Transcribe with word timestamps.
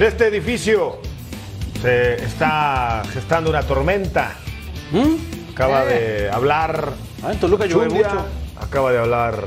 En 0.00 0.06
este 0.06 0.28
edificio 0.28 0.96
se 1.82 2.14
está 2.24 3.02
gestando 3.12 3.50
una 3.50 3.62
tormenta. 3.62 4.32
Acaba 5.52 5.84
de 5.84 6.30
hablar. 6.30 6.92
Ah, 7.22 7.32
en 7.32 7.38
Toluca 7.38 7.66
llueve 7.66 7.90
mucho. 7.92 8.24
Acaba 8.58 8.92
de 8.92 8.98
hablar 8.98 9.44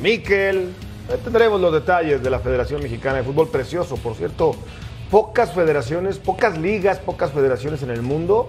Miquel. 0.00 0.72
Eh, 1.08 1.18
Tendremos 1.24 1.60
los 1.60 1.72
detalles 1.72 2.22
de 2.22 2.30
la 2.30 2.38
Federación 2.38 2.84
Mexicana 2.84 3.16
de 3.16 3.24
Fútbol. 3.24 3.48
Precioso, 3.48 3.96
por 3.96 4.14
cierto. 4.14 4.54
Pocas 5.10 5.52
federaciones, 5.52 6.18
pocas 6.18 6.56
ligas, 6.56 6.98
pocas 6.98 7.32
federaciones 7.32 7.82
en 7.82 7.90
el 7.90 8.02
mundo 8.02 8.48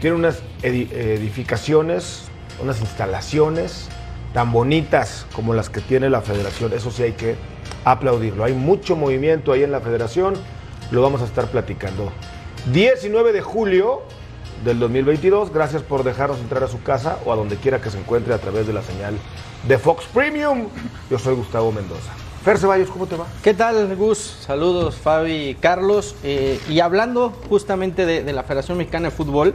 tienen 0.00 0.18
unas 0.18 0.42
edi- 0.64 0.90
edificaciones, 0.92 2.24
unas 2.60 2.80
instalaciones 2.80 3.88
tan 4.34 4.50
bonitas 4.50 5.26
como 5.32 5.54
las 5.54 5.70
que 5.70 5.80
tiene 5.80 6.10
la 6.10 6.22
federación. 6.22 6.72
Eso 6.72 6.90
sí 6.90 7.04
hay 7.04 7.12
que 7.12 7.36
aplaudirlo. 7.84 8.42
Hay 8.42 8.52
mucho 8.54 8.96
movimiento 8.96 9.52
ahí 9.52 9.62
en 9.62 9.70
la 9.70 9.80
federación. 9.80 10.34
Lo 10.90 11.02
vamos 11.02 11.20
a 11.20 11.26
estar 11.26 11.50
platicando. 11.50 12.10
19 12.72 13.32
de 13.32 13.42
julio 13.42 14.02
del 14.64 14.78
2022. 14.78 15.52
Gracias 15.52 15.82
por 15.82 16.02
dejarnos 16.02 16.38
entrar 16.38 16.64
a 16.64 16.68
su 16.68 16.82
casa 16.82 17.18
o 17.26 17.32
a 17.32 17.36
donde 17.36 17.56
quiera 17.56 17.80
que 17.80 17.90
se 17.90 17.98
encuentre 17.98 18.32
a 18.32 18.38
través 18.38 18.66
de 18.66 18.72
la 18.72 18.82
señal 18.82 19.14
de 19.66 19.78
Fox 19.78 20.06
Premium. 20.12 20.68
Yo 21.10 21.18
soy 21.18 21.34
Gustavo 21.34 21.72
Mendoza. 21.72 22.10
Fer 22.42 22.56
Ceballos, 22.56 22.88
¿cómo 22.88 23.06
te 23.06 23.16
va? 23.16 23.26
¿Qué 23.42 23.52
tal, 23.52 23.94
Gus? 23.96 24.38
Saludos, 24.40 24.96
Fabi 24.96 25.58
Carlos. 25.60 26.14
Eh, 26.22 26.58
y 26.70 26.80
hablando 26.80 27.34
justamente 27.50 28.06
de, 28.06 28.32
la 28.32 28.44
Federación 28.44 28.78
Mexicana 28.78 29.10
de 29.10 29.14
Fútbol, 29.14 29.54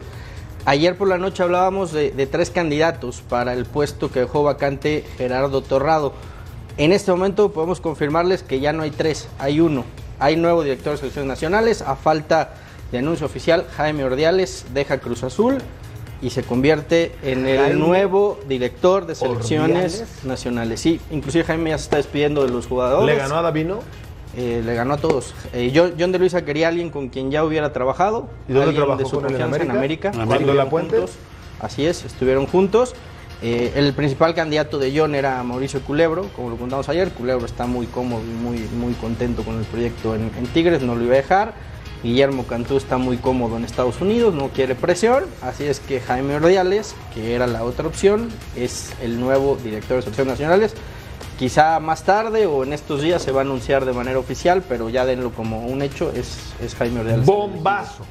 ayer 0.65 0.95
por 0.95 1.07
la 1.07 1.17
noche 1.17 1.41
hablábamos 1.41 1.93
de 1.93 2.27
tres 2.27 2.51
candidatos 2.51 3.23
para 3.27 3.53
el 3.53 3.65
puesto 3.65 4.11
que 4.11 4.19
dejó 4.19 4.43
vacante 4.43 5.03
Gerardo 5.17 5.61
Torrado. 5.61 6.13
En 6.77 6.91
este 6.91 7.11
momento 7.11 7.51
podemos 7.51 7.81
confirmarles 7.81 8.43
que 8.43 8.59
ya 8.59 8.73
no 8.73 8.83
hay 8.83 8.91
tres, 8.91 9.27
hay 9.39 9.59
uno. 9.59 9.85
Hay 10.19 10.35
nuevo 10.35 10.63
director 10.63 10.93
de 10.93 10.97
selecciones 10.99 11.27
nacionales, 11.27 11.81
a 11.81 11.95
falta 11.95 12.53
de 12.91 12.99
anuncio 12.99 13.25
oficial, 13.25 13.65
Jaime 13.75 14.03
Ordiales 14.03 14.65
deja 14.73 14.99
Cruz 14.99 15.23
Azul 15.23 15.57
y 16.21 16.29
se 16.29 16.43
convierte 16.43 17.11
en 17.23 17.47
el 17.47 17.59
Jaime 17.59 17.79
nuevo 17.79 18.39
director 18.47 19.05
de 19.05 19.15
selecciones 19.15 19.93
Ordiales. 19.93 20.23
nacionales. 20.23 20.79
Sí, 20.79 21.01
inclusive 21.11 21.43
Jaime 21.43 21.71
ya 21.71 21.77
se 21.77 21.85
está 21.85 21.97
despidiendo 21.97 22.43
de 22.43 22.49
los 22.49 22.67
jugadores. 22.67 23.15
¿Le 23.15 23.21
ganó 23.21 23.37
a 23.37 23.41
Davino? 23.41 23.79
Eh, 24.35 24.63
le 24.65 24.73
ganó 24.73 24.95
a 24.95 24.97
todos. 24.97 25.33
Eh, 25.53 25.71
John, 25.75 25.93
John 25.99 26.11
de 26.11 26.19
Luisa 26.19 26.43
quería 26.43 26.67
a 26.67 26.69
alguien 26.69 26.89
con 26.89 27.09
quien 27.09 27.29
ya 27.29 27.43
hubiera 27.43 27.73
trabajado. 27.73 28.29
¿Y 28.47 28.53
dónde 28.53 28.69
alguien 28.69 28.85
trabajó 28.85 29.03
de 29.03 29.09
su 29.09 29.15
con 29.17 29.25
él, 29.25 29.35
en 29.35 29.41
confianza 29.41 29.63
en 29.63 29.77
América? 29.77 30.11
¿En 30.13 30.21
América? 30.21 30.53
¿La 30.53 30.65
juntos. 30.65 31.11
Así 31.59 31.85
es, 31.85 32.03
estuvieron 32.05 32.47
juntos. 32.47 32.95
Eh, 33.45 33.73
el 33.75 33.91
principal 33.91 34.33
candidato 34.33 34.79
de 34.79 34.97
John 34.97 35.15
era 35.15 35.43
Mauricio 35.43 35.81
Culebro, 35.81 36.29
como 36.33 36.49
lo 36.49 36.55
contamos 36.55 36.87
ayer. 36.87 37.11
Culebro 37.11 37.45
está 37.45 37.67
muy 37.67 37.87
cómodo 37.87 38.23
y 38.23 38.33
muy, 38.41 38.57
muy 38.79 38.93
contento 38.93 39.43
con 39.43 39.59
el 39.59 39.65
proyecto 39.65 40.15
en, 40.15 40.31
en 40.37 40.47
Tigres, 40.47 40.81
no 40.81 40.95
lo 40.95 41.03
iba 41.03 41.15
a 41.15 41.17
dejar. 41.17 41.53
Guillermo 42.03 42.45
Cantú 42.45 42.77
está 42.77 42.97
muy 42.97 43.17
cómodo 43.17 43.57
en 43.57 43.65
Estados 43.65 43.99
Unidos, 43.99 44.33
no 44.33 44.47
quiere 44.47 44.75
presión. 44.75 45.25
Así 45.41 45.65
es 45.65 45.81
que 45.81 45.99
Jaime 45.99 46.35
Ordiales, 46.35 46.95
que 47.13 47.35
era 47.35 47.45
la 47.45 47.65
otra 47.65 47.85
opción, 47.85 48.29
es 48.55 48.93
el 49.01 49.19
nuevo 49.19 49.57
director 49.61 49.97
de 49.97 50.03
selecciones 50.03 50.33
nacionales. 50.33 50.73
Quizá 51.37 51.81
más 51.81 52.03
tarde 52.03 52.45
o 52.45 52.63
en 52.63 52.71
estos 52.71 53.01
días 53.01 53.21
se 53.21 53.33
va 53.33 53.41
a 53.41 53.43
anunciar 53.43 53.83
de 53.83 53.91
manera 53.91 54.19
oficial, 54.19 54.63
pero 54.69 54.89
ya 54.89 55.05
denlo 55.05 55.31
como 55.31 55.65
un 55.65 55.81
hecho, 55.81 56.13
es, 56.15 56.53
es 56.61 56.75
Jaime 56.75 57.01
Ordiales. 57.01 57.25
Bombazo. 57.25 58.05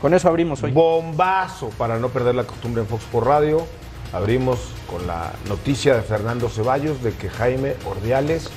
Con 0.00 0.14
eso 0.14 0.28
abrimos 0.28 0.62
hoy. 0.62 0.70
Bombazo 0.70 1.70
para 1.70 1.98
no 1.98 2.08
perder 2.10 2.36
la 2.36 2.44
costumbre 2.44 2.82
en 2.82 2.88
Fox 2.88 3.02
por 3.10 3.26
Radio. 3.26 3.66
Abrimos 4.14 4.60
con 4.88 5.08
la 5.08 5.32
noticia 5.48 5.96
de 5.96 6.02
Fernando 6.02 6.48
Ceballos 6.48 7.02
de 7.02 7.12
que 7.12 7.28
Jaime 7.28 7.74
Ordiales 7.84 8.48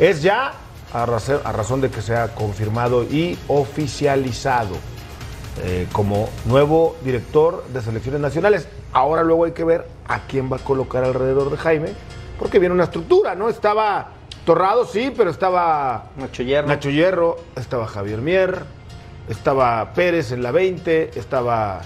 es 0.00 0.22
ya, 0.22 0.54
a 0.92 1.06
razón, 1.06 1.40
a 1.44 1.52
razón 1.52 1.80
de 1.80 1.88
que 1.88 2.02
sea 2.02 2.34
confirmado 2.34 3.04
y 3.04 3.38
oficializado 3.46 4.74
eh, 5.62 5.86
como 5.92 6.28
nuevo 6.46 6.96
director 7.04 7.64
de 7.68 7.80
selecciones 7.80 8.20
nacionales. 8.20 8.68
Ahora 8.92 9.22
luego 9.22 9.44
hay 9.44 9.52
que 9.52 9.62
ver 9.62 9.86
a 10.08 10.26
quién 10.26 10.50
va 10.52 10.56
a 10.56 10.60
colocar 10.60 11.04
alrededor 11.04 11.50
de 11.50 11.58
Jaime, 11.58 11.88
porque 12.36 12.58
viene 12.58 12.74
una 12.74 12.84
estructura, 12.84 13.36
¿no? 13.36 13.48
Estaba 13.48 14.08
Torrado, 14.44 14.84
sí, 14.84 15.12
pero 15.16 15.30
estaba 15.30 16.10
Nacho 16.16 16.42
Hierro. 16.42 16.66
Nacho 16.66 16.90
Hierro, 16.90 17.36
estaba 17.54 17.86
Javier 17.86 18.20
Mier, 18.20 18.62
estaba 19.28 19.92
Pérez 19.92 20.32
en 20.32 20.42
la 20.42 20.50
20, 20.50 21.18
estaba 21.18 21.82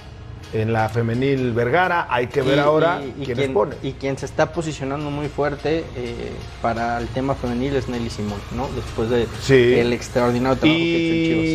en 0.52 0.72
la 0.72 0.88
femenil 0.88 1.52
Vergara. 1.52 2.06
Hay 2.10 2.26
que 2.26 2.42
ver 2.42 2.56
Y- 2.56 2.60
ahora 2.60 3.00
y- 3.02 3.08
y 3.22 3.24
quiénes 3.24 3.36
quien, 3.44 3.54
pone. 3.54 3.76
y 3.82 3.92
quien 3.92 4.18
se 4.18 4.26
está 4.26 4.52
posicionando 4.52 5.10
muy 5.10 5.28
fuerte 5.28 5.84
eh, 5.96 6.32
para 6.60 6.98
el 6.98 7.08
tema 7.08 7.34
femenil 7.34 7.74
es 7.76 7.88
Nelly 7.88 8.10
Simón, 8.10 8.38
¿no? 8.54 8.68
Después 8.76 9.08
de 9.10 9.26
Sí. 9.40 9.74
el 9.74 9.92
extraordinario 9.92 10.56
trabajo 10.58 10.78
que 10.78 10.84
ha 10.84 10.98
hecho 10.98 11.12
en 11.14 11.24
Chivas. 11.24 11.46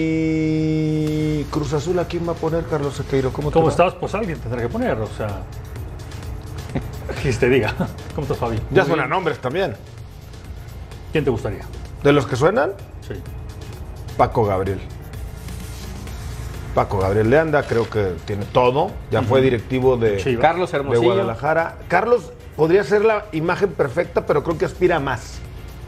Y 1.39 1.43
Cruz 1.51 1.73
Azul, 1.73 1.99
¿a 1.99 2.05
quién 2.05 2.27
va 2.27 2.31
a 2.31 2.35
poner 2.35 2.65
Carlos 2.65 2.95
Sequeiro? 2.95 3.31
¿Cómo, 3.31 3.51
¿Cómo 3.51 3.69
estás? 3.69 3.93
Pues 3.93 4.13
alguien 4.15 4.39
tendrá 4.39 4.61
que 4.61 4.69
poner, 4.69 4.97
o 4.99 5.07
sea. 5.07 5.27
Que 7.23 7.31
te 7.33 7.49
diga. 7.49 7.73
¿Cómo 8.15 8.23
estás, 8.23 8.37
Fabi? 8.37 8.59
Ya 8.71 8.85
suenan 8.85 9.09
nombres 9.09 9.39
también. 9.39 9.75
¿Quién 11.11 11.23
te 11.23 11.29
gustaría? 11.29 11.61
De 12.03 12.11
los 12.13 12.25
que 12.27 12.35
suenan, 12.35 12.71
Sí. 13.07 13.13
Paco 14.17 14.45
Gabriel. 14.45 14.79
Paco 16.77 16.99
Gabriel 16.99 17.31
de 17.31 17.39
Anda, 17.39 17.63
creo 17.63 17.89
que 17.89 18.11
tiene 18.25 18.45
todo. 18.45 18.91
Ya 19.09 19.23
fue 19.23 19.41
directivo 19.41 19.97
de. 19.97 20.37
Carlos 20.39 20.71
de 20.71 20.77
Hermosillo. 20.77 21.05
Guadalajara. 21.07 21.75
Carlos 21.87 22.31
podría 22.55 22.83
ser 22.83 23.03
la 23.03 23.25
imagen 23.31 23.69
perfecta, 23.71 24.27
pero 24.27 24.43
creo 24.43 24.59
que 24.59 24.65
aspira 24.65 24.97
a 24.97 24.99
más. 24.99 25.39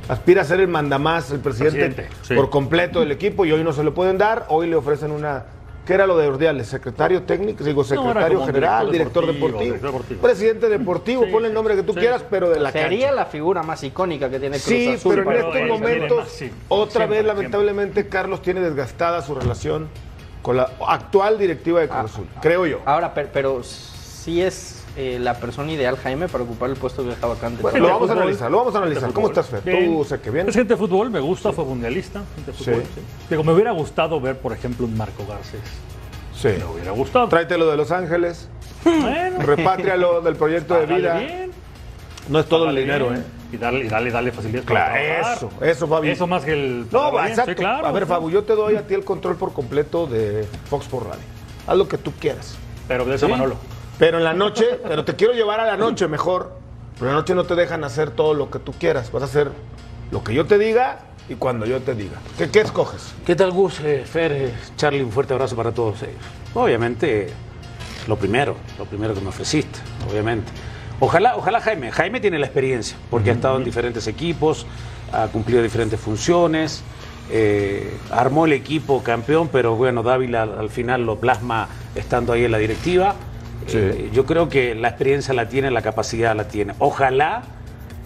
Aspira 0.07 0.41
a 0.41 0.45
ser 0.45 0.59
el 0.61 0.67
mandamás, 0.67 1.29
el 1.29 1.41
presidente, 1.41 1.89
Presidente, 1.89 2.09
sí. 2.23 2.33
por 2.33 2.49
completo 2.49 3.01
del 3.01 3.11
equipo 3.11 3.45
y 3.45 3.51
hoy 3.51 3.63
no 3.63 3.71
se 3.71 3.83
lo 3.83 3.93
pueden 3.93 4.17
dar. 4.17 4.47
Hoy 4.49 4.65
le 4.65 4.75
ofrecen 4.77 5.11
una. 5.11 5.43
¿Qué 5.85 5.93
era 5.93 6.07
lo 6.07 6.17
de 6.17 6.27
Ordiales? 6.27 6.65
¿Secretario 6.65 7.21
técnico? 7.21 7.63
Digo, 7.63 7.83
secretario 7.83 8.39
un 8.39 8.47
general, 8.47 8.91
director 8.91 9.25
director 9.25 9.25
deportivo, 9.27 9.49
deportivo, 9.49 9.65
director 9.65 9.91
deportivo. 9.91 10.21
presidente 10.21 10.69
deportivo, 10.69 11.25
Sí, 11.25 11.31
ponle 11.31 11.47
el 11.49 11.53
nombre 11.53 11.75
que 11.75 11.83
tú 11.83 11.93
sí. 11.93 11.99
quieras, 11.99 12.25
pero 12.27 12.49
de 12.49 12.59
la 12.59 12.71
Sería 12.71 13.09
cancha. 13.09 13.15
la 13.15 13.25
figura 13.27 13.61
más 13.61 13.83
icónica 13.83 14.27
que 14.27 14.39
tiene 14.39 14.57
Cruz 14.57 14.63
Sí, 14.63 14.87
Azul. 14.87 15.15
pero 15.23 15.31
en 15.31 15.37
estos 15.37 15.79
momentos, 15.79 16.17
otra 16.17 16.27
Siempre, 16.37 16.57
vez, 16.57 16.89
siempre. 17.09 17.23
lamentablemente, 17.23 18.07
Carlos 18.07 18.41
tiene 18.41 18.61
desgastada 18.61 19.21
su 19.21 19.35
relación 19.35 19.87
con 20.41 20.57
la 20.57 20.69
actual 20.87 21.37
directiva 21.37 21.81
de 21.81 21.87
Cruz 21.87 21.99
Ah, 22.01 22.05
Azul, 22.05 22.27
creo 22.41 22.65
yo. 22.65 22.79
Ahora, 22.85 23.13
per- 23.13 23.31
pero, 23.31 23.61
sí 23.63 24.41
es 24.41 24.83
eh, 24.97 25.17
la 25.19 25.35
persona 25.35 25.71
ideal, 25.71 25.97
Jaime, 25.97 26.27
para 26.27 26.43
ocupar 26.43 26.69
el 26.69 26.75
puesto 26.75 27.03
que 27.03 27.09
deja 27.09 27.27
vacante. 27.27 27.61
Bueno, 27.61 27.79
lo 27.79 27.87
vamos 27.89 28.09
a 28.09 28.13
analizar, 28.13 28.49
lo 28.51 28.57
vamos 28.57 28.75
a 28.75 28.77
analizar. 28.79 29.11
¿Cómo 29.13 29.27
estás, 29.27 29.47
Fer? 29.47 29.61
Bien. 29.63 29.85
¿Tú 29.97 30.03
sé 30.03 30.19
que 30.19 30.29
bien? 30.31 30.49
Es 30.49 30.55
gente 30.55 30.73
de 30.73 30.77
fútbol, 30.77 31.09
me 31.09 31.19
gusta, 31.19 31.51
fue 31.53 31.63
mundialista. 31.65 32.21
Gente 32.35 32.51
de 32.51 32.57
fútbol, 32.57 32.83
Sí. 32.83 32.89
sí. 32.95 33.01
Digo, 33.29 33.43
me 33.43 33.53
hubiera 33.53 33.71
gustado 33.71 34.19
ver, 34.19 34.37
por 34.37 34.51
ejemplo, 34.53 34.85
un 34.85 34.97
Marco 34.97 35.25
Garcés. 35.27 35.61
Sí. 36.35 36.49
Me 36.57 36.65
hubiera 36.65 36.91
gustado. 36.91 37.27
Tráetelo 37.27 37.69
de 37.69 37.77
Los 37.77 37.91
Ángeles, 37.91 38.49
Bueno, 38.83 39.39
repátrialo 39.41 40.21
del 40.21 40.35
proyecto 40.35 40.73
de 40.75 40.85
vida. 40.85 41.19
bien, 41.19 41.51
No 42.29 42.39
es 42.39 42.45
todo 42.47 42.69
el 42.69 42.75
dinero, 42.77 43.09
bien, 43.09 43.21
¿eh? 43.21 43.23
Y 43.51 43.57
dale, 43.57 43.85
y 43.85 43.87
dale, 43.87 44.11
dale 44.11 44.31
facilidad 44.31 44.63
Claro, 44.63 44.91
para 44.91 45.33
eso, 45.33 45.49
eso, 45.61 45.87
Fabi. 45.87 46.09
Eso 46.09 46.27
más 46.27 46.43
que 46.43 46.53
el... 46.53 46.85
No, 46.91 47.11
bien. 47.11 47.25
exacto. 47.25 47.51
Sí, 47.51 47.55
claro. 47.55 47.87
a 47.87 47.91
ver, 47.91 48.03
sí. 48.03 48.09
Fabu, 48.09 48.29
yo 48.29 48.43
te 48.43 48.53
doy 48.53 48.75
a 48.75 48.85
ti 48.85 48.93
el 48.93 49.03
control 49.03 49.35
por 49.37 49.53
completo 49.53 50.05
de 50.05 50.47
Fox 50.69 50.85
por 50.87 51.05
Radio. 51.07 51.23
Haz 51.65 51.77
lo 51.77 51.87
que 51.87 51.97
tú 51.97 52.11
quieras. 52.19 52.55
Pero 52.87 53.05
de 53.05 53.15
eso 53.15 53.25
¿Sí? 53.25 53.31
Manolo. 53.31 53.55
Pero 53.97 54.17
en 54.19 54.23
la 54.23 54.33
noche, 54.33 54.79
pero 54.87 55.03
te 55.03 55.15
quiero 55.15 55.33
llevar 55.33 55.59
a 55.59 55.65
la 55.65 55.77
noche 55.77 56.07
mejor. 56.07 56.53
Pero 56.95 57.07
en 57.09 57.15
la 57.15 57.21
noche 57.21 57.33
no 57.35 57.45
te 57.45 57.55
dejan 57.55 57.83
hacer 57.83 58.11
todo 58.11 58.33
lo 58.33 58.49
que 58.51 58.59
tú 58.59 58.71
quieras. 58.73 59.11
Vas 59.11 59.23
a 59.23 59.25
hacer 59.25 59.51
lo 60.11 60.23
que 60.23 60.33
yo 60.33 60.45
te 60.45 60.57
diga 60.57 60.99
y 61.27 61.35
cuando 61.35 61.65
yo 61.65 61.79
te 61.81 61.95
diga. 61.95 62.17
¿Qué, 62.37 62.49
qué 62.49 62.61
escoges? 62.61 63.13
¿Qué 63.25 63.35
tal, 63.35 63.51
Gus? 63.51 63.79
Eh, 63.81 64.03
Fer, 64.05 64.31
eh, 64.31 64.53
Charlie, 64.75 65.01
un 65.01 65.11
fuerte 65.11 65.33
abrazo 65.33 65.55
para 65.55 65.71
todos 65.71 66.01
ellos. 66.03 66.21
Obviamente, 66.53 67.29
lo 68.07 68.15
primero, 68.15 68.55
lo 68.77 68.85
primero 68.85 69.13
que 69.13 69.21
me 69.21 69.29
ofreciste, 69.29 69.79
obviamente. 70.09 70.51
Ojalá, 70.99 71.35
ojalá 71.37 71.61
Jaime. 71.61 71.91
Jaime 71.91 72.19
tiene 72.19 72.39
la 72.39 72.45
experiencia, 72.45 72.97
porque 73.09 73.29
ha 73.29 73.33
estado 73.33 73.57
en 73.57 73.63
diferentes 73.63 74.07
equipos, 74.07 74.65
ha 75.13 75.27
cumplido 75.27 75.63
diferentes 75.63 75.99
funciones, 75.99 76.83
eh, 77.31 77.95
armó 78.11 78.45
el 78.45 78.53
equipo 78.53 79.01
campeón, 79.03 79.49
pero 79.51 79.75
bueno, 79.75 80.03
Dávila 80.03 80.43
al, 80.43 80.59
al 80.59 80.69
final 80.69 81.05
lo 81.05 81.17
plasma 81.19 81.67
estando 81.95 82.33
ahí 82.33 82.43
en 82.45 82.51
la 82.51 82.57
directiva. 82.57 83.15
Eh, 83.71 84.09
yo 84.13 84.25
creo 84.25 84.49
que 84.49 84.73
la 84.73 84.87
experiencia 84.89 85.33
la 85.33 85.47
tiene, 85.47 85.69
la 85.69 85.81
capacidad 85.81 86.35
la 86.35 86.47
tiene. 86.47 86.73
Ojalá 86.79 87.43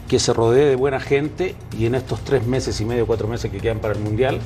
que 0.09 0.19
se 0.19 0.33
rodee 0.33 0.65
de 0.65 0.75
buena 0.75 0.99
gente 0.99 1.55
y 1.77 1.85
en 1.85 1.95
estos 1.95 2.19
tres 2.23 2.45
meses 2.45 2.79
y 2.81 2.85
medio, 2.85 3.07
cuatro 3.07 3.27
meses 3.27 3.49
que 3.49 3.57
quedan 3.59 3.79
para 3.79 3.93
el 3.93 4.01
Mundial, 4.01 4.39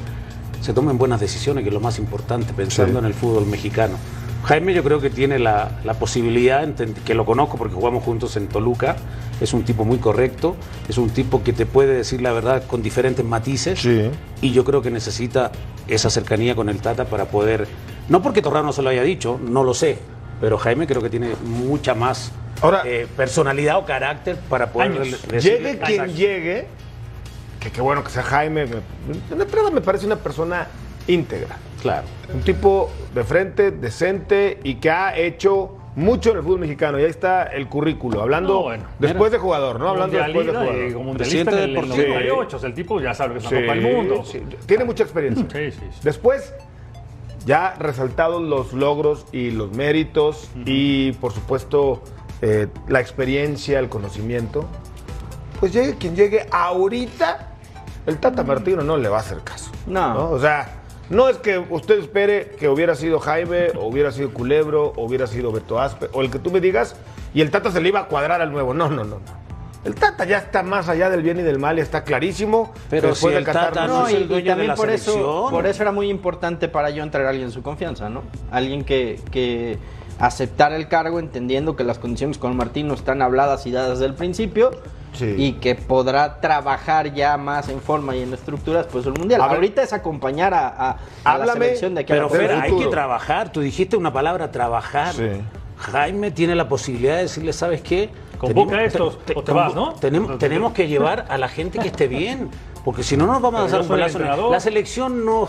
se 0.61 0.73
tomen 0.73 0.97
buenas 0.97 1.19
decisiones, 1.19 1.63
que 1.63 1.69
es 1.69 1.73
lo 1.73 1.79
más 1.79 1.97
importante, 1.99 2.53
pensando 2.53 2.93
Sí. 2.93 2.99
en 2.99 3.05
el 3.05 3.13
fútbol 3.13 3.45
mexicano. 3.47 3.95
Jaime 4.47 4.73
yo 4.73 4.81
creo 4.81 5.01
que 5.01 5.09
tiene 5.09 5.39
la, 5.39 5.71
la 5.83 5.93
posibilidad, 5.95 6.65
que 7.05 7.13
lo 7.13 7.25
conozco 7.25 7.57
porque 7.57 7.73
jugamos 7.75 8.01
juntos 8.03 8.37
en 8.37 8.47
Toluca, 8.47 8.95
es 9.41 9.51
un 9.53 9.63
tipo 9.63 9.83
muy 9.83 9.97
correcto, 9.97 10.55
es 10.87 10.97
un 10.97 11.09
tipo 11.09 11.43
que 11.43 11.51
te 11.51 11.65
puede 11.65 11.93
decir 11.93 12.21
la 12.21 12.31
verdad 12.31 12.63
con 12.65 12.81
diferentes 12.81 13.25
matices 13.25 13.79
Sí. 13.81 14.09
y 14.41 14.53
yo 14.53 14.63
creo 14.63 14.81
que 14.81 14.89
necesita 14.89 15.51
esa 15.89 16.09
cercanía 16.09 16.55
con 16.55 16.69
el 16.69 16.79
Tata 16.79 17.05
para 17.05 17.25
poder, 17.25 17.67
no 18.07 18.21
porque 18.21 18.41
Torrano 18.41 18.71
se 18.71 18.81
lo 18.81 18.89
haya 18.89 19.03
dicho, 19.03 19.37
no 19.43 19.65
lo 19.65 19.73
sé, 19.73 19.97
pero 20.39 20.57
Jaime 20.57 20.87
creo 20.87 21.01
que 21.01 21.09
tiene 21.09 21.31
mucha 21.43 21.93
más 21.93 22.31
Ahora- 22.61 22.83
eh, 22.85 23.05
personalidad 23.17 23.77
o 23.79 23.85
carácter 23.85 24.37
para 24.49 24.71
poder 24.71 24.93
Llegue 25.41 25.77
quien 25.79 26.07
llegue, 26.15 26.67
que 27.59 27.69
qué 27.69 27.81
bueno 27.81 28.01
que 28.01 28.11
sea 28.11 28.23
Jaime. 28.23 28.65
Me, 28.65 29.45
me 29.73 29.81
parece 29.81 30.05
una 30.05 30.15
persona 30.15 30.67
íntegra. 31.05 31.57
Claro. 31.81 32.07
Un 32.33 32.41
tipo 32.41 32.89
de 33.13 33.23
frente, 33.23 33.71
decente 33.71 34.59
y 34.63 34.75
que 34.75 34.89
ha 34.89 35.17
hecho 35.17 35.77
mucho 35.95 36.31
en 36.31 36.37
el 36.37 36.43
fútbol 36.43 36.59
mexicano. 36.59 36.99
Y 36.99 37.03
ahí 37.03 37.09
está 37.09 37.43
el 37.43 37.67
currículo. 37.67 38.21
Hablando 38.21 38.53
No, 38.53 38.61
bueno, 38.63 38.83
después 38.99 39.31
de 39.31 39.37
jugador, 39.39 39.79
¿no? 39.79 39.89
Hablando 39.89 40.17
después 40.17 40.45
de 40.45 40.51
jugador. 40.53 40.93
como 40.93 41.03
mundialista 41.05 41.39
en 41.39 41.45
Presidente 41.45 41.51
el, 41.51 41.57
en 41.57 41.69
el 41.69 41.73
deportivo. 41.89 42.13
98. 42.15 42.57
O 42.57 42.59
sea, 42.59 42.69
el 42.69 42.75
tipo 42.75 43.01
ya 43.01 43.13
sabe 43.13 43.33
que 43.33 43.39
es 43.39 43.45
una 43.45 43.59
Sí, 43.59 43.65
Copa 43.65 43.75
del 43.75 43.95
Mundo. 43.95 44.23
sí. 44.25 44.43
Tiene 44.65 44.85
mucha 44.85 45.03
experiencia. 45.03 45.45
Sí, 45.51 45.71
sí, 45.71 45.85
sí. 45.91 45.99
Después, 46.03 46.53
ya 47.45 47.75
resaltados 47.79 48.41
los 48.43 48.73
logros 48.73 49.25
y 49.31 49.51
los 49.51 49.71
méritos 49.71 50.49
y, 50.65 51.13
por 51.13 51.31
supuesto, 51.31 52.03
eh, 52.41 52.67
la 52.87 52.99
experiencia, 52.99 53.79
el 53.79 53.89
conocimiento, 53.89 54.65
pues 55.59 55.73
llegue 55.73 55.95
quien 55.95 56.15
llegue 56.15 56.45
ahorita, 56.51 57.53
el 58.05 58.17
Tata 58.19 58.43
Martino 58.43 58.83
no 58.83 58.97
le 58.97 59.09
va 59.09 59.17
a 59.17 59.21
hacer 59.21 59.39
caso. 59.43 59.71
No. 59.87 60.29
O 60.31 60.39
sea, 60.39 60.76
no 61.09 61.29
es 61.29 61.37
que 61.37 61.57
usted 61.57 61.99
espere 61.99 62.51
que 62.59 62.67
hubiera 62.69 62.95
sido 62.95 63.19
Jaime, 63.19 63.69
o 63.77 63.87
hubiera 63.87 64.11
sido 64.11 64.31
Culebro, 64.33 64.93
o 64.95 65.05
hubiera 65.05 65.27
sido 65.27 65.51
Beto 65.51 65.79
Aspe, 65.79 66.07
o 66.13 66.21
el 66.21 66.29
que 66.31 66.39
tú 66.39 66.51
me 66.51 66.59
digas, 66.59 66.95
y 67.33 67.41
el 67.41 67.51
Tata 67.51 67.71
se 67.71 67.79
le 67.81 67.89
iba 67.89 68.01
a 68.01 68.07
cuadrar 68.07 68.41
al 68.41 68.51
nuevo. 68.51 68.73
No, 68.73 68.89
no, 68.89 69.03
no, 69.03 69.15
no. 69.19 69.47
El 69.85 69.95
Tata 69.95 70.25
ya 70.25 70.39
está 70.39 70.63
más 70.63 70.89
allá 70.89 71.09
del 71.09 71.21
bien 71.21 71.39
y 71.39 71.43
del 71.43 71.59
mal, 71.59 71.77
y 71.77 71.81
está 71.81 72.03
clarísimo. 72.03 72.73
Pero 72.89 73.09
después 73.09 73.31
si 73.31 73.33
de 73.35 73.37
el 73.39 73.45
Qatar 73.45 73.69
Tata 73.73 73.87
no- 73.87 73.99
no 74.01 74.07
es 74.07 74.13
el 74.15 74.27
dueño 74.27 74.43
de 74.43 74.49
también 74.49 74.67
la 74.69 74.75
por 74.75 74.89
eso, 74.89 75.47
por 75.49 75.65
eso 75.65 75.81
era 75.83 75.91
muy 75.93 76.09
importante 76.09 76.67
para 76.67 76.89
yo 76.89 77.03
entrar 77.03 77.25
a 77.25 77.29
alguien 77.29 77.47
en 77.47 77.53
su 77.53 77.61
confianza, 77.61 78.09
¿no? 78.09 78.23
Alguien 78.51 78.83
que, 78.83 79.21
que 79.31 79.77
aceptara 80.19 80.75
el 80.75 80.87
cargo 80.89 81.19
entendiendo 81.19 81.75
que 81.77 81.83
las 81.85 81.99
condiciones 81.99 82.37
con 82.37 82.57
Martín 82.57 82.87
no 82.87 82.95
están 82.95 83.21
habladas 83.21 83.65
y 83.65 83.71
dadas 83.71 83.99
desde 83.99 84.05
el 84.07 84.13
principio 84.15 84.71
Sí. 85.17 85.33
y 85.37 85.53
que 85.53 85.75
podrá 85.75 86.39
trabajar 86.39 87.13
ya 87.13 87.37
más 87.37 87.69
en 87.69 87.81
forma 87.81 88.15
y 88.15 88.21
en 88.23 88.33
estructuras 88.33 88.87
pues 88.91 89.05
el 89.05 89.13
mundial. 89.13 89.41
A 89.41 89.47
ver- 89.47 89.55
Ahorita 89.55 89.81
es 89.83 89.93
acompañar 89.93 90.53
a, 90.53 90.67
a- 90.67 90.97
a 91.23 91.37
la 91.37 91.53
selección 91.53 91.95
de 91.95 92.01
aquí 92.01 92.13
a 92.13 92.15
Pero 92.15 92.29
Fer, 92.29 92.49
fecha. 92.49 92.61
hay 92.63 92.77
que 92.77 92.85
trabajar. 92.87 93.51
Tú 93.51 93.61
dijiste 93.61 93.97
una 93.97 94.13
palabra, 94.13 94.51
trabajar. 94.51 95.13
Sí. 95.13 95.29
Jaime 95.77 96.31
tiene 96.31 96.55
la 96.55 96.67
posibilidad 96.67 97.15
de 97.17 97.23
decirle, 97.23 97.53
¿sabes 97.53 97.81
qué? 97.81 98.09
Convoca 98.37 98.77
a 98.77 98.83
estos, 98.83 99.17
o 99.35 99.43
te 99.43 99.51
vas, 99.51 99.73
¿no? 99.75 99.93
Tenemos, 99.93 100.37
tenemos 100.37 100.73
que 100.73 100.87
llevar 100.87 101.25
a 101.29 101.37
la 101.37 101.47
gente 101.47 101.79
que 101.79 101.87
esté 101.87 102.07
bien, 102.07 102.49
porque 102.85 103.01
si 103.03 103.17
no 103.17 103.25
nos 103.27 103.41
vamos 103.41 103.61
a 103.61 103.65
Pero 103.77 103.83
dar 103.83 103.91
un 103.99 104.03
entrenador. 104.03 104.51
La 104.51 104.59
selección 104.59 105.25
no, 105.25 105.47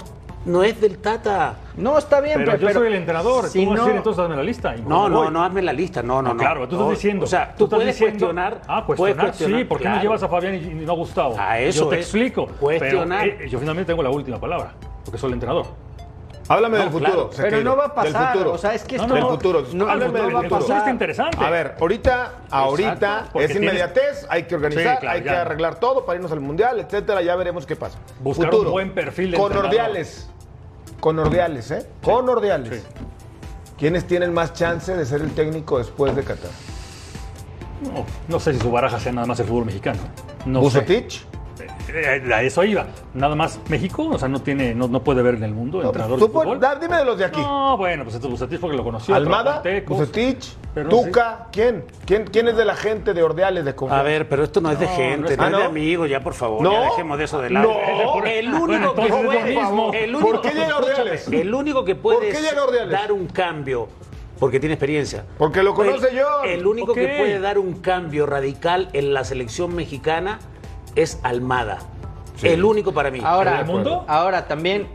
no 0.48 0.62
es 0.64 0.80
del 0.80 0.98
Tata. 0.98 1.54
No, 1.76 1.96
está 1.98 2.20
bien, 2.20 2.38
Pero 2.38 2.52
pero, 2.52 2.68
yo 2.68 2.74
soy 2.78 2.86
el 2.88 2.94
entrenador. 2.94 3.46
si 3.48 3.60
¿Cómo 3.60 3.70
vas 3.70 3.76
a 3.76 3.82
no- 3.82 3.84
decir 3.86 3.96
entonces 3.98 4.22
dame 4.22 4.36
la 4.36 4.42
lista? 4.42 4.74
No, 4.76 5.08
no, 5.08 5.18
voy. 5.24 5.30
no 5.30 5.44
hazme 5.44 5.62
la 5.62 5.72
lista. 5.72 6.02
No, 6.02 6.16
no, 6.22 6.28
No, 6.28 6.34
no. 6.34 6.40
claro, 6.40 6.60
tú 6.68 6.74
estás 6.74 6.86
No, 6.86 6.90
diciendo. 6.90 7.24
O 7.24 7.28
sea, 7.28 7.54
tú 7.56 7.68
puedes 7.68 7.86
diciendo- 7.86 8.26
cuestionar. 8.26 8.60
Ah, 8.66 8.84
puedes 8.86 8.98
cuestionar. 8.98 9.26
cuestionar, 9.26 9.58
Sí, 9.60 9.64
¿por 9.64 9.78
qué 9.78 9.88
no 9.88 10.02
llevas 10.02 10.22
a 10.22 10.28
Fabián 10.28 10.54
y, 10.54 10.58
y 10.58 10.74
no 10.86 10.92
a 10.92 10.96
Gustavo? 10.96 11.36
A 11.38 11.58
eso 11.60 11.84
Yo 11.84 11.88
te 11.90 11.96
es. 12.00 12.06
explico. 12.06 12.46
Cuestionar. 12.58 13.22
Pero, 13.24 13.44
eh, 13.44 13.48
yo 13.48 13.58
finalmente 13.58 13.92
tengo 13.92 14.02
la 14.02 14.10
última 14.10 14.40
palabra, 14.40 14.72
porque 15.04 15.18
soy 15.18 15.28
el 15.28 15.34
entrenador. 15.34 15.66
Háblame 16.50 16.78
No, 16.78 16.84
del 16.84 16.92
futuro. 16.94 17.28
claro. 17.28 17.50
pero 17.50 17.62
no 17.62 17.76
va 17.76 17.84
a 17.84 17.88
del 18.04 18.12
pasar, 18.14 18.32
futuro. 18.32 18.52
o 18.54 18.58
sea, 18.58 18.72
es 18.74 18.82
que 18.82 18.96
No, 18.96 19.02
esto 19.02 19.14
del 19.14 19.22
no, 19.22 19.30
futuro. 19.32 19.64
no, 19.74 19.84
Háblame 19.90 20.18
no 20.18 20.24
del 20.24 20.34
va 20.34 20.38
a 20.40 20.42
futuro. 20.44 20.60
pasar. 20.62 20.78
Está 20.78 20.90
interesante. 20.90 21.44
A 21.44 21.50
ver, 21.50 21.74
ahorita, 21.78 22.32
ahorita 22.50 23.24
es 23.34 23.50
tienes- 23.50 23.56
inmediatez, 23.56 24.26
hay 24.30 24.44
que 24.44 24.54
organizar, 24.54 24.94
Sí, 24.94 25.00
claro, 25.00 25.16
hay 25.16 25.22
que 25.22 25.28
arreglar 25.30 25.78
todo 25.78 26.06
para 26.06 26.16
irnos 26.16 26.32
al 26.32 26.40
mundial, 26.40 26.80
etcétera, 26.80 27.20
ya 27.20 27.36
veremos 27.36 27.66
qué 27.66 27.76
pasa. 27.76 27.98
Buscar 28.20 28.54
un 28.54 28.70
buen 28.70 28.94
perfil 28.94 29.32
de 29.32 29.36
Con 29.36 29.52
entrenador. 29.52 29.66
Ordiales. 29.78 30.30
Con 31.00 31.18
Ordiales, 31.18 31.70
¿eh? 31.70 31.86
Con 32.02 32.28
Ordiales. 32.28 32.82
Sí. 32.82 32.86
¿Quiénes 33.78 34.06
tienen 34.06 34.34
más 34.34 34.52
chance 34.54 34.96
de 34.96 35.06
ser 35.06 35.20
el 35.20 35.30
técnico 35.32 35.78
después 35.78 36.14
de 36.16 36.24
Qatar? 36.24 36.50
No, 37.82 38.04
no 38.26 38.40
sé 38.40 38.54
si 38.54 38.60
su 38.60 38.70
baraja 38.72 38.98
sea 38.98 39.12
nada 39.12 39.26
más 39.26 39.38
el 39.38 39.46
fútbol 39.46 39.66
mexicano. 39.66 40.00
No 40.44 40.60
sé. 40.62 40.80
¿Bucetich? 40.80 41.22
Eh, 41.22 41.27
A 42.32 42.42
eso 42.42 42.64
iba. 42.64 42.86
Nada 43.14 43.34
más 43.34 43.58
México, 43.68 44.08
o 44.12 44.18
sea, 44.18 44.28
no 44.28 44.40
tiene, 44.42 44.74
no, 44.74 44.88
no 44.88 45.02
puede 45.02 45.22
ver 45.22 45.36
en 45.36 45.44
el 45.44 45.52
mundo 45.54 45.78
No, 45.80 45.86
entrenadores 45.86 46.20
tú 46.20 46.26
de 46.28 46.32
pon- 46.32 46.42
fútbol. 46.44 46.60
da- 46.60 46.74
dime 46.76 46.96
de 46.98 47.04
los 47.04 47.18
de 47.18 47.24
aquí. 47.24 47.40
No, 47.40 47.76
bueno, 47.76 48.04
pues 48.04 48.16
entonces 48.16 48.38
Bucetich 48.40 48.60
porque 48.60 48.76
lo 48.76 48.84
conoció. 48.84 49.14
Almada. 49.14 49.62
Bucetich, 49.86 50.54
Pero 50.74 50.88
Tuca, 50.90 51.46
¿quién? 51.50 51.84
¿quién? 52.04 52.24
¿Quién 52.24 52.48
es 52.48 52.56
de 52.56 52.64
la 52.64 52.74
gente 52.76 53.14
de 53.14 53.22
Ordiales 53.22 53.64
de 53.64 53.74
confianza? 53.74 54.00
A 54.00 54.04
ver, 54.04 54.28
pero 54.28 54.44
esto 54.44 54.60
no 54.60 54.70
es 54.70 54.78
de 54.78 54.86
No, 54.86 54.92
gente, 54.92 55.20
no 55.20 55.28
es- 55.28 55.36
no, 55.38 55.44
Ah, 55.44 55.50
es 55.50 55.56
de 55.58 55.64
amigos, 55.64 56.08
ya 56.10 56.20
por 56.22 56.34
favor, 56.34 56.62
No. 56.62 56.72
ya 56.72 56.80
dejemos 56.82 57.18
de 57.18 57.24
eso 57.24 57.40
de 57.40 57.50
lado. 57.50 57.68
No. 57.72 58.24
El 58.24 58.52
único 58.54 58.94
que 58.94 58.94
puede, 58.94 59.08
¿Por 59.10 59.18
único, 59.20 59.32
qué 59.32 60.50
llega 60.50 60.68
escúchame, 60.78 61.42
el 61.42 61.54
único 61.54 61.84
que 61.84 61.94
puede 61.94 62.88
dar 62.90 63.12
un 63.12 63.26
cambio, 63.28 63.88
porque 64.38 64.60
tiene 64.60 64.74
experiencia. 64.74 65.24
Porque 65.38 65.62
lo 65.62 65.74
conoce 65.74 66.08
el, 66.10 66.22
John. 66.22 66.46
El 66.48 66.66
único 66.66 66.94
que 66.94 67.08
puede 67.08 67.40
dar 67.40 67.58
un 67.58 67.74
cambio 67.80 68.26
radical 68.26 68.88
en 68.92 69.12
la 69.14 69.24
selección 69.24 69.74
mexicana 69.74 70.38
es 71.02 71.20
Almada. 71.22 71.78
El 72.42 72.64
único 72.64 72.92
para 72.92 73.10
mí. 73.10 73.20
Ahora, 73.24 73.60
¿El 73.60 73.66
mundo? 73.66 74.04
ahora 74.08 74.46
también 74.46 74.88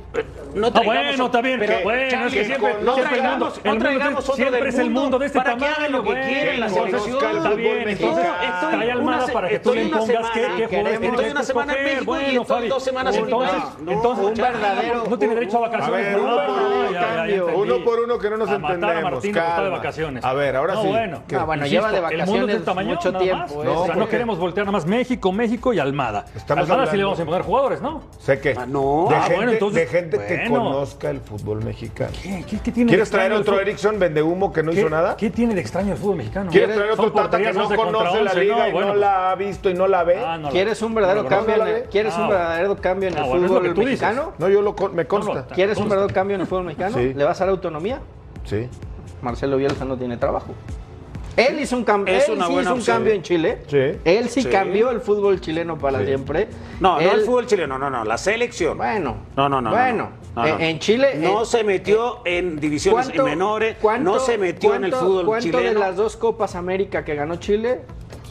No 0.54 0.68
Ah, 0.68 0.72
traigamos 0.72 1.06
bueno, 1.08 1.26
está 1.26 1.42
bien. 1.42 1.60
pero, 1.60 1.80
bueno, 1.84 2.02
Charlie, 2.12 2.26
es 2.28 2.34
que 2.34 2.46
siempre, 2.46 2.74
no 2.74 2.94
siempre 2.94 3.02
el 3.04 3.10
traigamos, 3.10 3.40
mundo, 3.40 3.62
no 3.64 3.72
el 3.72 3.74
mundo 3.74 3.84
traigamos 3.86 4.12
es- 4.24 4.30
otro 4.30 4.36
siempre 4.36 4.60
del 4.60 4.68
es 4.70 4.80
el 4.80 4.90
mundo 4.92 5.20
de 5.20 5.26
este 5.26 5.38
para 5.40 5.50
tamaño. 5.52 5.74
que 5.74 5.80
hagan 5.80 5.92
lo 5.92 6.04
que 6.04 6.10
bueno, 6.10 6.26
quieran 6.28 6.60
la 6.60 6.66
entonces, 6.68 7.02
selección. 7.04 7.38
está 7.38 7.50
bien, 7.56 7.90
entonces, 7.90 8.26
una 8.62 8.94
Almada 8.94 9.28
para 9.34 9.50
que 9.50 9.60
tú 9.60 9.74
le 9.74 9.84
impongas 9.84 10.30
qué, 10.32 10.40
jugadores 10.42 10.64
estoy 10.64 10.68
que 10.68 11.32
una 11.32 11.44
semana 11.44 11.74
en. 11.74 11.84
México 11.84 12.16
y 12.22 12.38
estoy 12.38 12.46
Fabi, 12.46 12.68
dos 12.68 12.84
semanas 12.84 13.16
en 13.16 13.24
entonces. 13.24 13.56
No, 13.82 13.92
un 14.20 14.34
verdadero- 14.36 15.04
no 15.10 15.18
tiene 15.20 15.34
derecho 15.36 15.58
a 15.58 15.62
vacaciones. 15.62 16.18
uno 16.18 17.78
No, 17.78 17.84
por 17.84 18.00
uno, 18.00 18.18
que 18.20 18.30
no 18.30 18.38
nos 18.38 18.50
A 18.50 18.60
matar 18.60 18.74
a 18.74 18.76
entendemos. 19.00 19.26
Está 19.26 19.64
de 19.64 19.70
vacaciones. 19.70 20.24
A 20.26 20.34
ver, 20.34 20.56
ahora 20.56 20.74
No, 20.76 20.82
sí. 20.84 20.88
bueno. 20.90 21.24
¿Qué? 21.28 21.36
Ah, 21.36 21.46
lleva 21.68 21.92
de 21.92 21.98
el 21.98 22.04
mundo 22.04 22.08
es 22.08 22.08
de 22.08 22.12
vacaciones 22.18 22.66
tamaño, 22.66 22.90
mucho 22.96 23.12
nada 23.12 23.24
tiempo, 23.24 23.42
más. 23.44 23.52
¿eh? 23.66 23.88
No, 23.90 23.96
no 23.96 24.08
queremos 24.10 24.38
voltear 24.38 24.66
nada 24.66 24.72
más 24.78 24.86
México, 24.86 25.32
México 25.32 25.74
y 25.74 25.80
Almada. 25.80 26.26
Almada 26.50 26.86
sí 26.88 26.98
le 26.98 27.04
vamos 27.04 27.20
a 27.20 27.22
imponer 27.22 27.42
jugadores, 27.44 27.82
¿no? 27.82 28.04
Sé 28.20 28.40
que. 28.40 28.56
Ah, 28.58 28.66
no. 28.68 29.08
De 29.10 29.88
gente, 29.88 30.18
que. 30.18 30.43
Conozca 30.50 31.10
el 31.10 31.20
fútbol 31.20 31.64
mexicano. 31.64 32.12
¿Qué, 32.22 32.44
qué- 32.48 32.60
qué 32.60 32.72
tiene 32.72 32.90
¿Quieres 32.90 33.10
de 33.10 33.18
traer 33.18 33.34
otro? 33.34 33.60
Erickson 33.60 34.00
vendehumo 34.00 34.52
que 34.54 34.64
no 34.64 34.72
¿Qué, 34.72 34.80
hizo 34.80 34.90
nada? 34.90 35.16
¿Qué 35.18 35.30
tiene 35.30 35.54
de 35.56 35.62
extraño 35.62 35.94
el 35.94 35.98
fútbol 35.98 36.18
mexicano? 36.18 36.52
¿Quieres 36.52 36.76
traer 36.76 36.92
otro 36.92 37.12
tata 37.12 37.38
que 37.38 37.54
no 37.54 37.62
11 37.64 37.76
contra 37.76 37.98
conoce 38.00 38.24
la 38.24 38.32
11, 38.32 38.42
liga 38.42 38.58
no, 38.58 38.68
y 38.68 38.72
bueno. 38.72 38.88
no 38.90 38.96
la 38.96 39.32
ha 39.32 39.36
visto 39.36 39.70
y 39.70 39.74
no 39.74 39.88
la 39.88 40.04
ve? 40.04 40.18
Ah, 40.18 40.38
no 40.38 40.50
¿Quieres 40.50 40.82
un 40.82 40.94
verdadero 40.96 41.24
no 41.24 41.30
cambio 41.30 41.66
en 41.66 41.84
¿quieres 41.90 42.18
un 42.18 42.30
verdadero 42.30 42.76
cambio 42.78 43.10
en 43.10 43.18
el 43.18 43.24
fútbol 43.26 43.76
mexicano? 43.76 44.34
No, 44.38 44.50
yo 44.50 44.62
lo 44.62 44.76
me 44.94 45.06
consta. 45.06 45.46
¿Quieres 45.48 45.78
un 45.78 45.90
verdadero 45.90 46.14
cambio 46.14 46.36
en 46.36 46.42
el 46.42 46.48
fútbol 46.48 46.66
mexicano? 46.66 46.98
¿Le 46.98 47.24
vas 47.24 47.40
a 47.42 47.46
dar 47.46 47.52
autonomía? 47.52 48.00
Sí. 48.46 48.68
Marcelo 49.22 49.58
Bielsa 49.58 49.86
no 49.86 49.98
tiene 49.98 50.18
trabajo. 50.18 50.54
Él 51.36 51.60
hizo 51.60 51.76
un, 51.78 51.84
cambio 51.84 52.14
Es 52.14 52.28
él 52.30 52.36
una 52.36 52.46
sí 52.48 52.52
buena 52.54 52.70
hizo 52.70 52.80
un 52.80 52.86
cambio 52.86 53.14
en 53.14 53.22
Chile. 53.24 53.58
Sí. 53.68 53.78
Él 54.06 54.30
sí, 54.30 54.44
Sí. 54.44 54.50
cambió 54.50 54.92
el 54.92 55.02
fútbol 55.02 55.42
chileno 55.42 55.78
para 55.78 56.00
Sí. 56.00 56.06
siempre. 56.06 56.48
No, 56.80 56.96
no 56.96 57.00
Él- 57.02 57.20
el 57.20 57.26
fútbol 57.26 57.48
chileno, 57.48 57.78
no, 57.80 57.90
no, 57.90 58.04
la 58.04 58.18
selección. 58.18 58.78
Bueno. 58.78 59.16
No, 59.36 59.50
no, 59.50 59.60
no. 59.62 59.70
no, 59.70 59.76
Bueno. 59.76 60.10
no, 60.36 60.44
no, 60.44 60.48
no. 60.50 60.56
En- 60.56 60.62
en 60.62 60.80
Chile, 60.80 61.16
No 61.18 61.42
eh, 61.42 61.46
se 61.46 61.64
metió 61.64 62.20
en 62.26 62.60
divisiones 62.60 63.08
¿Cuánto- 63.08 63.24
menores. 63.26 63.78
cuánto- 63.82 64.12
no 64.14 64.20
se 64.20 64.38
metió 64.38 64.76
en 64.76 64.84
el 64.84 64.94
fútbol 64.94 65.26
¿Cuánto 65.26 65.46
chileno. 65.58 65.74
de 65.74 65.80
las 65.80 65.96
dos 65.96 66.18
Copas 66.18 66.54
América 66.56 67.04
que 67.04 67.16
ganó 67.16 67.38
Chile 67.38 67.82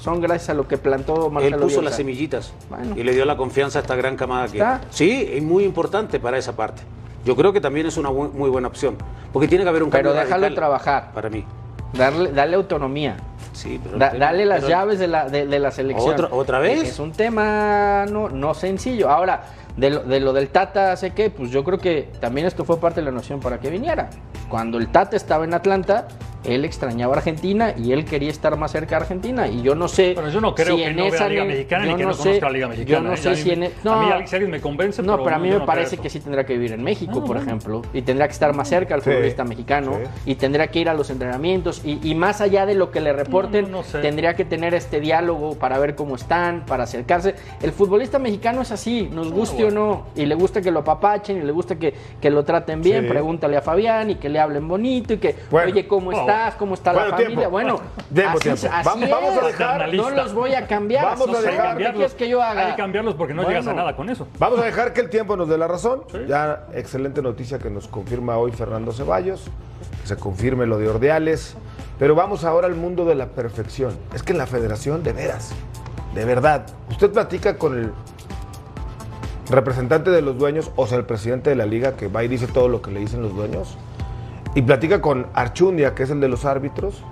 son 0.00 0.20
gracias 0.20 0.50
a 0.50 0.54
lo 0.54 0.68
que 0.68 0.78
plantó 0.78 1.26
Él 1.26 1.32
Marcelo 1.32 1.56
puso 1.56 1.66
Bielsa? 1.66 1.82
las 1.82 1.96
semillitas 1.96 2.52
Bueno. 2.68 2.94
y 2.96 3.02
le 3.02 3.12
dio 3.14 3.24
la 3.24 3.36
confianza 3.36 3.80
a 3.80 3.82
esta 3.82 3.94
gran 3.96 4.16
camada 4.16 4.46
que 4.46 4.58
¿Está? 4.58 4.80
sí 4.90 5.28
es 5.32 5.42
muy 5.42 5.64
importante 5.64 6.20
para 6.20 6.38
esa 6.38 6.54
parte. 6.56 6.82
Yo 7.24 7.36
creo 7.36 7.52
que 7.52 7.60
también 7.60 7.86
es 7.86 7.96
una 7.96 8.10
muy 8.10 8.50
buena 8.50 8.66
opción 8.68 8.96
porque 9.32 9.46
tiene 9.48 9.62
que 9.64 9.70
haber 9.70 9.82
un 9.84 9.90
Pero 9.90 10.10
cambio 10.10 10.22
déjalo 10.24 10.42
radical 10.42 10.54
trabajar. 10.56 11.12
para 11.14 11.30
mí. 11.30 11.44
Darle, 11.92 12.32
darle 12.32 12.56
autonomía. 12.56 13.16
Sí, 13.52 13.78
pero 13.82 13.98
Da- 13.98 14.14
dale 14.14 14.46
las 14.46 14.60
pero- 14.60 14.68
llaves 14.70 14.98
de 14.98 15.06
la, 15.08 15.28
de, 15.28 15.46
de 15.46 15.58
la 15.58 15.70
selección. 15.70 16.14
¿Otra- 16.14 16.28
otra 16.30 16.58
vez? 16.58 16.82
Es 16.82 16.98
un 16.98 17.12
tema 17.12 18.06
no, 18.10 18.28
no 18.30 18.54
sencillo. 18.54 19.10
Ahora, 19.10 19.42
de 19.76 19.90
lo, 19.90 20.02
de 20.02 20.20
lo 20.20 20.32
del 20.32 20.48
Tata, 20.48 20.96
sé 20.96 21.10
que, 21.10 21.28
pues 21.30 21.50
yo 21.50 21.62
creo 21.64 21.78
que 21.78 22.10
también 22.20 22.46
esto 22.46 22.64
fue 22.64 22.78
parte 22.78 23.00
de 23.00 23.04
la 23.06 23.10
noción 23.12 23.40
para 23.40 23.58
que 23.60 23.68
viniera. 23.70 24.08
Cuando 24.48 24.78
el 24.78 24.88
Tata 24.88 25.16
estaba 25.16 25.44
en 25.44 25.52
Atlanta, 25.54 26.08
él 26.44 26.64
extrañaba 26.64 27.14
a 27.14 27.18
Argentina 27.18 27.74
y 27.76 27.92
él 27.92 28.04
quería 28.04 28.30
estar 28.30 28.56
más 28.56 28.72
cerca 28.72 28.96
de 28.96 29.02
Argentina. 29.02 29.46
Y 29.48 29.62
yo 29.62 29.74
no 29.74 29.88
sé. 29.88 30.14
Bueno, 30.14 30.28
yo 30.30 30.40
no 30.40 30.54
creo 30.54 30.76
si 30.76 30.82
que 30.82 30.88
en 30.88 30.96
no 30.96 31.10
vea 31.10 31.28
Liga 31.28 31.44
Mexicana 31.44 31.84
ni 31.86 31.94
que 31.94 32.02
no 32.02 32.08
no 32.08 32.14
sé- 32.14 32.22
conozca 32.22 32.46
la 32.46 32.52
Liga 32.52 32.68
Mexicana. 32.68 32.98
Yo 32.98 33.00
no 33.10 33.16
sé 33.16 33.28
A 33.28 33.32
mí- 33.32 33.36
si 33.38 33.50
en. 33.50 33.64
a 33.64 33.68
No, 33.84 34.00
mí, 34.02 34.26
si 34.26 34.34
alguien 34.36 34.50
me 34.50 34.60
convence, 34.60 35.02
no, 35.02 35.22
pero 35.22 35.36
a 35.36 35.38
mí 35.38 35.48
me 35.50 35.58
no 35.58 35.66
parece 35.66 35.96
que 35.98 36.10
sí 36.10 36.20
tendrá 36.20 36.44
que 36.44 36.54
vivir 36.54 36.72
en 36.72 36.82
México, 36.82 37.12
Ah, 37.16 37.20
por 37.20 37.26
bueno. 37.36 37.42
ejemplo, 37.42 37.82
y 37.94 38.02
tendrá 38.02 38.26
que 38.26 38.32
estar 38.32 38.54
más 38.54 38.68
cerca 38.68 38.94
al 38.94 39.02
Sí, 39.02 39.10
futbolista 39.10 39.44
mexicano, 39.44 39.98
sí. 40.24 40.30
y 40.32 40.34
tendrá 40.36 40.66
que 40.68 40.80
ir 40.80 40.88
a 40.88 40.94
los 40.94 41.10
entrenamientos, 41.10 41.82
y, 41.84 41.98
y 42.02 42.14
más 42.14 42.40
allá 42.40 42.66
de 42.66 42.74
lo 42.74 42.90
que 42.90 43.00
le 43.00 43.12
reporten, 43.12 43.66
No, 43.66 43.70
no, 43.70 43.76
no 43.78 43.82
sé. 43.84 44.00
tendría 44.00 44.34
que 44.34 44.44
tener 44.44 44.74
este 44.74 45.00
diálogo 45.00 45.54
para 45.58 45.78
ver 45.78 45.94
cómo 45.94 46.16
están, 46.16 46.64
para 46.66 46.84
acercarse. 46.84 47.34
El 47.62 47.72
futbolista 47.72 48.18
mexicano 48.18 48.62
es 48.62 48.72
así, 48.72 49.08
nos 49.12 49.30
guste 49.32 49.62
bueno. 49.64 49.82
o 49.82 49.86
no, 49.86 50.06
y 50.16 50.26
le 50.26 50.34
gusta 50.34 50.60
que 50.60 50.70
lo 50.70 50.80
apapachen, 50.80 51.38
y 51.38 51.42
le 51.42 51.52
gusta 51.52 51.76
que, 51.76 51.94
que 52.20 52.30
lo 52.30 52.44
traten 52.44 52.82
bien, 52.82 53.02
Sí. 53.04 53.08
pregúntale 53.08 53.56
a 53.56 53.62
Fabián, 53.62 54.10
y 54.10 54.14
que 54.16 54.28
le 54.28 54.38
hablen 54.40 54.66
bonito, 54.68 55.14
y 55.14 55.18
que, 55.18 55.34
Bueno. 55.50 55.70
oye, 55.72 55.86
¿cómo 55.86 56.06
Bueno. 56.06 56.22
Estás? 56.32 56.54
¿Cómo 56.56 56.74
está 56.74 56.92
Bueno, 56.92 57.06
la 57.08 57.12
familia? 57.16 57.36
tiempo. 57.36 57.50
Bueno, 57.50 57.80
Tiempo, 58.12 58.30
así, 58.38 58.40
tiempo. 58.40 58.76
así 58.76 58.88
Vamos- 58.88 59.10
vamos 59.10 59.42
a 59.42 59.46
dejar- 59.46 59.94
no 59.94 60.10
los 60.10 60.34
voy 60.34 60.54
a 60.54 60.66
cambiar. 60.66 61.04
Vamos 61.04 61.28
a 61.36 61.40
dejar- 61.42 61.76
¿Qué 61.78 61.84
quieres 61.92 62.14
que 62.14 62.28
yo 62.28 62.42
haga? 62.42 62.60
Hay 62.66 62.70
que 62.72 62.76
cambiarlos 62.76 63.14
porque 63.14 63.34
no 63.34 63.42
Bueno. 63.42 63.58
llegas 63.60 63.72
a 63.72 63.74
nada 63.76 63.96
con 63.96 64.08
eso. 64.10 64.26
Vamos 64.38 64.58
a 64.60 64.64
dejar 64.64 64.92
que 64.92 65.00
el 65.00 65.10
tiempo 65.10 65.36
nos 65.36 65.48
dé 65.48 65.58
la 65.58 65.68
razón. 65.68 66.02
Ya 66.28 66.66
excelente 66.74 67.22
noticia 67.22 67.58
que 67.58 67.70
nos 67.70 67.88
confirma 67.88 68.36
hoy 68.36 68.52
Fernando 68.52 68.92
Ceballos, 68.92 69.44
que 70.02 70.06
se 70.08 70.16
confirme 70.16 70.66
lo 70.66 70.78
de 70.78 70.88
Ordeales. 70.88 71.56
Pero 71.98 72.14
vamos 72.14 72.44
ahora 72.44 72.66
al 72.66 72.74
mundo 72.74 73.04
de 73.04 73.14
la 73.14 73.26
perfección. 73.26 73.96
Es 74.14 74.22
que 74.22 74.32
en 74.32 74.38
la 74.38 74.46
federación, 74.46 75.02
de 75.04 75.12
veras, 75.12 75.52
de 76.14 76.24
verdad, 76.24 76.66
usted 76.90 77.10
platica 77.12 77.56
con 77.58 77.78
el 77.78 77.92
representante 79.50 80.10
de 80.10 80.22
los 80.22 80.38
dueños, 80.38 80.70
o 80.76 80.86
sea, 80.86 80.98
el 80.98 81.04
presidente 81.04 81.50
de 81.50 81.56
la 81.56 81.66
liga, 81.66 81.96
que 81.96 82.08
va 82.08 82.24
y 82.24 82.28
dice 82.28 82.46
todo 82.46 82.68
lo 82.68 82.80
que 82.82 82.90
le 82.90 83.00
dicen 83.00 83.22
los 83.22 83.34
dueños, 83.34 83.76
y 84.54 84.62
platica 84.62 85.00
con 85.00 85.26
Archundia, 85.34 85.94
que 85.94 86.02
es 86.04 86.10
el 86.10 86.20
de 86.20 86.28
los 86.28 86.44
árbitros, 86.44 87.02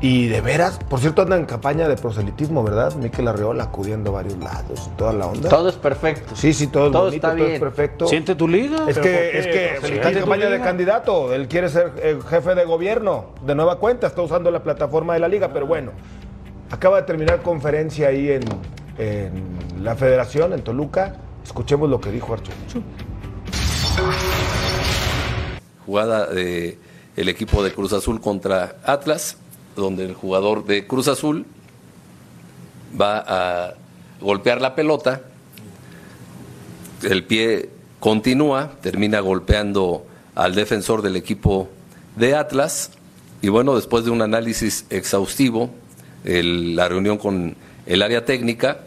y 0.00 0.28
de 0.28 0.40
veras, 0.40 0.78
por 0.88 1.00
cierto, 1.00 1.22
anda 1.22 1.36
en 1.36 1.44
campaña 1.44 1.88
de 1.88 1.96
proselitismo, 1.96 2.62
¿verdad? 2.62 2.94
Miquel 2.94 3.26
Arreola 3.26 3.64
acudiendo 3.64 4.10
a 4.10 4.14
varios 4.14 4.38
lados 4.38 4.88
y 4.92 4.96
toda 4.96 5.12
la 5.12 5.26
onda. 5.26 5.48
Todo 5.48 5.68
es 5.68 5.74
perfecto. 5.74 6.36
Sí, 6.36 6.52
sí, 6.52 6.68
todo 6.68 6.86
es 6.86 6.92
Todo 6.92 7.04
bonito, 7.06 7.16
está 7.16 7.30
todo 7.30 7.44
es 7.44 7.48
bien. 7.48 7.60
perfecto. 7.60 8.06
¿Siente 8.06 8.34
tu 8.36 8.46
liga? 8.46 8.88
Es 8.88 8.96
¿Pero 8.96 9.02
que, 9.02 9.38
es 9.38 9.46
que 9.48 9.94
está 9.96 10.10
en 10.10 10.20
campaña 10.20 10.48
de 10.50 10.60
candidato. 10.60 11.34
Él 11.34 11.48
quiere 11.48 11.68
ser 11.68 11.94
eh, 12.00 12.16
jefe 12.28 12.54
de 12.54 12.64
gobierno. 12.64 13.30
De 13.44 13.56
nueva 13.56 13.80
cuenta, 13.80 14.06
está 14.06 14.22
usando 14.22 14.52
la 14.52 14.62
plataforma 14.62 15.14
de 15.14 15.18
la 15.20 15.26
liga, 15.26 15.52
pero 15.52 15.66
bueno. 15.66 15.90
Acaba 16.70 16.98
de 16.98 17.02
terminar 17.02 17.42
conferencia 17.42 18.08
ahí 18.08 18.30
en, 18.30 18.42
en 18.98 19.82
la 19.82 19.96
federación, 19.96 20.52
en 20.52 20.62
Toluca. 20.62 21.16
Escuchemos 21.42 21.90
lo 21.90 22.00
que 22.00 22.12
dijo 22.12 22.32
Archundia. 22.34 22.82
Jugada 25.88 26.26
de 26.26 26.76
el 27.16 27.30
equipo 27.30 27.64
de 27.64 27.72
Cruz 27.72 27.94
Azul 27.94 28.20
contra 28.20 28.76
Atlas, 28.84 29.38
donde 29.74 30.04
el 30.04 30.12
jugador 30.12 30.66
de 30.66 30.86
Cruz 30.86 31.08
Azul 31.08 31.46
va 33.00 33.24
a 33.26 33.74
golpear 34.20 34.60
la 34.60 34.74
pelota, 34.74 35.22
el 37.02 37.24
pie 37.24 37.70
continúa, 38.00 38.72
termina 38.82 39.20
golpeando 39.20 40.04
al 40.34 40.54
defensor 40.54 41.00
del 41.00 41.16
equipo 41.16 41.70
de 42.16 42.34
Atlas. 42.34 42.90
Y 43.40 43.48
bueno, 43.48 43.74
después 43.74 44.04
de 44.04 44.10
un 44.10 44.20
análisis 44.20 44.84
exhaustivo, 44.90 45.70
la 46.22 46.86
reunión 46.86 47.16
con 47.16 47.56
el 47.86 48.02
área 48.02 48.26
técnica, 48.26 48.80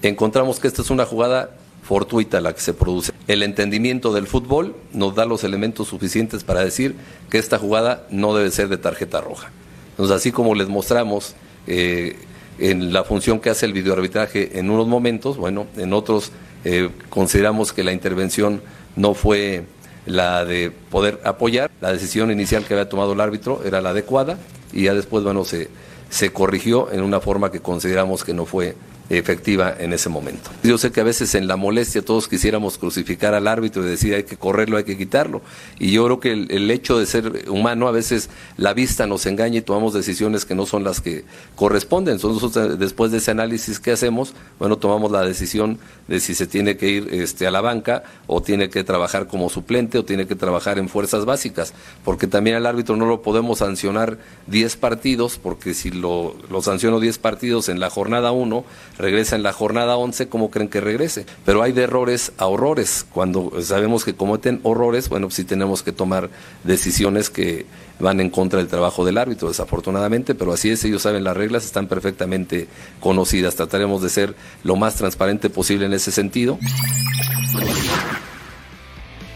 encontramos 0.00 0.60
que 0.60 0.68
esta 0.68 0.82
es 0.82 0.90
una 0.90 1.06
jugada 1.06 1.56
fortuita 1.86 2.40
la 2.40 2.52
que 2.52 2.60
se 2.60 2.74
produce. 2.74 3.12
El 3.28 3.44
entendimiento 3.44 4.12
del 4.12 4.26
fútbol 4.26 4.74
nos 4.92 5.14
da 5.14 5.24
los 5.24 5.44
elementos 5.44 5.86
suficientes 5.86 6.42
para 6.42 6.64
decir 6.64 6.96
que 7.30 7.38
esta 7.38 7.58
jugada 7.58 8.06
no 8.10 8.34
debe 8.34 8.50
ser 8.50 8.68
de 8.68 8.76
tarjeta 8.76 9.20
roja. 9.20 9.52
Entonces, 9.90 10.16
así 10.16 10.32
como 10.32 10.56
les 10.56 10.68
mostramos 10.68 11.36
eh, 11.68 12.16
en 12.58 12.92
la 12.92 13.04
función 13.04 13.38
que 13.38 13.50
hace 13.50 13.66
el 13.66 13.72
videoarbitraje 13.72 14.58
en 14.58 14.68
unos 14.68 14.88
momentos, 14.88 15.36
bueno, 15.36 15.68
en 15.76 15.92
otros 15.92 16.32
eh, 16.64 16.90
consideramos 17.08 17.72
que 17.72 17.84
la 17.84 17.92
intervención 17.92 18.62
no 18.96 19.14
fue 19.14 19.62
la 20.06 20.44
de 20.44 20.72
poder 20.90 21.20
apoyar. 21.22 21.70
La 21.80 21.92
decisión 21.92 22.32
inicial 22.32 22.64
que 22.64 22.74
había 22.74 22.88
tomado 22.88 23.12
el 23.12 23.20
árbitro 23.20 23.62
era 23.64 23.80
la 23.80 23.90
adecuada 23.90 24.38
y 24.72 24.84
ya 24.84 24.94
después, 24.94 25.22
bueno, 25.22 25.44
se, 25.44 25.68
se 26.10 26.32
corrigió 26.32 26.90
en 26.90 27.02
una 27.02 27.20
forma 27.20 27.52
que 27.52 27.60
consideramos 27.60 28.24
que 28.24 28.34
no 28.34 28.44
fue 28.44 28.74
efectiva 29.08 29.74
en 29.78 29.92
ese 29.92 30.08
momento. 30.08 30.50
Yo 30.62 30.78
sé 30.78 30.90
que 30.90 31.00
a 31.00 31.04
veces 31.04 31.34
en 31.34 31.46
la 31.46 31.56
molestia 31.56 32.02
todos 32.02 32.28
quisiéramos 32.28 32.76
crucificar 32.76 33.34
al 33.34 33.46
árbitro 33.46 33.84
y 33.84 33.90
decir 33.90 34.14
hay 34.14 34.24
que 34.24 34.36
correrlo, 34.36 34.76
hay 34.76 34.84
que 34.84 34.98
quitarlo. 34.98 35.42
Y 35.78 35.92
yo 35.92 36.04
creo 36.04 36.20
que 36.20 36.32
el, 36.32 36.70
hecho 36.70 36.98
de 36.98 37.06
ser 37.06 37.48
humano, 37.48 37.86
a 37.86 37.92
veces 37.92 38.30
la 38.56 38.74
vista 38.74 39.06
nos 39.06 39.26
engaña 39.26 39.58
y 39.58 39.62
tomamos 39.62 39.94
decisiones 39.94 40.44
que 40.44 40.54
no 40.54 40.66
son 40.66 40.82
las 40.82 41.00
que 41.00 41.24
corresponden. 41.54 42.14
Entonces, 42.14 42.42
nosotros, 42.42 42.78
después 42.78 43.12
de 43.12 43.18
ese 43.18 43.30
análisis 43.30 43.78
que 43.78 43.92
hacemos, 43.92 44.34
bueno, 44.58 44.76
tomamos 44.76 45.12
la 45.12 45.22
decisión 45.22 45.78
de 46.08 46.18
si 46.18 46.34
se 46.34 46.46
tiene 46.46 46.76
que 46.76 46.88
ir 46.88 47.08
este, 47.12 47.46
a 47.46 47.50
la 47.50 47.60
banca 47.60 48.02
o 48.26 48.42
tiene 48.42 48.70
que 48.70 48.82
trabajar 48.82 49.28
como 49.28 49.48
suplente 49.48 49.98
o 49.98 50.04
tiene 50.04 50.26
que 50.26 50.34
trabajar 50.34 50.78
en 50.78 50.88
fuerzas 50.88 51.24
básicas. 51.24 51.74
Porque 52.04 52.26
también 52.26 52.56
al 52.56 52.66
árbitro 52.66 52.96
no 52.96 53.06
lo 53.06 53.22
podemos 53.22 53.58
sancionar 53.58 54.18
10 54.48 54.76
partidos, 54.76 55.38
porque 55.40 55.74
si 55.74 55.90
lo, 55.90 56.34
lo 56.50 56.60
sanciono 56.62 56.98
10 56.98 57.18
partidos 57.18 57.68
en 57.68 57.78
la 57.78 57.90
jornada 57.90 58.32
1, 58.32 58.64
regresa 58.98 59.36
en 59.36 59.42
la 59.42 59.52
jornada 59.52 59.96
11, 59.96 60.28
¿cómo 60.28 60.50
creen 60.50 60.68
que 60.68 60.80
regrese? 60.80 61.26
Pero 61.44 61.62
hay 61.62 61.72
de 61.72 61.82
errores 61.82 62.32
a 62.38 62.46
horrores. 62.46 63.06
Cuando 63.12 63.52
sabemos 63.62 64.04
que 64.04 64.14
cometen 64.14 64.60
horrores, 64.62 65.08
bueno, 65.08 65.30
sí 65.30 65.44
tenemos 65.44 65.82
que 65.82 65.92
tomar 65.92 66.30
decisiones 66.64 67.30
que 67.30 67.66
van 67.98 68.20
en 68.20 68.30
contra 68.30 68.58
del 68.58 68.68
trabajo 68.68 69.04
del 69.04 69.18
árbitro, 69.18 69.48
desafortunadamente, 69.48 70.34
pero 70.34 70.52
así 70.52 70.70
es, 70.70 70.84
ellos 70.84 71.02
saben 71.02 71.24
las 71.24 71.36
reglas, 71.36 71.64
están 71.64 71.86
perfectamente 71.86 72.68
conocidas. 73.00 73.56
Trataremos 73.56 74.02
de 74.02 74.10
ser 74.10 74.34
lo 74.64 74.76
más 74.76 74.96
transparente 74.96 75.50
posible 75.50 75.86
en 75.86 75.94
ese 75.94 76.12
sentido. 76.12 76.58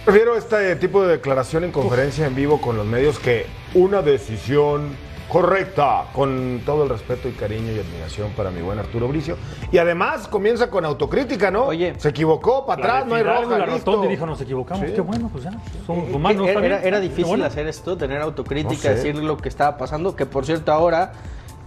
Prefiero 0.04 0.36
este 0.36 0.76
tipo 0.76 1.02
de 1.02 1.12
declaración 1.12 1.64
en 1.64 1.72
conferencia 1.72 2.26
en 2.26 2.34
vivo 2.34 2.60
con 2.60 2.76
los 2.76 2.86
medios 2.86 3.18
que 3.18 3.46
una 3.74 4.02
decisión 4.02 4.96
correcta, 5.30 6.04
con 6.12 6.60
todo 6.66 6.82
el 6.82 6.88
respeto 6.90 7.28
y 7.28 7.32
cariño 7.32 7.72
y 7.72 7.78
admiración 7.78 8.30
para 8.36 8.50
mi 8.50 8.60
buen 8.60 8.78
Arturo 8.78 9.08
Bricio. 9.08 9.36
Y 9.72 9.78
además 9.78 10.26
comienza 10.28 10.68
con 10.68 10.84
autocrítica, 10.84 11.50
¿no? 11.50 11.66
Oye. 11.66 11.94
se 11.98 12.08
equivocó, 12.08 12.66
para 12.66 12.82
atrás, 12.82 13.06
no 13.06 13.14
hay 13.14 13.22
roja, 13.22 13.58
la 13.58 13.66
listo. 13.66 13.92
rotonda 13.92 14.06
y 14.06 14.10
dijo, 14.10 14.26
nos 14.26 14.40
equivocamos. 14.40 14.86
Sí. 14.86 14.92
Qué 14.94 15.00
bueno, 15.00 15.28
pues 15.32 15.44
ya. 15.44 15.52
Somos 15.86 16.08
Eh, 16.08 16.14
humanos. 16.14 16.48
era, 16.48 16.60
bien. 16.60 16.72
era- 16.72 16.82
era 16.82 16.96
Qué 16.98 17.02
difícil 17.04 17.26
bueno. 17.26 17.44
hacer 17.44 17.66
esto, 17.68 17.96
tener 17.96 18.20
autocrítica, 18.20 18.74
No 18.74 18.78
sé. 18.80 18.94
decir 18.94 19.16
lo 19.16 19.36
que 19.36 19.48
estaba 19.48 19.76
pasando, 19.78 20.16
que 20.16 20.26
por 20.26 20.44
cierto 20.44 20.72
ahora 20.72 21.12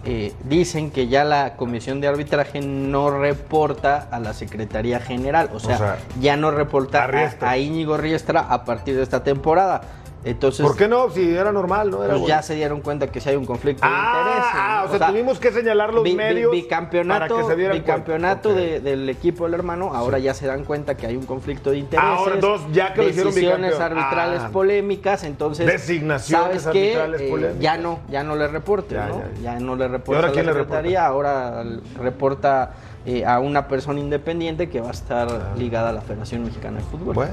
eh, 0.06 0.34
dicen 0.44 0.90
que 0.90 1.08
ya 1.08 1.24
la 1.24 1.56
comisión 1.56 2.02
de 2.02 2.08
arbitraje 2.08 2.60
no 2.60 3.08
reporta 3.10 4.06
a 4.10 4.20
la 4.20 4.34
Secretaría 4.34 5.00
General, 5.00 5.48
o 5.54 5.58
sea, 5.58 5.78
sea, 5.78 5.98
ya 6.20 6.36
no 6.36 6.50
reporta 6.50 7.08
a 7.40 7.56
Íñigo 7.56 7.96
Riestra 7.96 8.40
a 8.40 8.64
partir 8.66 8.96
de 8.96 9.02
esta 9.02 9.24
temporada. 9.24 9.80
Entonces, 10.26 10.64
¿Por 10.64 10.74
qué 10.74 10.88
no? 10.88 11.10
Si 11.10 11.34
era 11.36 11.52
normal, 11.52 11.90
¿no? 11.90 11.98
Era 11.98 12.12
pues 12.14 12.20
bueno. 12.22 12.34
ya 12.36 12.42
se 12.42 12.54
dieron 12.54 12.80
cuenta 12.80 13.08
que 13.08 13.20
si 13.20 13.28
hay 13.28 13.36
un 13.36 13.44
conflicto 13.44 13.86
de 13.86 13.92
Ah, 13.92 14.22
intereses. 14.24 14.50
ah, 14.54 14.84
¿no? 14.88 14.94
o 14.94 14.98
sea, 14.98 15.06
tuvimos 15.08 15.38
que 15.38 15.52
señalar 15.52 15.92
los 15.92 16.02
bi- 16.02 16.10
bi- 16.12 16.16
medios 16.16 16.50
bicampeonato, 16.50 17.34
para 17.36 17.42
que 17.42 17.46
se 17.48 17.56
dieran 17.56 17.76
bicampeonato 17.76 18.54
de- 18.54 18.80
del 18.80 19.06
equipo 19.10 19.44
del 19.44 19.52
hermano, 19.52 19.92
ahora 19.94 20.18
ya 20.18 20.32
se 20.32 20.46
dan 20.46 20.64
cuenta 20.64 20.96
que 20.96 21.06
hay 21.06 21.16
un 21.16 21.26
conflicto 21.26 21.70
de 21.72 21.78
intereses. 21.78 22.08
Ahora, 22.08 22.34
entonces, 22.36 22.66
ya 22.72 22.94
que 22.94 23.02
lo 23.02 23.08
hicieron 23.10 23.34
decisiones 23.34 23.72
bicampeón. 23.72 23.98
arbitrales 24.02 24.40
Ah. 24.44 24.48
polémicas, 24.50 25.24
entonces 25.24 25.66
Designaciones 25.66 26.62
¿sabes 26.62 26.72
qué? 26.72 26.92
arbitrales 26.96 27.20
Eh, 27.20 27.28
polémicas. 27.30 27.60
ya 27.62 27.76
no, 27.76 27.98
ya 28.10 28.22
no 28.24 28.36
le 28.36 28.48
reporte, 28.48 28.94
Ya, 28.94 29.06
¿no? 29.08 29.18
ya, 29.42 29.52
Ya, 29.54 29.60
no 29.60 29.76
le 29.76 29.88
reporta 29.88 30.12
¿Y 30.12 30.14
ahora 30.16 30.28
a 30.28 30.32
quién 30.32 30.46
la 30.46 30.52
le 30.52 30.58
reporta? 30.58 31.06
ahora 31.06 31.64
reporta 32.00 32.70
eh, 33.06 33.26
a 33.26 33.38
una 33.40 33.68
persona 33.68 34.00
independiente 34.00 34.70
que 34.70 34.80
va 34.80 34.88
a 34.88 34.92
estar 34.92 35.28
ligada 35.58 35.90
a 35.90 35.92
la 35.92 36.00
Federación 36.00 36.42
Mexicana 36.44 36.78
de 36.78 36.84
Fútbol. 36.84 37.10
Ah. 37.10 37.12
Bueno, 37.14 37.32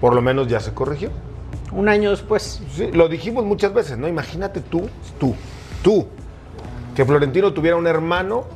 por 0.00 0.12
lo 0.14 0.20
menos 0.20 0.48
ya 0.48 0.58
se 0.58 0.74
corrigió. 0.74 1.10
Un 1.72 1.88
año 1.88 2.10
después, 2.10 2.62
Sí, 2.74 2.90
lo 2.92 3.08
dijimos 3.08 3.44
muchas 3.44 3.74
veces, 3.74 3.98
¿no? 3.98 4.08
Imagínate 4.08 4.60
tú, 4.60 4.88
tú, 5.18 5.34
tú, 5.82 6.06
que 6.94 7.04
Florentino 7.04 7.52
tuviera 7.52 7.76
un 7.76 7.86
hermano 7.86 8.46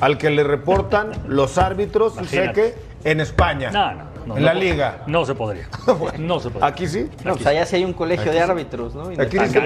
al 0.00 0.18
que 0.18 0.30
le 0.30 0.44
reportan 0.44 1.12
los 1.26 1.58
árbitros, 1.58 2.14
y 2.22 2.26
sé 2.26 2.52
que 2.52 2.74
en 3.04 3.20
España, 3.20 3.70
No, 3.70 3.94
no, 3.94 4.04
no, 4.28 4.36
en 4.36 4.42
no 4.42 4.46
la 4.46 4.54
liga. 4.54 5.02
No 5.06 5.24
se 5.26 5.34
podría. 5.34 5.68
No 6.18 6.38
se 6.40 6.50
podría. 6.50 6.66
Aquí 6.68 6.86
sí. 6.86 7.08
no, 7.24 7.34
pues 7.34 7.46
allá 7.46 7.66
sí 7.66 7.76
hay 7.76 7.84
un 7.84 7.92
colegio 7.94 8.30
de 8.30 8.40
árbitros, 8.40 8.94
¿no? 8.94 9.08
Aquí 9.20 9.38
sí. 9.38 9.58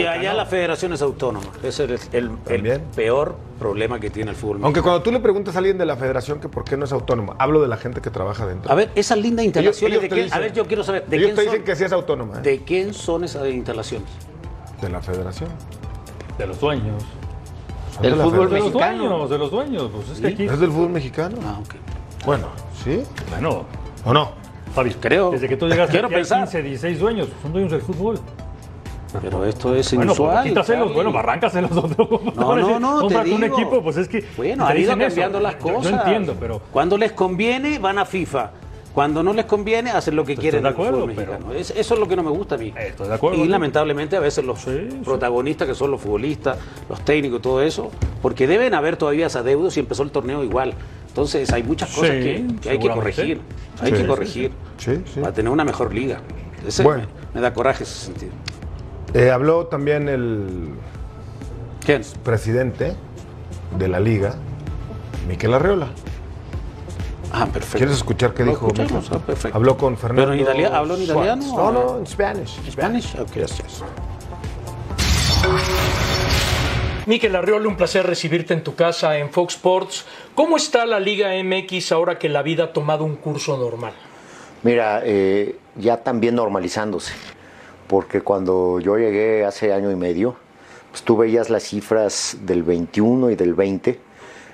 Y 0.00 0.06
allá 0.06 0.32
la 0.34 0.46
federación 0.46 0.92
es 0.92 1.02
autónoma. 1.02 1.46
Ese 1.62 1.84
es 1.84 2.08
el, 2.12 2.24
el- 2.24 2.24
el 2.30 2.36
También. 2.44 2.82
peor 2.94 3.36
problema 3.58 3.98
que 4.00 4.08
tiene 4.10 4.30
el 4.30 4.36
fútbol. 4.36 4.60
Aunque 4.62 4.80
cuando 4.82 5.02
tú 5.02 5.10
le 5.12 5.20
preguntas 5.20 5.54
a 5.56 5.58
alguien 5.58 5.76
de 5.78 5.84
la 5.86 5.96
federación 5.96 6.40
que 6.40 6.48
por 6.48 6.64
qué 6.64 6.76
no 6.76 6.84
es 6.84 6.92
autónoma, 6.92 7.34
hablo 7.38 7.60
de 7.60 7.68
la 7.68 7.76
gente 7.76 8.00
que 8.00 8.10
trabaja 8.10 8.46
dentro. 8.46 8.70
A 8.70 8.74
ver, 8.74 8.90
esas 8.94 9.18
lindas 9.18 9.44
instalaciones, 9.44 9.98
ellos 9.98 10.10
¿de 10.10 10.16
dicen- 10.24 10.32
a 10.32 10.38
ver, 10.38 10.52
yo 10.52 10.64
quiero 10.66 10.84
saber, 10.84 11.06
¿de 11.06 11.16
Ellos 11.16 11.26
quién 11.26 11.36
te 11.36 11.42
dicen 11.42 11.58
son? 11.58 11.64
que 11.66 11.76
sí 11.76 11.84
es 11.84 11.92
autónoma. 11.92 12.38
¿eh? 12.38 12.42
¿De 12.42 12.62
quién 12.62 12.94
son 12.94 13.24
esas 13.24 13.46
instalaciones? 13.48 14.08
De 14.80 14.88
la 14.88 15.00
federación. 15.00 15.50
De 16.38 16.46
los 16.46 16.60
dueños. 16.60 17.02
Del 18.00 18.16
de 18.16 18.22
fútbol 18.22 18.48
De 18.48 18.60
federación. 18.60 18.62
los 18.62 18.74
Mexicano. 18.74 19.08
dueños, 19.08 19.30
de 19.30 19.38
los 19.38 19.50
dueños. 19.50 19.90
Pues 19.92 20.08
es 20.10 20.20
que 20.20 20.26
aquí. 20.28 20.44
¿Es 20.46 20.60
del 20.60 20.70
fútbol 20.70 20.90
mexicano? 20.90 21.36
Ah, 21.44 21.58
ok. 21.60 21.74
Bueno, 22.24 22.46
¿sí? 22.84 23.02
Bueno, 23.30 23.64
¿O 24.08 24.12
no? 24.14 24.30
Fabi, 24.74 24.90
Creo. 24.94 25.30
Desde 25.30 25.48
que 25.48 25.56
tú 25.56 25.68
llegaste 25.68 25.92
Quiero 25.92 26.08
pensar. 26.08 26.40
15, 26.44 26.62
16 26.62 26.98
dueños. 26.98 27.28
Son 27.42 27.52
dueños 27.52 27.70
del 27.72 27.82
fútbol. 27.82 28.18
Pero 29.22 29.44
esto 29.44 29.74
es 29.74 29.94
Bueno, 29.94 30.12
pues 30.12 30.18
inusual. 30.18 30.44
quítaselos, 30.48 30.92
bueno, 30.94 31.18
arráncaselos. 31.18 31.70
No, 31.70 32.56
no, 32.56 32.78
no, 32.80 33.06
te 33.06 33.32
un 33.32 33.44
equipo, 33.44 33.82
pues 33.82 33.96
es 33.96 34.08
que. 34.08 34.24
Bueno, 34.36 34.66
han 34.66 34.76
ido 34.78 34.92
eso. 34.92 34.98
cambiando 34.98 35.40
las 35.40 35.54
cosas. 35.56 35.92
Yo, 35.92 35.98
entiendo, 35.98 36.36
pero. 36.38 36.60
Cuando 36.72 36.96
les 36.98 37.12
conviene, 37.12 37.78
van 37.78 37.98
a 37.98 38.04
FIFA. 38.04 38.50
Cuando 38.94 39.22
no 39.22 39.32
les 39.32 39.44
conviene, 39.46 39.90
hacen 39.90 40.16
lo 40.16 40.24
que 40.24 40.32
Estoy 40.32 40.42
quieren 40.42 40.62
de 40.64 40.68
acuerdo, 40.70 41.06
pero-. 41.14 41.52
Es- 41.54 41.70
eso 41.70 41.94
es 41.94 42.00
lo 42.00 42.08
que 42.08 42.16
no 42.16 42.22
me 42.22 42.30
gusta 42.30 42.56
a 42.56 42.58
mí. 42.58 42.74
Estoy 42.76 43.08
de 43.08 43.14
acuerdo, 43.14 43.38
Y 43.38 43.42
¿no? 43.44 43.50
lamentablemente 43.50 44.16
a 44.16 44.20
veces 44.20 44.44
los 44.44 44.58
Sí, 44.60 44.88
sí. 44.90 45.00
protagonistas, 45.04 45.68
que 45.68 45.74
son 45.74 45.90
los 45.90 46.00
futbolistas, 46.00 46.58
los 46.88 47.00
técnicos, 47.02 47.40
todo 47.40 47.62
eso, 47.62 47.90
porque 48.20 48.46
deben 48.46 48.74
haber 48.74 48.96
todavía 48.96 49.26
esa 49.26 49.42
deuda 49.42 49.70
si 49.70 49.80
empezó 49.80 50.02
el 50.02 50.10
torneo 50.10 50.42
igual. 50.42 50.74
Entonces 51.18 51.52
hay 51.52 51.64
muchas 51.64 51.90
cosas 51.90 52.10
Sí, 52.10 52.20
que, 52.22 52.46
que 52.62 52.70
hay 52.70 52.78
que 52.78 52.88
corregir. 52.88 53.40
Hay 53.80 53.90
Sí, 53.90 53.96
que 53.96 54.06
corregir 54.06 54.52
sí. 54.76 54.94
Sí, 54.94 55.02
sí. 55.14 55.20
para 55.20 55.32
tener 55.34 55.50
una 55.50 55.64
mejor 55.64 55.92
liga. 55.92 56.20
Ese 56.64 56.84
Bueno. 56.84 57.08
me, 57.34 57.34
me 57.34 57.40
da 57.40 57.52
coraje 57.52 57.82
ese 57.82 58.06
sentido. 58.06 58.30
Eh, 59.14 59.28
habló 59.32 59.66
también 59.66 60.08
el 60.08 60.74
¿Quién? 61.84 62.02
presidente 62.22 62.94
de 63.76 63.88
la 63.88 63.98
liga, 63.98 64.36
Miquel 65.28 65.54
Arreola. 65.54 65.88
Ah, 67.32 67.46
perfecto. 67.46 67.78
¿Quieres 67.78 67.96
escuchar 67.96 68.32
qué 68.32 68.44
dijo? 68.44 68.68
ah, 68.78 69.18
perfecto. 69.18 69.56
Habló 69.58 69.76
con 69.76 69.96
Fernando. 69.98 70.22
¿Pero 70.22 70.34
en 70.34 70.40
italiano? 70.40 70.76
¿Habló 70.76 70.94
en 70.94 71.02
italiano? 71.02 71.44
No, 71.56 71.72
no, 71.72 71.98
en 71.98 72.06
Spanish. 72.06 72.60
Spanish? 72.70 73.16
Ok. 73.18 73.32
Yes, 73.34 73.56
yes. 73.58 73.82
Miquel 77.06 77.34
Arriola, 77.36 77.66
un 77.68 77.76
placer 77.76 78.06
recibirte 78.06 78.52
en 78.52 78.62
tu 78.62 78.74
casa 78.74 79.16
en 79.16 79.30
Fox 79.30 79.54
Sports. 79.54 80.04
¿Cómo 80.38 80.56
está 80.56 80.86
la 80.86 81.00
Liga 81.00 81.30
MX 81.42 81.90
ahora 81.90 82.16
que 82.16 82.28
la 82.28 82.42
vida 82.42 82.62
ha 82.62 82.72
tomado 82.72 83.04
un 83.04 83.16
curso 83.16 83.58
normal? 83.58 83.92
Mira, 84.62 85.02
eh, 85.04 85.58
ya 85.74 86.04
también 86.04 86.36
normalizándose, 86.36 87.12
porque 87.88 88.20
cuando 88.20 88.78
yo 88.78 88.96
llegué 88.98 89.44
hace 89.44 89.72
año 89.72 89.90
y 89.90 89.96
medio, 89.96 90.36
pues 90.92 91.02
tú 91.02 91.16
veías 91.16 91.50
las 91.50 91.64
cifras 91.64 92.36
del 92.42 92.62
21 92.62 93.30
y 93.30 93.34
del 93.34 93.54
20, 93.54 93.98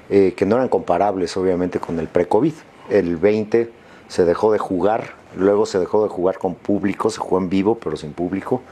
eh, 0.09 0.33
que 0.35 0.47
no 0.47 0.57
eran 0.57 0.71
comparables 0.71 1.37
obviamente 1.37 1.79
con 1.81 2.01
el 2.01 2.09
pre-COVID. 2.09 2.55
El 2.89 3.19
20 3.19 3.71
se 4.09 4.25
dejó 4.25 4.53
de 4.53 4.59
jugar, 4.59 5.13
luego 5.37 5.67
se 5.67 5.79
dejó 5.79 6.03
de 6.03 6.09
jugar 6.09 6.39
con 6.39 6.55
público, 6.55 7.11
se 7.11 7.19
jugó 7.19 7.37
en 7.37 7.51
vivo 7.51 7.75
pero 7.79 7.99
sin 7.99 8.15
público, 8.15 8.63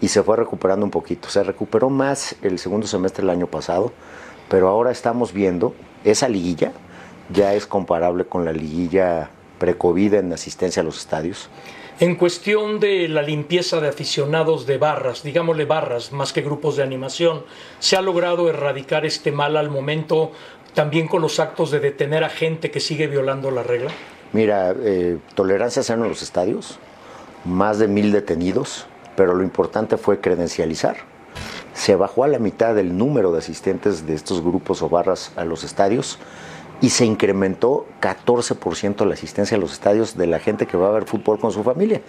y 0.00 0.08
se 0.08 0.20
fue 0.24 0.36
recuperando 0.36 0.84
un 0.84 0.90
poquito. 0.90 1.28
Se 1.28 1.44
recuperó 1.44 1.90
más 1.90 2.34
el 2.42 2.58
segundo 2.58 2.88
semestre 2.88 3.22
del 3.22 3.30
año 3.30 3.46
pasado, 3.46 3.92
pero 4.48 4.68
ahora 4.68 4.90
estamos 4.90 5.32
viendo 5.32 5.74
esa 6.04 6.28
liguilla 6.28 6.72
ya 7.30 7.54
es 7.54 7.66
comparable 7.66 8.24
con 8.24 8.44
la 8.44 8.52
liguilla 8.52 9.30
pre-COVID 9.58 10.14
en 10.14 10.32
asistencia 10.32 10.82
a 10.82 10.84
los 10.84 10.98
estadios. 10.98 11.48
En 11.98 12.16
cuestión 12.16 12.78
de 12.78 13.08
la 13.08 13.22
limpieza 13.22 13.80
de 13.80 13.88
aficionados 13.88 14.66
de 14.66 14.76
barras, 14.76 15.22
digámosle 15.22 15.64
barras 15.64 16.12
más 16.12 16.32
que 16.32 16.42
grupos 16.42 16.76
de 16.76 16.82
animación, 16.82 17.42
¿se 17.78 17.96
ha 17.96 18.02
logrado 18.02 18.50
erradicar 18.50 19.06
este 19.06 19.32
mal 19.32 19.56
al 19.56 19.70
momento 19.70 20.32
también 20.74 21.08
con 21.08 21.22
los 21.22 21.40
actos 21.40 21.70
de 21.70 21.80
detener 21.80 22.22
a 22.22 22.28
gente 22.28 22.70
que 22.70 22.80
sigue 22.80 23.06
violando 23.06 23.50
la 23.50 23.62
regla? 23.62 23.90
Mira, 24.34 24.74
eh, 24.78 25.16
tolerancia 25.34 25.82
cero 25.82 26.02
en 26.02 26.10
los 26.10 26.20
estadios, 26.20 26.78
más 27.46 27.78
de 27.78 27.88
mil 27.88 28.12
detenidos, 28.12 28.86
pero 29.16 29.34
lo 29.34 29.42
importante 29.42 29.96
fue 29.96 30.20
credencializar. 30.20 30.98
Se 31.76 31.94
bajó 31.94 32.24
a 32.24 32.28
la 32.28 32.38
mitad 32.38 32.76
el 32.78 32.96
número 32.96 33.32
de 33.32 33.38
asistentes 33.38 34.06
de 34.06 34.14
estos 34.14 34.42
grupos 34.42 34.80
o 34.80 34.88
barras 34.88 35.32
a 35.36 35.44
los 35.44 35.62
estadios 35.62 36.18
y 36.80 36.88
se 36.90 37.04
incrementó 37.04 37.86
14% 38.00 39.04
la 39.04 39.14
asistencia 39.14 39.56
a 39.58 39.60
los 39.60 39.72
estadios 39.72 40.16
de 40.16 40.26
la 40.26 40.38
gente 40.38 40.66
que 40.66 40.78
va 40.78 40.88
a 40.88 40.92
ver 40.92 41.04
fútbol 41.04 41.38
con 41.38 41.52
su 41.52 41.62
familia. 41.62 42.00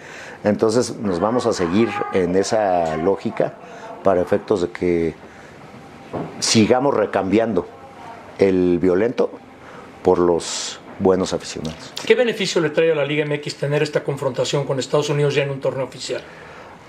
Entonces 0.42 0.96
nos 0.96 1.20
vamos 1.20 1.44
a 1.44 1.52
seguir 1.52 1.90
en 2.14 2.34
esa 2.34 2.96
lógica 2.96 3.54
para 4.02 4.22
efectos 4.22 4.62
de 4.62 4.70
que 4.70 5.14
sigamos 6.40 6.94
recambiando 6.94 7.66
el 8.38 8.78
violento 8.78 9.30
por 10.02 10.18
los 10.18 10.80
buenos 10.98 11.32
aficionados. 11.34 11.92
¿Qué 12.06 12.14
beneficio 12.14 12.60
le 12.60 12.70
trae 12.70 12.92
a 12.92 12.94
la 12.94 13.04
Liga 13.04 13.24
MX 13.26 13.56
tener 13.56 13.82
esta 13.82 14.02
confrontación 14.02 14.64
con 14.64 14.78
Estados 14.78 15.10
Unidos 15.10 15.34
ya 15.34 15.42
en 15.42 15.50
un 15.50 15.60
torneo 15.60 15.84
oficial? 15.84 16.22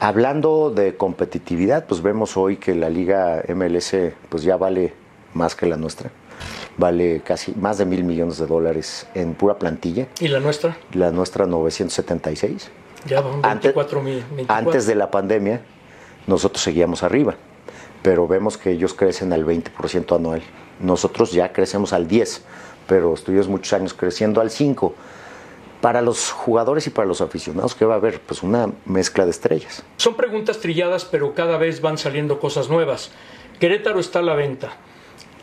Hablando 0.02 0.72
de 0.72 0.96
competitividad, 0.96 1.86
pues 1.86 2.02
vemos 2.02 2.38
hoy 2.38 2.56
que 2.56 2.74
la 2.74 2.90
Liga 2.90 3.44
MLS 3.50 3.96
pues 4.30 4.44
ya 4.44 4.56
vale 4.56 4.94
más 5.34 5.56
que 5.56 5.66
la 5.66 5.76
nuestra. 5.76 6.10
Vale 6.78 7.22
casi 7.26 7.54
más 7.56 7.78
de 7.80 7.86
mil 7.86 8.06
millones 8.06 8.38
de 8.38 8.48
dólares 8.48 9.08
en 9.14 9.34
pura 9.34 9.60
plantilla. 9.60 10.08
¿Y 10.22 10.30
la 10.30 10.40
nuestra? 10.40 10.78
La 10.94 11.12
nuestra 11.12 11.46
976. 11.46 12.70
Ya 13.08 13.20
van 13.20 13.42
24 13.42 14.02
mil. 14.02 14.24
Antes 14.48 14.88
de 14.88 14.96
la 14.96 15.12
pandemia, 15.12 15.62
nosotros 16.28 16.64
seguíamos 16.64 17.04
arriba, 17.04 17.36
pero 18.02 18.26
vemos 18.26 18.58
que 18.58 18.72
ellos 18.72 18.94
crecen 18.94 19.34
al 19.34 19.46
20% 19.46 20.16
anual. 20.16 20.42
Nosotros 20.80 21.34
ya 21.34 21.52
crecemos 21.52 21.92
al 21.92 22.08
10%, 22.08 22.40
pero 22.88 23.14
estuvimos 23.14 23.50
muchos 23.50 23.74
años 23.74 23.94
creciendo 23.94 24.40
al 24.40 24.50
5%. 24.50 24.94
Para 25.82 26.02
los 26.02 26.32
jugadores 26.32 26.88
y 26.88 26.90
para 26.90 27.08
los 27.08 27.22
aficionados, 27.22 27.74
¿qué 27.74 27.86
va 27.86 27.94
a 27.94 27.98
haber? 27.98 28.20
Pues 28.20 28.44
una 28.44 28.70
mezcla 28.86 29.24
de 29.24 29.32
estrellas. 29.32 29.84
Son 29.98 30.16
preguntas 30.16 30.60
trilladas, 30.60 31.06
pero 31.06 31.34
cada 31.34 31.58
vez 31.58 31.80
van 31.80 31.98
saliendo 31.98 32.40
cosas 32.40 32.70
nuevas. 32.70 33.12
Querétaro 33.60 34.00
está 34.00 34.20
a 34.20 34.24
la 34.24 34.34
venta 34.36 34.74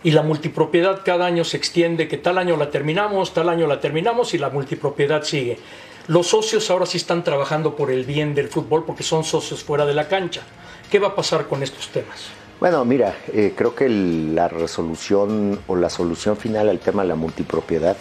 y 0.03 0.11
la 0.11 0.23
multipropiedad 0.23 1.01
cada 1.05 1.25
año 1.25 1.43
se 1.45 1.57
extiende, 1.57 2.07
que 2.07 2.19
tal 2.19 2.37
año 2.37 2.57
la 2.59 2.71
terminamos, 2.71 3.33
tal 3.33 3.49
año 3.49 3.67
la 3.67 3.81
terminamos 3.81 4.35
y 4.35 4.39
la 4.39 4.51
multipropiedad 4.51 5.23
sigue. 5.23 5.59
Los 6.07 6.29
socios 6.29 6.71
ahora 6.71 6.85
sí 6.87 6.99
están 6.99 7.25
trabajando 7.25 7.75
por 7.75 7.91
el 7.91 8.05
bien 8.05 8.35
del 8.35 8.49
fútbol 8.49 8.85
porque 8.85 9.03
son 9.03 9.25
socios 9.25 9.65
fuera 9.65 9.87
de 9.87 9.95
la 9.95 10.07
cancha. 10.07 10.43
¿Qué 10.91 10.99
va 10.99 11.09
a 11.09 11.15
pasar 11.15 11.47
con 11.49 11.63
estos 11.63 11.89
temas? 11.89 12.27
Bueno, 12.61 12.85
mira, 12.85 13.17
eh, 13.33 13.55
creo 13.57 13.75
que 13.75 13.87
el- 13.87 14.35
la 14.35 14.49
resolución 14.49 15.59
o 15.67 15.77
la 15.77 15.91
solución 15.91 16.37
final 16.37 16.69
al 16.69 16.79
tema 16.79 17.03
de 17.03 17.09
la 17.09 17.17
multipropiedad 17.17 17.97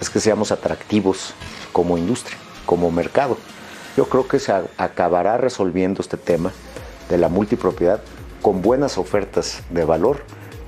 es 0.00 0.10
que 0.10 0.20
seamos 0.20 0.52
atractivos 0.52 1.34
como 1.72 1.98
industria, 1.98 2.36
como 2.64 2.90
mercado. 2.90 3.38
Yo 3.96 4.08
creo 4.08 4.28
que 4.28 4.38
se 4.38 4.52
acabará 4.76 5.38
resolviendo 5.38 6.02
este 6.02 6.16
tema 6.16 6.52
de 7.08 7.18
la 7.18 7.28
multipropiedad 7.28 8.00
con 8.42 8.62
buenas 8.62 8.98
ofertas 8.98 9.62
de 9.70 9.84
valor 9.84 10.22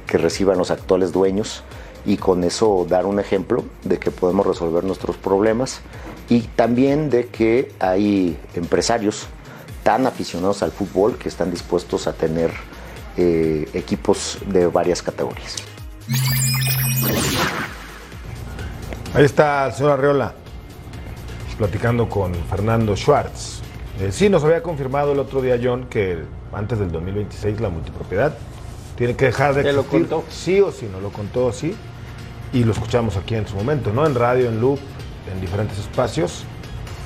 que 0.07 0.19
reciban 0.19 0.59
los 0.59 0.71
actuales 0.71 1.13
dueños 1.13 1.63
y 2.07 2.17
con 2.17 2.43
eso 2.45 2.87
dar 2.89 3.07
un 3.07 3.21
ejemplo 3.21 3.65
de 3.85 3.99
que 3.99 4.11
podemos 4.11 4.47
resolver 4.47 4.85
nuestros 4.85 5.17
problemas 5.17 5.81
y 6.29 6.41
también 6.41 7.11
de 7.11 7.27
que 7.27 7.73
hay 7.81 8.39
empresarios 8.55 9.27
tan 9.83 10.07
aficionados 10.07 10.63
al 10.63 10.73
fútbol 10.73 11.17
que 11.17 11.29
están 11.29 11.51
dispuestos 11.51 12.07
a 12.07 12.13
tener 12.13 12.51
eh, 13.17 13.69
equipos 13.75 14.39
de 14.47 14.67
varias 14.67 15.03
categorías. 15.03 15.57
Ahí 19.15 19.25
está 19.25 19.67
el 19.67 19.73
señor 19.73 19.93
Arreola 19.93 20.35
platicando 21.57 22.09
con 22.09 22.35
Fernando 22.35 22.95
Schwartz. 22.95 23.61
Eh, 24.01 24.13
sí, 24.13 24.29
nos 24.29 24.45
había 24.45 24.63
confirmado 24.63 25.13
el 25.13 25.19
otro 25.19 25.43
día 25.43 25.59
John 25.61 25.87
que 25.91 26.23
antes 26.53 26.79
del 26.79 26.93
2026 26.93 27.61
la 27.61 27.69
multipropiedad 27.69 28.37
tiene 28.97 29.17
que 29.17 29.27
dejar 29.27 29.55
de 29.55 29.63
¿Te 29.63 29.73
lo 29.73 29.81
existir. 29.81 30.09
contó? 30.09 30.25
Sí 30.31 30.61
o 30.61 30.71
sí, 30.71 30.89
nos 30.91 31.03
lo 31.03 31.11
contó 31.11 31.53
sí. 31.53 31.75
Y 32.53 32.65
lo 32.65 32.73
escuchamos 32.73 33.17
aquí 33.17 33.35
en 33.35 33.47
su 33.47 33.57
momento, 33.57 33.93
¿no? 33.93 34.07
En 34.07 34.15
radio, 34.15 34.49
en 34.49 34.61
loop, 34.61 34.79
en 35.33 35.41
diferentes 35.41 35.79
espacios. 35.79 36.45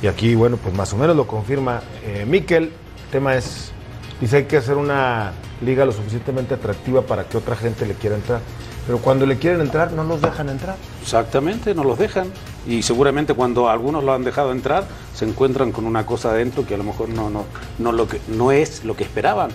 Y 0.02 0.06
aquí, 0.06 0.34
bueno, 0.34 0.56
pues 0.56 0.74
más 0.74 0.92
o 0.92 0.96
menos 0.96 1.16
lo 1.16 1.26
confirma 1.26 1.80
eh, 2.04 2.24
Miquel. 2.26 2.64
El 2.64 3.10
tema 3.10 3.36
es, 3.36 3.72
dice, 4.20 4.38
hay 4.38 4.44
que 4.44 4.58
hacer 4.58 4.76
una 4.76 5.32
liga 5.64 5.84
lo 5.84 5.92
suficientemente 5.92 6.54
atractiva 6.54 7.02
para 7.02 7.24
que 7.24 7.38
otra 7.38 7.56
gente 7.56 7.86
le 7.86 7.94
quiera 7.94 8.16
entrar. 8.16 8.40
Pero 8.86 8.98
cuando 8.98 9.26
le 9.26 9.38
quieren 9.38 9.60
entrar, 9.60 9.92
no 9.92 10.02
los 10.04 10.20
dejan 10.20 10.48
entrar. 10.48 10.76
Exactamente, 11.02 11.74
no 11.74 11.84
los 11.84 11.98
dejan. 11.98 12.26
Y 12.66 12.82
seguramente 12.82 13.34
cuando 13.34 13.68
algunos 13.68 14.02
lo 14.02 14.12
han 14.12 14.24
dejado 14.24 14.50
entrar, 14.52 14.84
se 15.14 15.24
encuentran 15.24 15.70
con 15.72 15.84
una 15.86 16.04
cosa 16.06 16.30
adentro 16.30 16.66
que 16.66 16.74
a 16.74 16.78
lo 16.78 16.84
mejor 16.84 17.08
no, 17.08 17.30
no, 17.30 17.44
no, 17.78 17.92
lo 17.92 18.08
que, 18.08 18.20
no 18.28 18.50
es 18.52 18.84
lo 18.84 18.96
que 18.96 19.04
esperaban. 19.04 19.50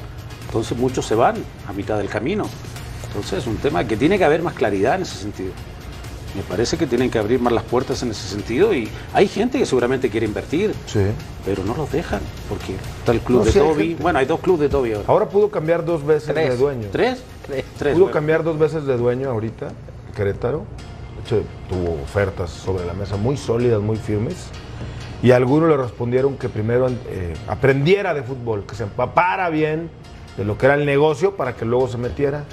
Entonces 0.45 0.77
muchos 0.77 1.05
se 1.05 1.15
van 1.15 1.35
a 1.67 1.73
mitad 1.73 1.97
del 1.97 2.07
camino. 2.07 2.45
Entonces 3.07 3.39
es 3.39 3.47
un 3.47 3.57
tema 3.57 3.85
que 3.85 3.97
tiene 3.97 4.17
que 4.17 4.23
haber 4.25 4.41
más 4.41 4.53
claridad 4.53 4.95
en 4.95 5.01
ese 5.01 5.17
sentido. 5.17 5.51
Me 6.35 6.43
parece 6.43 6.77
que 6.77 6.85
tienen 6.85 7.09
que 7.09 7.17
abrir 7.17 7.39
más 7.41 7.51
las 7.51 7.63
puertas 7.63 8.03
en 8.03 8.11
ese 8.11 8.27
sentido 8.27 8.73
y 8.73 8.87
hay 9.13 9.27
gente 9.27 9.57
que 9.57 9.65
seguramente 9.65 10.09
quiere 10.09 10.25
invertir, 10.25 10.73
Sí. 10.85 10.99
pero 11.45 11.63
no 11.63 11.73
los 11.75 11.91
dejan 11.91 12.19
porque 12.47 12.75
está 12.99 13.11
el 13.13 13.21
club 13.21 13.39
No, 13.39 13.45
de 13.45 13.51
sí 13.51 13.59
Toby. 13.59 13.95
Bueno, 13.99 14.19
hay 14.19 14.25
dos 14.25 14.39
clubes 14.39 14.61
de 14.61 14.69
Toby 14.69 14.93
ahora. 14.93 15.05
Ahora 15.07 15.29
pudo 15.29 15.49
cambiar 15.49 15.83
dos 15.83 16.05
veces 16.05 16.33
Tres. 16.33 16.49
de 16.51 16.57
dueño. 16.57 16.87
¿Tres? 16.91 17.23
Tres. 17.47 17.65
Tres. 17.77 17.95
Pudo 17.95 18.11
cambiar 18.11 18.43
dos 18.43 18.59
veces 18.59 18.85
de 18.85 18.97
dueño 18.97 19.29
ahorita, 19.29 19.69
Querétaro. 20.15 20.65
De 21.15 21.23
hecho, 21.23 21.47
tuvo 21.69 22.01
ofertas 22.03 22.49
sobre 22.49 22.85
la 22.85 22.93
mesa 22.93 23.17
muy 23.17 23.37
sólidas, 23.37 23.81
muy 23.81 23.97
firmes. 23.97 24.49
Y 25.23 25.31
algunos 25.31 25.69
le 25.69 25.77
respondieron 25.77 26.37
que 26.37 26.47
primero 26.47 26.87
eh, 26.89 27.33
aprendiera 27.47 28.13
de 28.13 28.21
fútbol, 28.21 28.65
que 28.67 28.75
se 28.75 28.83
empapara 28.83 29.49
bien 29.49 29.89
de 30.37 30.45
lo 30.45 30.57
que 30.57 30.67
era 30.67 30.75
el 30.75 30.85
negocio 30.85 31.35
para 31.35 31.55
que 31.55 31.65
luego 31.65 31.87
se 31.87 31.97
metiera. 31.97 32.43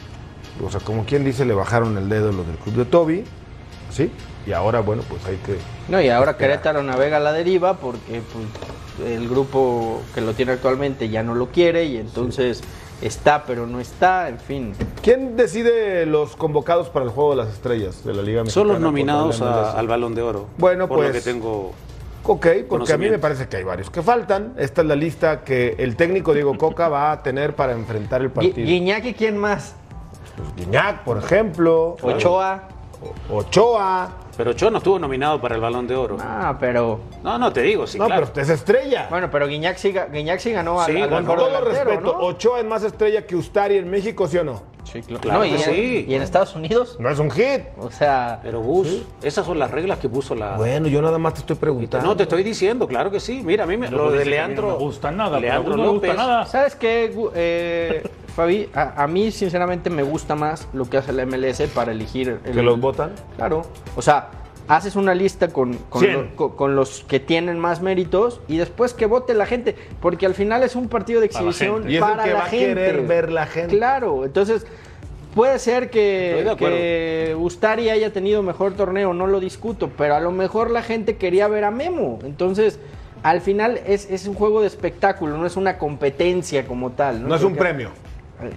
O 0.65 0.71
sea, 0.71 0.81
como 0.81 1.05
quien 1.05 1.25
dice, 1.25 1.45
le 1.45 1.53
bajaron 1.53 1.99
el 1.99 2.09
dedo 2.09 2.33
los 2.33 2.47
del 2.47 2.57
club 2.57 2.77
de 2.77 2.85
Toby. 2.87 3.25
¿Sí? 3.91 4.11
Y 4.47 4.53
ahora, 4.53 4.81
bueno, 4.81 5.03
pues 5.09 5.25
hay 5.27 5.37
que. 5.37 5.59
No, 5.89 6.01
y 6.01 6.09
ahora 6.09 6.37
Querétaro 6.37 6.83
navega 6.83 7.19
a 7.19 7.21
la 7.21 7.33
deriva 7.33 7.75
porque 7.75 8.23
pues, 8.33 9.09
el 9.13 9.29
grupo 9.29 10.03
que 10.15 10.21
lo 10.21 10.33
tiene 10.35 10.53
actualmente 10.53 11.09
ya 11.09 11.23
no 11.23 11.35
lo 11.35 11.49
quiere 11.49 11.85
y 11.85 11.97
entonces 11.99 12.63
está 13.07 13.45
pero 13.45 13.67
no 13.67 13.81
está, 13.81 14.29
en 14.29 14.39
fin. 14.39 14.73
¿Quién 15.03 15.37
decide 15.37 16.07
los 16.07 16.37
convocados 16.37 16.89
para 16.89 17.05
el 17.05 17.11
juego 17.11 17.31
de 17.31 17.37
las 17.37 17.49
estrellas 17.49 18.05
de 18.05 18.15
la 18.15 18.23
Liga 18.23 18.43
Mexicana? 18.43 18.53
Son 18.53 18.69
los 18.69 18.81
nominados 18.81 19.41
a- 19.43 19.73
al 19.79 19.87
Balón 19.89 20.15
de 20.15 20.23
Oro. 20.23 20.47
Bueno, 20.59 20.89
por 20.89 20.99
lo 20.99 21.05
pues- 21.11 21.23
que 21.25 21.31
tengo. 21.33 21.73
Ok, 22.27 22.47
porque 22.69 22.93
a 22.95 22.97
mí 22.97 23.11
me 23.11 23.19
parece 23.19 23.49
que 23.49 23.59
hay 23.59 23.65
varios 23.65 23.91
que 23.91 24.01
faltan. 24.03 24.55
Esta 24.57 24.81
es 24.81 24.87
la 24.89 24.97
lista 24.97 25.45
que 25.45 25.75
el 25.79 25.95
técnico 25.95 26.33
Diego 26.33 26.57
Coca 26.57 26.89
va 26.89 27.13
a 27.13 27.23
tener 27.23 27.55
para 27.55 27.73
enfrentar 27.73 28.23
el 28.23 28.31
partido. 28.31 28.67
Guiñac 28.67 29.05
y 29.05 29.13
quién 29.13 29.37
más? 29.37 29.75
Pues 30.37 30.55
Guiñac, 30.57 31.05
por 31.05 31.19
ejemplo. 31.19 31.97
Ochoa. 32.01 32.63
Ochoa. 33.31 34.09
Pero 34.37 34.51
Ochoa 34.51 34.71
no 34.71 34.79
estuvo 34.79 34.99
nominado 34.99 35.41
para 35.41 35.55
el 35.55 35.61
Balón 35.61 35.87
de 35.87 35.95
Oro. 35.97 36.17
Ah, 36.21 36.57
pero 36.59 37.01
No, 37.23 37.39
no, 37.39 37.53
te 37.53 37.63
digo, 37.63 37.87
sí, 37.87 37.99
no, 37.99 38.07
claro. 38.07 38.27
pero 38.33 38.43
es 38.43 38.51
estrella. 38.51 39.07
bueno, 39.11 39.31
pero 39.31 39.47
Guiñac 39.47 39.77
sí, 39.77 39.95
Guiñac 40.13 40.41
sí 40.41 40.53
ganó 40.53 40.81
al, 40.81 40.93
Sí, 40.93 41.01
al 41.01 41.09
con 41.11 41.25
todo 41.27 41.61
respeto, 41.65 42.01
¿no? 42.01 42.11
Ochoa 42.19 42.59
es 42.61 42.65
más 42.67 42.83
estrella 42.83 43.27
que 43.27 43.37
Ustari 43.37 43.77
en 43.77 43.89
México, 43.91 44.27
¿sí 44.27 44.39
o 44.39 44.45
no? 44.45 44.63
Sí, 44.85 45.01
claro. 45.01 45.21
Claro 45.23 45.39
No, 45.41 45.45
y, 45.47 45.51
que 45.51 45.55
en, 45.57 45.61
sí. 45.63 46.05
y 46.09 46.15
en 46.15 46.23
Estados 46.23 46.55
Unidos, 46.55 46.97
No 47.01 47.09
es 47.09 47.19
un 47.19 47.31
hit. 47.31 47.63
o 47.79 47.91
sea, 47.91 48.41
Pero 48.43 48.61
Gus, 48.61 49.03
esas 49.23 49.47
son 49.47 49.59
las 49.59 49.71
reglas 49.71 49.99
que 49.99 50.09
puso 50.09 50.35
la. 50.35 50.57
Bueno, 50.57 50.89
yo 50.89 51.01
nada 51.01 51.17
más 51.19 51.35
te 51.35 51.41
estoy 51.41 51.57
preguntando. 51.57 52.07
No, 52.07 52.17
te 52.17 52.25
estoy 52.25 52.43
diciendo, 52.43 52.87
claro 52.87 53.11
que 53.11 53.19
sí. 53.21 53.41
Mira, 53.45 53.65
a 53.65 53.67
mí 53.67 53.77
me, 53.77 53.91
lo 53.91 54.11
de 54.11 54.25
Leandro. 54.27 54.69
No 54.69 54.73
me 54.75 54.85
gusta 54.85 55.11
nada, 55.11 55.41
Leandro 55.41 55.77
no 55.77 55.83
me 55.85 55.89
gusta 55.89 56.07
López. 56.09 56.17
nada. 56.19 56.47
¿sabes 56.47 56.75
qué, 56.77 57.15
eh, 57.35 58.03
Fabi? 58.35 58.69
A, 58.75 59.03
a 59.03 59.07
mí, 59.07 59.31
sinceramente, 59.31 59.91
me 59.91 60.03
gusta 60.03 60.35
más 60.35 60.69
lo 60.73 60.89
que 60.89 60.97
hace 60.99 61.13
la 61.13 61.25
MLS 61.27 61.63
para 61.75 61.93
elegir. 61.93 62.41
el- 62.45 62.53
¿Que 62.53 62.63
los 62.63 62.81
votan? 62.81 63.13
Claro. 63.37 63.63
O 63.97 64.03
sea, 64.03 64.31
haces 64.67 64.97
una 64.97 65.15
lista 65.15 65.49
con, 65.49 65.75
con, 65.89 66.01
Cien. 66.03 66.13
lo- 66.15 66.37
con- 66.37 66.57
con 66.57 66.77
los 66.77 67.05
que 67.05 67.21
tienen 67.21 67.59
más 67.59 67.81
méritos 67.83 68.41
y 68.49 68.57
después 68.57 68.93
que 68.95 69.07
vote 69.07 69.35
la 69.35 69.47
gente. 69.47 69.77
Porque 70.01 70.27
al 70.27 70.35
final 70.35 70.63
es 70.63 70.75
un 70.75 70.89
partido 70.89 71.21
de 71.21 71.29
Para 71.29 71.45
la 71.45 71.51
exhibición 71.51 71.77
gente. 71.83 71.93
Y 71.93 71.97
es 71.97 72.01
para 72.01 72.23
el 72.25 72.29
que 72.29 72.31
la 72.35 72.39
va 72.41 72.45
a 72.45 72.49
gente. 72.49 72.67
querer 72.67 73.01
ver 73.07 73.33
la 73.33 73.47
gente. 73.47 73.77
Claro, 73.77 74.25
entonces. 74.25 74.67
Puede 75.35 75.59
ser 75.59 75.91
que, 75.91 76.55
que 76.61 77.35
Ustari 77.37 77.91
haya 77.91 78.13
tenido 78.13 78.45
mejor 78.45 78.75
torneo, 78.75 79.13
no 79.15 79.27
lo 79.27 79.41
discuto, 79.41 79.91
pero 79.99 80.15
a 80.15 80.21
lo 80.21 80.31
mejor 80.31 80.71
la 80.71 80.81
gente 80.81 81.17
quería 81.17 81.49
ver 81.49 81.65
a 81.65 81.73
Memo. 81.73 82.21
Entonces, 82.23 82.79
al 83.25 83.41
final 83.41 83.81
es, 83.85 84.09
es 84.13 84.29
un 84.29 84.35
juego 84.37 84.61
de 84.61 84.69
espectáculo, 84.69 85.37
no 85.37 85.45
es 85.45 85.57
una 85.57 85.77
competencia 85.77 86.69
como 86.69 86.93
tal. 86.93 87.21
No, 87.23 87.31
No 87.31 87.35
es 87.35 87.43
un 87.43 87.57
premio. 87.57 87.91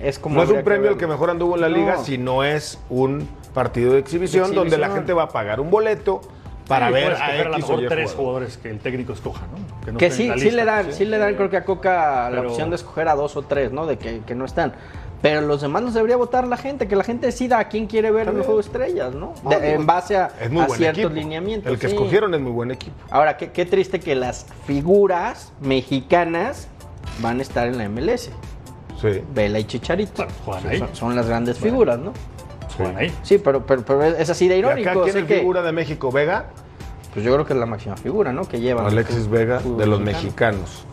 Es 0.01 0.19
como 0.19 0.35
No 0.35 0.43
es 0.43 0.49
un 0.49 0.63
premio 0.63 0.89
el 0.91 0.97
que 0.97 1.07
mejor 1.07 1.29
anduvo 1.29 1.55
en 1.55 1.61
la 1.61 1.69
liga, 1.69 1.95
No. 1.97 2.03
sino 2.03 2.43
es 2.43 2.79
un 2.89 3.27
partido 3.53 3.93
de 3.93 3.99
exhibición, 3.99 4.49
De 4.51 4.55
donde 4.55 4.77
la 4.77 4.89
gente 4.89 5.13
va 5.13 5.23
a 5.23 5.29
pagar 5.29 5.59
un 5.59 5.69
boleto 5.69 6.21
para 6.67 6.87
Sí, 6.87 6.93
ver 6.93 7.13
a 7.13 7.43
lo 7.45 7.55
o 7.55 7.57
mejor 7.57 7.83
Y 7.83 7.87
tres 7.87 8.11
jugador. 8.11 8.17
jugadores 8.17 8.57
que 8.57 8.69
el 8.69 8.79
técnico 8.79 9.13
escoja, 9.13 9.45
¿no? 9.85 9.91
no 9.93 9.97
Que 9.97 10.07
estén 10.07 10.33
sí, 10.33 10.39
sí 10.39 10.51
le 10.51 10.65
dan, 10.65 10.91
sí 10.91 11.05
le 11.05 11.17
dan 11.17 11.35
creo 11.35 11.49
que 11.49 11.57
a 11.57 11.63
Coca 11.63 12.29
la 12.29 12.41
opción 12.41 12.69
de 12.69 12.75
escoger 12.75 13.07
a 13.07 13.15
dos 13.15 13.37
o 13.37 13.43
tres, 13.43 13.71
¿no? 13.71 13.85
De 13.85 13.97
que, 13.97 14.19
que 14.25 14.35
no 14.35 14.43
están. 14.45 14.73
Pero 15.21 15.41
los 15.41 15.61
demás 15.61 15.81
los 15.81 15.95
debería 15.95 16.15
votar 16.15 16.45
la 16.45 16.57
gente, 16.57 16.87
que 16.87 16.95
la 16.95 17.03
gente 17.03 17.25
decida 17.25 17.57
a 17.57 17.69
quién 17.69 17.87
quiere 17.87 18.11
ver 18.11 18.23
en 18.23 18.35
el 18.35 18.43
También. 18.43 18.45
juego 18.45 18.59
de 18.61 18.65
estrellas, 18.67 19.15
¿no? 19.15 19.33
No, 19.43 19.49
De- 19.49 19.61
digo, 19.61 19.79
en 19.79 19.85
base 19.87 20.15
a, 20.17 20.29
Es 20.39 20.51
muy 20.51 20.61
a 20.61 20.67
buen 20.67 20.77
ciertos 20.77 20.99
equipo. 21.05 21.15
lineamientos. 21.15 21.71
El 21.71 21.79
que 21.79 21.87
sí. 21.87 21.95
escogieron 21.95 22.33
es 22.35 22.41
muy 22.41 22.51
buen 22.51 22.69
equipo. 22.69 22.95
Ahora, 23.09 23.35
qué, 23.35 23.51
qué 23.51 23.65
triste 23.65 23.99
que 23.99 24.13
las 24.13 24.45
figuras 24.67 25.53
mexicanas 25.61 26.67
van 27.19 27.39
a 27.39 27.41
estar 27.41 27.65
en 27.67 27.77
la 27.79 27.85
MLS. 27.89 28.29
Sí. 29.01 29.21
Vela 29.33 29.59
y 29.59 29.63
Chicharito. 29.65 30.13
Bueno, 30.17 30.31
juegan 30.45 30.67
ahí. 30.67 30.79
son, 30.79 30.89
son 30.95 31.15
las 31.15 31.27
grandes 31.27 31.57
figuras, 31.57 31.99
¿no? 31.99 32.13
Juegan 32.75 32.97
ahí. 32.97 33.13
Sí, 33.23 33.37
pero, 33.37 33.65
pero, 33.65 33.83
pero 33.83 34.03
es 34.03 34.19
es 34.19 34.29
así 34.29 34.47
de 34.47 34.55
¿Y 34.55 34.59
irónico. 34.59 34.89
acá 34.89 34.99
quién 35.03 35.17
es 35.17 35.23
que- 35.25 35.37
figura 35.39 35.61
de 35.61 35.71
México? 35.71 36.11
¿Vega? 36.11 36.47
Pues 37.13 37.25
yo 37.25 37.33
creo 37.33 37.45
que 37.45 37.53
es 37.53 37.59
la 37.59 37.65
máxima 37.65 37.95
figura, 37.97 38.31
¿no? 38.33 38.43
Que 38.47 38.59
llevan. 38.59 38.85
Alexis 38.85 39.27
Vega, 39.29 39.59
de 39.59 39.85
los 39.87 39.99
mexicano. 39.99 40.57
mexicanos. 40.59 40.85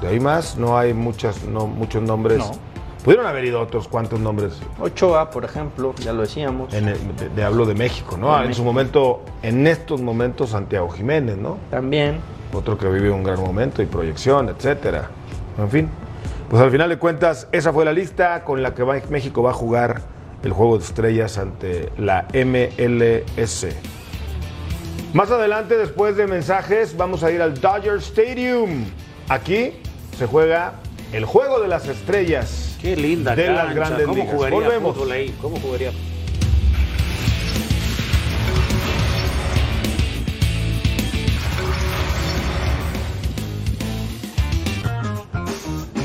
De 0.00 0.08
ahí 0.08 0.18
más, 0.20 0.56
no 0.56 0.76
hay 0.78 0.94
muchas, 0.94 1.44
no, 1.44 1.66
muchos 1.66 2.02
nombres. 2.02 2.38
No. 2.38 2.50
Pudieron 3.04 3.26
haber 3.26 3.44
ido 3.44 3.60
otros 3.60 3.88
cuantos 3.88 4.18
nombres. 4.20 4.54
Ochoa, 4.80 5.30
por 5.30 5.44
ejemplo, 5.44 5.92
ya 5.96 6.12
lo 6.12 6.22
decíamos. 6.22 6.72
En 6.74 6.88
el- 6.88 7.16
de, 7.16 7.28
de 7.28 7.44
hablo 7.44 7.66
de 7.66 7.74
México, 7.74 8.16
¿no? 8.16 8.36
De 8.38 8.46
en 8.46 8.54
su 8.54 8.64
momento, 8.64 9.22
en 9.42 9.66
estos 9.66 10.00
momentos, 10.00 10.50
Santiago 10.50 10.88
Jiménez, 10.88 11.36
¿no? 11.36 11.58
También. 11.70 12.20
otro 12.52 12.76
que 12.76 12.86
vive 12.88 13.10
un 13.10 13.22
gran 13.24 13.40
momento 13.40 13.80
y 13.82 13.86
proyección, 13.86 14.48
etcétera. 14.50 15.08
En 15.58 15.70
fin, 15.70 15.88
pues 16.52 16.62
al 16.62 16.70
final 16.70 16.90
de 16.90 16.98
cuentas, 16.98 17.48
esa 17.50 17.72
fue 17.72 17.86
la 17.86 17.94
lista 17.94 18.44
con 18.44 18.62
la 18.62 18.74
que 18.74 18.84
México 19.08 19.42
va 19.42 19.52
a 19.52 19.54
jugar 19.54 20.02
el 20.42 20.52
juego 20.52 20.76
de 20.76 20.84
estrellas 20.84 21.38
ante 21.38 21.90
la 21.96 22.26
MLS. 22.34 23.68
Más 25.14 25.30
adelante, 25.30 25.78
después 25.78 26.14
de 26.18 26.26
mensajes, 26.26 26.94
vamos 26.94 27.22
a 27.24 27.30
ir 27.30 27.40
al 27.40 27.58
Dodger 27.58 27.94
Stadium. 28.00 28.84
Aquí 29.30 29.80
se 30.18 30.26
juega 30.26 30.74
el 31.14 31.24
juego 31.24 31.58
de 31.58 31.68
las 31.68 31.88
estrellas. 31.88 32.76
Qué 32.82 32.96
linda 32.96 33.34
De 33.34 33.46
las 33.46 33.74
grandes 33.74 34.04
¿Cómo 34.04 34.18
ligas. 34.18 34.34
jugaría 34.34 34.58
Volvemos. 34.58 34.94
fútbol 34.94 35.12
ahí? 35.12 35.34
¿Cómo 35.40 35.56
jugaría? 35.56 35.90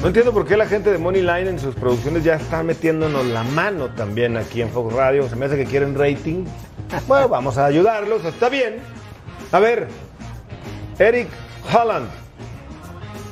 No 0.02 0.08
entiendo 0.08 0.32
por 0.32 0.46
qué 0.46 0.56
la 0.56 0.68
gente 0.68 0.92
de 0.92 0.98
Money 1.00 1.22
Line 1.22 1.50
en 1.50 1.60
sus 1.60 1.76
producciones 1.76 2.24
ya 2.24 2.36
está 2.36 2.62
metiéndonos 2.64 3.26
la 3.26 3.44
mano 3.44 3.90
también 3.90 4.38
aquí 4.38 4.62
en 4.62 4.70
Fox 4.70 4.94
Radio. 4.94 5.28
Se 5.28 5.36
me 5.36 5.46
hace 5.48 5.58
que 5.58 5.66
quieren 5.66 5.98
rating. 5.98 6.46
Bueno, 7.08 7.28
vamos 7.30 7.58
a 7.58 7.66
ayudarlos, 7.66 8.24
está 8.24 8.48
bien. 8.48 8.78
A 9.52 9.60
ver, 9.60 9.88
Eric 11.00 11.28
Holland, 11.74 12.08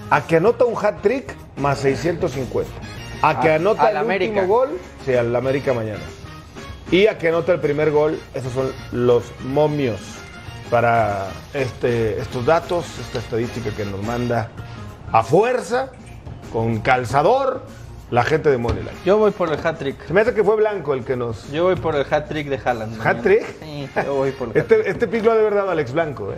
a 0.10 0.26
que 0.26 0.38
anota 0.38 0.66
un 0.66 0.76
hat 0.84 1.02
trick 1.02 1.34
más 1.58 1.80
650. 1.80 2.70
A 3.22 3.40
que 3.40 3.52
A- 3.52 3.56
anota 3.56 3.92
el 3.92 3.98
América. 3.98 4.42
último 4.42 4.48
gol, 4.56 4.70
sí, 5.06 5.14
al 5.14 5.34
América 5.36 5.74
mañana. 5.74 6.02
Y 6.92 7.08
a 7.08 7.18
que 7.18 7.30
anota 7.30 7.54
el 7.54 7.60
primer 7.60 7.92
gol, 7.92 8.20
esos 8.34 8.52
son 8.52 8.72
los 8.92 9.24
momios 9.46 10.00
para 10.70 11.28
este, 11.54 12.20
estos 12.20 12.46
datos, 12.46 12.86
esta 13.00 13.20
estadística 13.20 13.70
que 13.72 13.86
nos 13.86 14.02
manda 14.04 14.50
a 15.12 15.24
fuerza, 15.24 15.92
con 16.52 16.80
calzador, 16.80 17.62
la 18.12 18.24
gente 18.24 18.50
de 18.50 18.58
Moneyline. 18.58 18.90
Yo 19.06 19.18
voy 19.18 19.32
por 19.32 19.52
el 19.52 19.60
hat-trick. 19.66 20.06
Se 20.08 20.14
me 20.14 20.22
hace 20.22 20.34
que 20.34 20.44
fue 20.44 20.56
Blanco 20.56 20.94
el 20.94 21.04
que 21.04 21.16
nos... 21.16 21.52
Yo 21.52 21.64
voy 21.66 21.76
por 21.76 21.96
el 21.96 22.06
hat-trick 22.10 22.48
de 22.50 22.58
Haaland. 22.64 22.98
mañana. 22.98 23.10
¿Hat-trick? 23.20 23.46
Sí, 23.62 23.88
yo 24.06 24.14
voy 24.16 24.32
por 24.32 24.50
el 24.50 24.62
hat-trick. 24.62 24.80
Este, 24.80 24.90
este 24.92 25.08
pick 25.08 25.24
lo 25.26 25.32
ha 25.32 25.36
de 25.36 25.44
verdad 25.44 25.70
Alex 25.70 25.92
Blanco, 25.94 26.32
¿eh? 26.32 26.38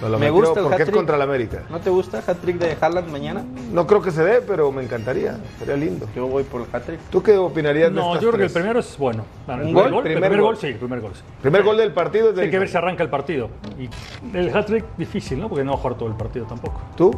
Nos 0.00 0.08
lo 0.10 0.18
Me 0.20 0.26
metió 0.26 0.34
gusta 0.34 0.60
el 0.60 0.66
porque 0.66 0.74
es 0.76 0.80
hat-trick. 0.82 0.96
contra 0.96 1.16
el 1.16 1.22
América. 1.22 1.62
¿No 1.68 1.80
te 1.80 1.90
gusta 1.90 2.18
el 2.18 2.24
hat-trick 2.30 2.58
de 2.58 2.76
Haaland 2.80 3.08
mañana? 3.10 3.44
No 3.72 3.86
creo 3.88 4.00
que 4.02 4.12
se 4.12 4.22
dé, 4.22 4.40
pero 4.40 4.70
me 4.70 4.84
encantaría. 4.84 5.36
Sería 5.58 5.76
lindo. 5.76 6.06
Yo 6.14 6.26
voy 6.28 6.44
por 6.44 6.60
el 6.60 6.66
hat-trick. 6.72 7.00
¿Tú 7.10 7.22
qué 7.22 7.36
opinarías 7.36 7.88
de 7.90 7.96
No, 7.96 8.10
estas 8.12 8.22
yo 8.22 8.28
creo 8.30 8.38
que 8.38 8.44
el 8.46 8.52
tres? 8.52 8.62
primero 8.62 8.78
es 8.80 8.96
bueno. 8.96 9.24
El 9.48 9.54
¿Un 9.54 9.60
primer 9.62 9.90
gol? 9.90 9.96
El 9.96 10.02
Primer 10.02 10.20
primer 10.22 10.40
gol. 10.40 10.46
gol, 10.54 10.56
sí, 10.58 10.66
el 10.68 10.76
primer 10.76 11.00
gol. 11.00 11.10
sí. 11.14 11.22
Primer 11.42 11.62
gol 11.64 11.76
del 11.76 11.92
partido 11.92 12.30
es 12.30 12.36
de 12.36 12.42
Hay 12.42 12.50
que 12.50 12.58
ver 12.60 12.68
si 12.68 12.76
arranca 12.76 13.02
el 13.02 13.10
partido. 13.10 13.48
Y 13.78 13.88
el 14.36 14.56
hat-trick 14.56 14.84
difícil, 14.96 15.40
¿no? 15.40 15.48
Porque 15.48 15.64
no 15.64 15.72
va 15.72 15.78
a 15.78 15.80
jugar 15.80 15.98
todo 15.98 16.08
el 16.08 16.14
partido 16.14 16.46
tampoco. 16.46 16.80
¿Tú? 16.96 17.10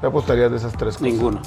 ¿Qué 0.00 0.06
apostarías 0.06 0.50
de 0.50 0.56
esas 0.58 0.72
tres 0.72 0.96
cosas? 0.96 1.02
Ninguno. 1.02 1.40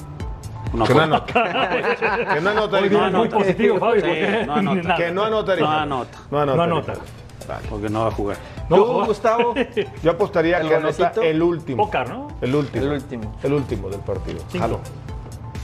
No, 0.73 0.85
Que 0.85 0.93
no 0.93 1.01
anota. 1.01 1.33
que 2.33 2.41
no 2.41 2.49
anota. 2.49 2.79
Muy 2.79 2.89
Nico. 2.89 3.01
bien, 3.01 3.15
muy 3.15 3.29
positivo, 3.29 3.79
Fabi. 3.79 4.01
Sí, 4.01 4.07
no 4.45 4.53
anota. 4.55 4.95
Que 4.97 5.11
no 5.11 5.23
anotaría. 5.23 5.65
No 5.65 5.71
anota. 5.71 6.17
No 6.29 6.39
anota. 6.39 6.57
No 6.57 6.63
anota. 6.63 6.93
Vale. 7.47 7.67
porque 7.67 7.89
no 7.89 8.01
va 8.01 8.07
a 8.07 8.11
jugar. 8.11 8.37
No, 8.69 8.75
¿Tú. 8.75 9.05
Gustavo? 9.05 9.55
Yo 10.03 10.11
apostaría 10.11 10.59
¿El 10.59 10.67
que 10.67 10.75
anota 10.75 11.11
el 11.23 11.41
último. 11.41 11.89
¿no? 12.07 12.27
El 12.41 12.55
último. 12.55 12.85
El 12.85 12.91
último. 12.91 13.35
El 13.41 13.53
último 13.53 13.89
del 13.89 14.01
partido. 14.01 14.39
Cinco. 14.49 14.59
Jalo. 14.65 14.79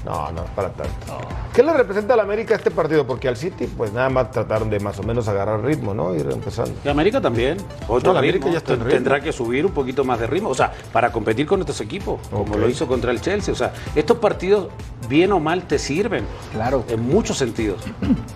No, 0.05 0.31
no, 0.31 0.43
para 0.55 0.69
tanto. 0.69 1.17
¿Qué 1.51 1.63
le 1.63 1.73
representa 1.73 2.13
al 2.13 2.19
América 2.19 2.53
este 2.53 2.69
partido? 2.69 3.07
Porque 3.07 3.27
al 3.27 3.35
City, 3.37 3.65
pues 3.65 3.91
nada 3.91 4.07
más 4.09 4.29
trataron 4.29 4.69
de 4.69 4.79
más 4.79 4.99
o 4.99 5.03
menos 5.03 5.27
agarrar 5.27 5.63
ritmo, 5.63 5.95
¿no? 5.95 6.13
Ir 6.13 6.27
empezando. 6.31 6.71
Y 6.85 6.89
América 6.89 7.19
también. 7.19 7.57
Otro 7.87 8.09
No, 8.09 8.13
la 8.13 8.19
América 8.19 8.45
ritmo. 8.45 8.51
ya 8.51 8.57
está 8.59 8.73
en 8.73 8.79
ritmo. 8.81 8.91
Tendrá 8.91 9.19
que 9.19 9.31
subir 9.33 9.65
un 9.65 9.71
poquito 9.71 10.03
más 10.03 10.19
de 10.19 10.27
ritmo. 10.27 10.49
O 10.49 10.53
sea, 10.53 10.71
para 10.93 11.11
competir 11.11 11.47
con 11.47 11.59
estos 11.61 11.81
equipos, 11.81 12.19
como 12.29 12.55
lo 12.55 12.69
hizo 12.69 12.85
contra 12.87 13.09
el 13.11 13.19
Chelsea. 13.19 13.51
O 13.51 13.57
sea, 13.57 13.73
estos 13.95 14.17
partidos, 14.19 14.67
bien 15.09 15.31
o 15.31 15.39
mal, 15.39 15.63
te 15.63 15.79
sirven. 15.79 16.23
Claro. 16.51 16.83
En 16.87 17.01
muchos 17.07 17.37
sentidos. 17.37 17.81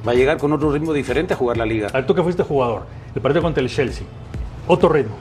Va 0.08 0.14
a 0.14 0.16
llegar 0.16 0.38
con 0.40 0.52
otro 0.54 0.72
ritmo 0.72 0.92
diferente 0.92 1.36
a 1.36 1.38
jugar 1.38 1.58
la 1.58 1.66
liga. 1.68 1.90
A 1.90 1.92
ver, 1.92 2.08
tú 2.08 2.16
que 2.16 2.24
fuiste 2.24 2.42
jugador, 2.42 2.86
el 3.14 3.22
partido 3.22 3.44
contra 3.44 3.62
el 3.62 3.70
Chelsea, 3.70 4.08
otro 4.68 4.90
ritmo, 4.90 5.16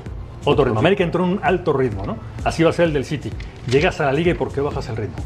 otro 0.46 0.64
ritmo. 0.64 0.78
América 0.80 1.04
entró 1.04 1.24
en 1.24 1.30
un 1.32 1.40
alto 1.42 1.74
ritmo, 1.74 2.06
¿no? 2.06 2.16
Así 2.44 2.62
va 2.62 2.70
a 2.70 2.72
ser 2.72 2.86
el 2.86 2.94
del 2.94 3.04
City. 3.04 3.30
Llegas 3.66 4.00
a 4.00 4.06
la 4.06 4.12
liga 4.14 4.30
y 4.30 4.34
¿por 4.34 4.50
qué 4.50 4.62
bajas 4.62 4.88
el 4.88 4.96
ritmo? 4.96 5.16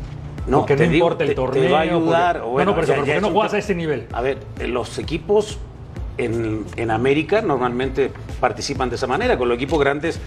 No, 0.46 0.59
porque 0.61 0.76
te 0.76 0.87
no 0.87 0.92
digo, 0.92 1.07
importa 1.07 1.24
el 1.24 1.28
te- 1.31 1.35
te 1.35 1.40
torneo. 1.40 1.72
va 1.72 1.78
a 1.78 1.83
ayudar, 1.83 2.37
porque- 2.38 2.50
bueno, 2.50 2.70
no, 2.72 2.76
no, 2.76 2.81
pero, 2.87 2.94
¿por 2.96 3.05
qué 3.05 3.20
no 3.20 3.31
juegas 3.31 3.50
te- 3.52 3.57
a 3.57 3.61
ese 3.61 3.74
nivel? 3.74 4.07
A 4.12 4.20
ver, 4.22 4.38
los 4.66 4.98
equipos 4.98 5.59
en, 6.18 6.64
en 6.76 6.90
América 6.90 7.40
normalmente 7.42 8.11
participan 8.40 8.90
de 8.90 8.96
esa 8.96 9.07
manera. 9.07 9.38
Con 9.38 9.48
los 9.48 9.57
equipos 9.57 9.78
grandes 9.78 10.20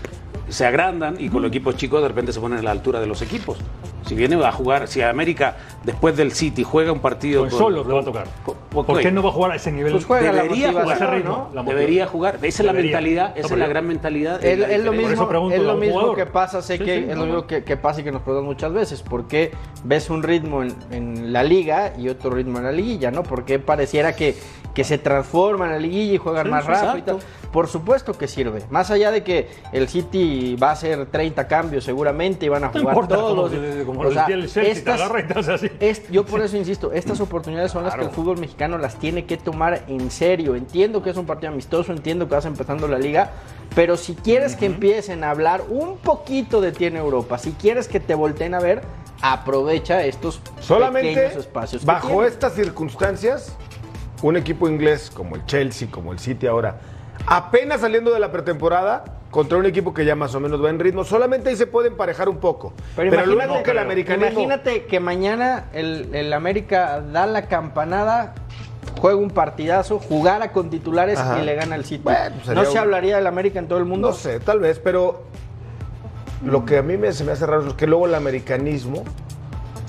se 0.49 0.65
agrandan 0.65 1.15
y 1.19 1.30
con 1.30 1.41
los 1.41 1.49
equipos 1.49 1.75
chicos 1.75 2.01
de 2.01 2.08
repente 2.08 2.32
se 2.34 2.39
ponen 2.39 2.60
a 2.60 2.62
la 2.62 2.71
altura 2.71 2.99
de 3.01 3.08
los 3.08 3.21
equipos. 3.21 3.58
Si 4.05 4.13
viene 4.13 4.35
a 4.45 4.51
jugar, 4.51 4.87
si 4.87 5.01
América 5.01 5.55
después 5.83 6.15
del 6.15 6.31
City 6.31 6.63
juega 6.63 6.91
un 6.91 6.99
partido 6.99 7.41
Con 7.41 7.51
Solos 7.51 7.87
le 7.87 7.93
va 7.93 8.01
a 8.01 8.03
tocar. 8.03 8.27
con- 8.45 8.55
con- 8.73 8.85
¿Por 8.85 8.99
qué 8.99 9.11
no 9.11 9.23
va 9.23 9.29
a 9.29 9.31
jugar 9.31 9.51
a 9.51 9.55
ese 9.55 9.71
nivel? 9.71 9.91
Pues 9.93 10.05
juega 10.05 10.31
la 10.31 10.43
Debería 10.43 10.67
motivación, 10.71 10.97
jugar, 10.99 11.15
ritmo, 11.15 11.49
¿no? 11.53 11.55
la. 11.55 11.63
Debería 11.63 12.05
jugar. 12.07 12.35
Esa 12.41 12.45
es 12.47 12.59
la 12.65 12.71
Debería. 12.73 12.91
mentalidad, 12.97 13.29
No, 13.29 13.35
esa 13.41 13.53
es 13.53 13.59
la 13.59 13.67
gran 13.67 13.87
mentalidad. 13.87 14.43
Es, 14.45 14.59
la 14.59 14.67
es 14.71 14.83
lo 14.83 14.91
mismo, 14.93 15.27
pregunto 15.27 15.55
es 15.55 15.61
lo 15.61 15.75
mismo 15.75 16.13
que 16.13 16.25
pasa, 16.27 16.61
sé 16.61 16.77
Sí, 16.77 16.83
que 16.83 16.97
sí, 16.99 17.05
es 17.09 17.17
lo 17.17 17.25
mismo 17.25 17.47
que, 17.47 17.63
que 17.63 17.77
pasa 17.77 18.01
y 18.01 18.03
que 18.03 18.11
nos 18.11 18.21
preguntan 18.21 18.45
muchas 18.45 18.71
veces. 18.73 19.01
¿Por 19.01 19.27
qué 19.27 19.51
ves 19.83 20.09
un 20.09 20.21
ritmo 20.23 20.61
en, 20.61 20.75
en 20.91 21.33
la 21.33 21.43
liga 21.43 21.93
y 21.97 22.09
otro 22.09 22.29
ritmo 22.31 22.59
en 22.59 22.65
la 22.65 22.71
liguilla? 22.71 23.09
¿no? 23.11 23.23
Porque 23.23 23.57
pareciera 23.59 24.15
que, 24.15 24.35
que 24.75 24.83
se 24.83 24.97
transforman 24.99 25.69
en 25.69 25.73
la 25.75 25.79
liguilla 25.79 26.13
y 26.13 26.17
juegan 26.17 26.45
Sí, 26.45 26.51
más 26.51 26.65
rápido 26.65 26.97
y 26.97 27.01
tal. 27.01 27.17
Por 27.51 27.67
supuesto 27.67 28.11
que 28.17 28.27
sirve. 28.27 28.63
Más 28.69 28.91
allá 28.91 29.11
de 29.11 29.23
que 29.23 29.47
el 29.71 29.87
City 29.87 30.57
va 30.61 30.69
a 30.69 30.71
hacer 30.73 31.05
30 31.05 31.47
cambios 31.47 31.85
seguramente 31.85 32.45
y 32.45 32.49
van 32.49 32.65
a 32.65 32.67
No 32.67 32.73
jugar 32.73 32.87
importa, 32.95 33.15
todos. 33.15 33.51
Como 33.95 34.08
O 34.10 34.12
lo 34.12 34.12
sea, 34.13 34.23
decía 34.23 34.36
el 34.36 34.41
Chelsea, 34.49 34.63
te 34.63 34.71
estas- 34.71 35.01
agarra 35.01 35.19
y 35.21 35.23
te 35.27 35.39
hace 35.39 35.53
así. 35.53 35.71
es- 35.79 36.10
yo 36.10 36.25
por 36.25 36.41
eso 36.41 36.58
insisto, 36.58 36.91
estas 36.91 37.19
oportunidades 37.21 37.71
son 37.71 37.84
las 37.84 37.95
que 37.95 38.01
el 38.03 38.10
fútbol 38.12 38.38
mexicano 38.38 38.77
las 38.77 38.95
tiene 38.95 39.25
que 39.25 39.38
tomar 39.38 39.84
en 39.88 40.12
serio. 40.12 40.55
Entiendo 40.55 41.01
que 41.01 41.10
es 41.10 41.17
un 41.17 41.25
partido 41.25 41.51
amistoso, 41.51 41.91
entiendo 41.91 42.27
que 42.27 42.36
vas 42.36 42.45
empezando 42.45 42.88
la 42.88 42.99
liga, 42.99 43.31
pero 43.75 43.97
si 43.97 44.13
quieres 44.15 44.55
que 44.55 44.65
empiecen 44.65 45.23
a 45.23 45.29
hablar 45.31 45.63
un 45.69 45.97
poquito 45.97 46.62
de 46.62 46.71
ti 46.71 46.86
en 46.86 46.97
Europa, 46.97 47.38
si 47.38 47.51
quieres 47.53 47.88
que 47.88 47.99
te 47.99 48.15
volteen 48.15 48.53
a 48.53 48.60
ver, 48.60 48.81
aprovecha 49.21 50.03
estos 50.05 50.41
Solamente 50.60 51.13
pequeños 51.15 51.36
espacios. 51.45 51.86
bajo 51.86 52.23
estas 52.23 52.53
circunstancias 52.53 53.55
un 54.21 54.38
equipo 54.38 54.67
inglés 54.69 55.12
como 55.13 55.36
el 55.36 55.45
Chelsea, 55.45 55.88
como 55.89 56.12
el 56.12 56.19
City 56.19 56.47
ahora, 56.47 56.77
apenas 57.27 57.81
saliendo 57.81 58.12
de 58.12 58.19
la 58.19 58.31
pretemporada 58.31 59.03
contra 59.36 59.58
un 59.58 59.65
equipo 59.65 59.93
que 59.93 60.06
ya 60.06 60.15
más 60.15 60.34
o 60.34 60.39
menos 60.39 60.63
va 60.63 60.69
en 60.69 60.80
ritmo, 60.80 61.04
solamente 61.04 61.50
ahí 61.50 61.58
se 61.58 61.67
puede 61.67 61.89
emparejar 61.89 62.30
un 62.30 62.38
poco. 62.38 62.71
Pero, 62.95 63.12
Pero, 63.12 63.24
imagínate, 63.24 63.48
luego 63.48 63.63
que 63.63 63.71
el 63.71 63.80
americanismo... 63.80 64.30
imagínate 64.30 64.86
que 64.86 65.00
mañana 65.02 65.65
el, 65.74 66.15
el 66.15 66.32
América 66.32 67.02
da 67.02 67.26
la 67.26 67.50
campanada, 67.50 68.34
juega 68.98 69.17
un 69.17 69.30
partidazo, 69.32 70.00
jugara 70.00 70.54
con 70.54 70.69
titulares 70.69 71.19
Ajá. 71.19 71.41
y 71.41 71.45
le 71.45 71.54
gana 71.54 71.76
el 71.76 71.84
City. 71.84 72.04
Bueno, 72.06 72.38
pues 72.45 72.56
¿No 72.56 72.63
se 72.63 72.78
hablaría 72.80 73.17
del 73.17 73.28
América 73.28 73.60
en 73.60 73.67
todo 73.67 73.78
el 73.78 73.84
mundo? 73.84 74.08
No 74.08 74.13
sé, 74.13 74.39
tal 74.39 74.62
vez, 74.62 74.80
pero 74.80 75.24
lo 76.45 76.63
que 76.63 76.78
a 76.78 76.82
mí 76.82 76.95
me, 76.95 77.12
se 77.12 77.26
me 77.26 77.34
hace 77.34 77.45
raro 77.45 77.67
es 77.67 77.74
que 77.74 77.88
luego 77.88 78.06
el 78.06 78.15
americanismo 78.15 79.04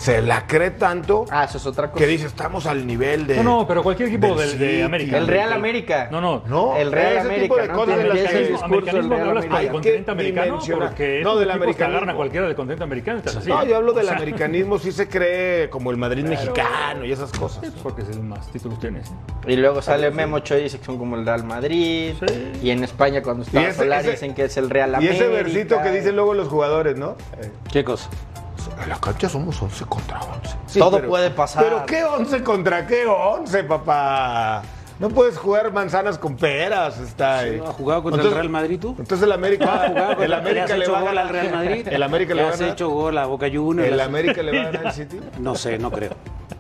se 0.06 0.22
la 0.22 0.46
cree 0.46 0.70
tanto 0.70 1.24
Ah, 1.30 1.44
eso 1.44 1.58
es 1.58 1.66
otra 1.66 1.90
cosa. 1.90 1.98
que 1.98 2.06
dice 2.08 2.26
estamos 2.26 2.64
al 2.66 2.86
nivel 2.86 3.26
de... 3.26 3.36
No, 3.38 3.42
no, 3.42 3.66
pero 3.66 3.82
cualquier 3.82 4.08
equipo 4.08 4.36
del 4.36 4.50
del- 4.50 4.58
de. 4.58 4.82
América. 4.84 5.18
El 5.18 5.26
Real 5.26 5.52
América. 5.52 6.08
No, 6.12 6.20
no. 6.20 6.44
No, 6.46 6.76
El 6.76 6.92
Real 6.92 7.12
ese 7.14 7.20
América, 7.22 7.42
tipo 7.42 7.56
de 7.56 7.68
¿no? 7.68 7.74
cosas 7.74 7.98
en 8.00 8.08
las 8.08 8.18
que- 8.18 8.38
discurso 8.38 8.64
americanismo 8.66 9.00
del 9.02 9.10
Real 9.10 9.28
hablas 9.28 9.46
para 9.46 9.62
el 9.62 9.68
continente 9.70 10.10
americano 10.12 10.58
porque 10.78 11.20
No, 11.24 11.36
del 11.36 11.50
americanismo. 11.50 11.86
agarran 11.96 12.10
a 12.10 12.14
cualquiera 12.14 12.46
del 12.46 12.54
continente 12.54 12.84
americano. 12.84 13.22
Así. 13.26 13.48
No, 13.48 13.64
yo 13.64 13.76
hablo 13.76 13.92
del 13.94 14.04
O 14.04 14.08
sea, 14.08 14.16
americanismo, 14.16 14.78
sí 14.78 14.92
se 14.92 15.08
cree 15.08 15.68
como 15.70 15.90
el 15.90 15.96
Madrid 15.96 16.24
mexicano 16.24 17.04
y 17.04 17.10
esas 17.10 17.32
cosas. 17.32 17.64
Porque 17.82 18.02
es 18.02 18.08
el 18.10 18.20
más 18.20 18.46
títulos 18.52 18.78
tienes. 18.78 19.10
Y 19.48 19.56
luego 19.56 19.82
sale 19.82 20.10
Memo 20.12 20.36
Ochoa 20.36 20.58
y 20.58 20.62
dice 20.64 20.78
que 20.78 20.84
son 20.84 20.98
como 20.98 21.16
el 21.16 21.26
Real 21.26 21.42
Madrid. 21.44 22.14
Sí. 22.26 22.52
Y 22.62 22.70
en 22.70 22.84
España 22.84 23.22
cuando 23.22 23.42
está 23.42 23.60
Y 23.60 23.64
ese- 23.66 24.10
dicen 24.12 24.34
que 24.34 24.44
es 24.44 24.56
el 24.56 24.70
Real 24.70 24.90
Y 24.92 24.94
América. 24.94 25.14
ese 25.14 25.28
versito 25.28 25.82
que 25.82 25.90
dicen 25.90 26.14
luego 26.14 26.32
los 26.34 26.46
jugadores, 26.48 26.96
¿no? 26.96 27.16
¿Qué 27.72 27.82
cosa? 27.82 28.08
En 28.82 28.88
la 28.88 28.96
cancha 28.98 29.28
somos 29.28 29.60
11 29.60 29.84
contra 29.86 30.20
11. 30.20 30.78
Todo 30.78 31.02
puede 31.02 31.30
pasar. 31.30 31.64
Pero 31.64 31.86
¿qué 31.86 32.04
11 32.04 32.42
contra 32.42 32.86
qué 32.86 33.06
11, 33.06 33.64
papá? 33.64 34.62
No 34.98 35.10
puedes 35.10 35.36
jugar 35.36 35.72
manzanas 35.74 36.16
con 36.16 36.36
peras. 36.36 36.98
Está 36.98 37.40
ahí. 37.40 37.60
¿Has 37.66 37.74
jugado 37.74 38.02
contra 38.02 38.22
el 38.22 38.30
Real 38.32 38.48
Madrid 38.48 38.78
tú? 38.80 38.96
Entonces 38.98 39.22
el 39.26 39.32
América, 39.32 39.64
¿Has 39.84 39.88
jugado 39.90 40.10
el 40.12 40.16
contra- 40.16 40.26
¿Le 40.28 40.34
América 40.36 40.76
le 40.76 40.82
hecho 40.84 40.92
va 40.92 40.98
a 40.98 41.00
gol 41.02 41.14
ganar 41.14 41.26
al 41.26 41.32
Real 41.32 41.50
Madrid? 41.54 41.88
El 41.90 42.02
América 42.02 42.34
le 42.34 42.42
va 42.42 42.48
a 42.48 42.52
has 42.52 42.60
hecho 42.62 42.88
gol 42.88 43.18
a 43.18 43.26
Boca 43.26 43.46
Juniors? 43.52 43.90
El 43.90 43.96
Le 43.98 44.02
América 44.02 44.42
le 44.42 44.52
va 44.56 44.68
a 44.68 44.72
ganar 44.72 44.86
al 44.86 44.92
City. 44.94 45.20
No 45.38 45.54
sé, 45.54 45.78
no 45.78 45.90
creo. 45.90 46.12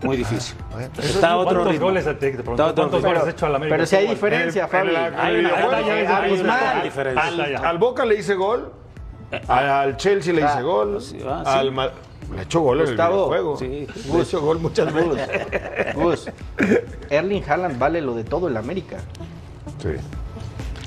Muy 0.02 0.18
difícil. 0.18 0.54
Bueno, 0.70 0.90
Está 0.98 1.30
a 1.30 1.36
otro 1.38 1.52
¿Cuántos 1.54 1.72
ritmo. 1.72 1.86
goles 1.86 2.04
te, 2.04 2.12
te 2.14 2.30
pregunto, 2.32 2.52
Está 2.52 2.62
a 2.64 2.66
otro 2.66 2.74
¿Cuántos 2.82 2.98
ritmo. 3.00 3.08
goles 3.08 3.22
has 3.22 3.28
hecho 3.34 3.46
al 3.46 3.54
América? 3.54 3.74
Pero 3.76 3.86
si 3.86 3.96
hay 3.96 4.06
diferencia, 4.08 4.62
En- 4.64 4.68
Fabi. 4.68 4.88
Hay 4.94 4.98
una, 4.98 5.22
hay 5.22 5.36
una- 5.38 5.80
es 5.80 5.88
hay 5.88 6.02
una 6.04 6.16
abismal. 6.18 6.82
diferencia. 6.82 7.48
Ya. 7.48 7.58
Al 7.66 7.78
Boca 7.78 8.04
le 8.04 8.16
hice 8.18 8.34
gol. 8.34 8.70
Al 9.48 9.96
Chelsea 9.96 10.32
le 10.32 10.42
hice 10.44 10.62
gol. 10.62 10.96
ah, 10.98 11.00
sí. 11.00 11.18
Al 11.24 11.72
Ma- 11.72 11.90
le 12.34 12.42
echó 12.42 12.60
gol 12.60 12.78
en 12.80 12.82
el 12.82 12.88
Gustavo, 12.88 13.56
sí. 13.56 13.86
Le 14.12 14.20
echó 14.22 14.40
gol 14.40 14.58
muchas 14.58 14.92
veces. 14.92 15.94
Gus, 15.94 16.28
Erling 17.10 17.42
Haaland 17.48 17.78
vale 17.78 18.00
lo 18.00 18.14
de 18.14 18.24
todo 18.24 18.48
el 18.48 18.56
América. 18.56 18.98
Sí. 19.82 19.90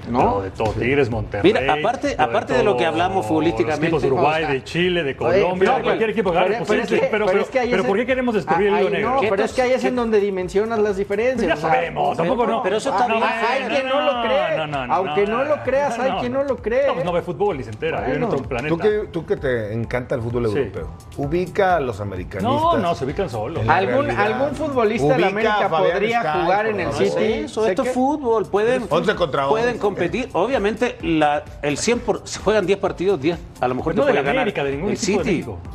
¿No? 0.09 0.41
de 0.41 0.51
todo, 0.51 0.71
Tigres, 0.73 1.09
Monterrey. 1.09 1.53
Mira, 1.53 1.73
aparte- 1.73 2.15
aparte 2.17 2.53
de 2.53 2.63
lo 2.63 2.75
que 2.77 2.85
hablamos 2.85 3.17
Los 3.17 3.25
futbolísticamente, 3.27 3.85
equipos 3.87 4.01
de 4.01 4.07
Uruguay, 4.07 4.45
de 4.45 4.63
Chile, 4.63 5.03
de 5.03 5.15
Oye, 5.19 5.41
Colombia, 5.41 5.69
no, 5.71 5.77
de 5.77 5.83
cualquier 5.83 6.09
equipo 6.11 6.31
que 6.31 6.37
pero- 6.39 6.53
es 6.53 6.89
que- 6.89 7.07
Pero, 7.11 7.25
pero 7.25 7.41
es 7.41 7.49
que 7.49 7.67
pero 7.69 7.83
¿por 7.83 7.97
qué 7.97 8.05
queremos 8.05 8.35
descubrir 8.35 8.67
el 8.67 8.73
Ah, 8.73 8.81
hilo 8.81 8.89
negro? 8.89 9.09
No, 9.15 9.21
pero 9.29 9.43
es 9.43 9.53
que 9.53 9.61
ahí 9.61 9.71
es 9.71 9.81
¿qué- 9.81 9.87
en 9.87 9.95
donde 9.95 10.19
dimensionas 10.19 10.79
las 10.79 10.97
diferencias. 10.97 11.47
Ya 11.47 11.53
o 11.53 11.57
sea, 11.57 11.69
sabemos, 11.71 12.17
tampoco 12.17 12.45
no. 12.47 12.63
Pero 12.63 12.77
eso 12.77 12.89
está 12.89 13.07
Ah. 13.09 13.41
Hay 13.51 13.63
quien 13.63 13.87
no 13.87 14.01
lo 14.01 14.21
cree. 14.21 14.57
No, 14.57 14.67
no, 14.67 14.87
no, 14.87 14.93
Aunque 14.93 15.25
no, 15.25 15.43
lo 15.43 15.63
creas, 15.63 15.97
hay 15.99 16.11
quien 16.19 16.33
no 16.33 16.43
lo 16.43 16.57
cree. 16.57 16.87
No, 16.87 16.93
pues 16.93 17.05
no 17.05 17.11
ve 17.11 17.21
fútbol 17.21 17.59
y 17.59 17.63
se 17.63 17.71
entera, 17.71 18.01
vive 18.01 18.13
en 18.15 18.19
Bueno, 18.21 18.35
otro 18.35 18.47
planeta. 18.49 18.69
Tú 18.75 18.77
que, 18.81 19.07
tú 19.11 19.25
que 19.25 19.37
te 19.37 19.73
encanta 19.73 20.15
el 20.15 20.21
fútbol 20.21 20.47
Sí. 20.49 20.57
europeo, 20.57 20.89
ubica 21.17 21.77
a 21.77 21.79
los 21.79 21.99
americanistas. 21.99 22.41
No, 22.43 22.77
no, 22.77 22.95
se 22.95 23.05
ubican 23.05 23.29
solos. 23.29 23.67
¿Algún, 23.67 24.09
algún 24.11 24.55
futbolista 24.55 25.17
de 25.17 25.25
América 25.25 25.69
podría 25.69 26.21
Sky, 26.21 26.41
jugar 26.43 26.67
en 26.67 26.79
el. 26.79 26.93
City? 26.93 27.23
Eso, 27.45 27.65
esto 27.67 27.83
es 27.83 27.91
fútbol, 27.91 28.45
pueden, 28.47 28.83
11 28.89 29.15
contra 29.15 29.47
11. 29.47 29.51
pueden 29.51 29.77
competir. 29.99 30.29
Obviamente, 30.33 30.97
la, 31.01 31.43
el 31.61 31.77
100 31.77 31.99
por, 31.99 32.21
se 32.25 32.39
juegan 32.39 32.65
10 32.65 32.79
partidos, 32.79 33.21
10 33.21 33.37
a 33.59 33.67
lo 33.67 33.75
mejor 33.75 33.93
Pues 33.93 33.97
no 33.97 34.03
te 34.03 34.07
de 34.07 34.13
puede 34.13 34.23
la 34.23 34.33
ganar 34.43 34.53
de 34.53 34.71
ningún 34.71 34.89
el 34.91 34.95
de 34.95 35.01
City. 35.01 35.17
México. 35.17 35.57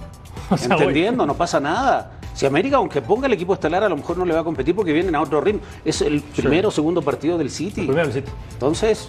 O 0.50 0.58
sea, 0.58 0.74
Entendiendo, 0.76 1.24
no 1.24 1.34
pasa 1.34 1.58
nada. 1.58 2.18
Si 2.34 2.44
América, 2.44 2.76
aunque 2.76 3.00
ponga 3.00 3.26
el 3.28 3.32
equipo 3.32 3.54
estelar, 3.54 3.82
a 3.84 3.88
lo 3.88 3.96
mejor 3.96 4.18
no 4.18 4.24
le 4.26 4.34
va 4.34 4.40
a 4.40 4.44
competir 4.44 4.74
porque 4.74 4.92
vienen 4.92 5.14
a 5.14 5.22
otro 5.22 5.40
ritmo. 5.40 5.60
Es 5.84 6.02
el 6.02 6.20
primero 6.20 6.68
o 6.68 6.70
segundo 6.70 7.00
partido 7.00 7.38
del 7.38 7.48
City. 7.48 7.82
Primero 7.86 8.08
el 8.08 8.12
City. 8.12 8.30
Entonces, 8.52 9.08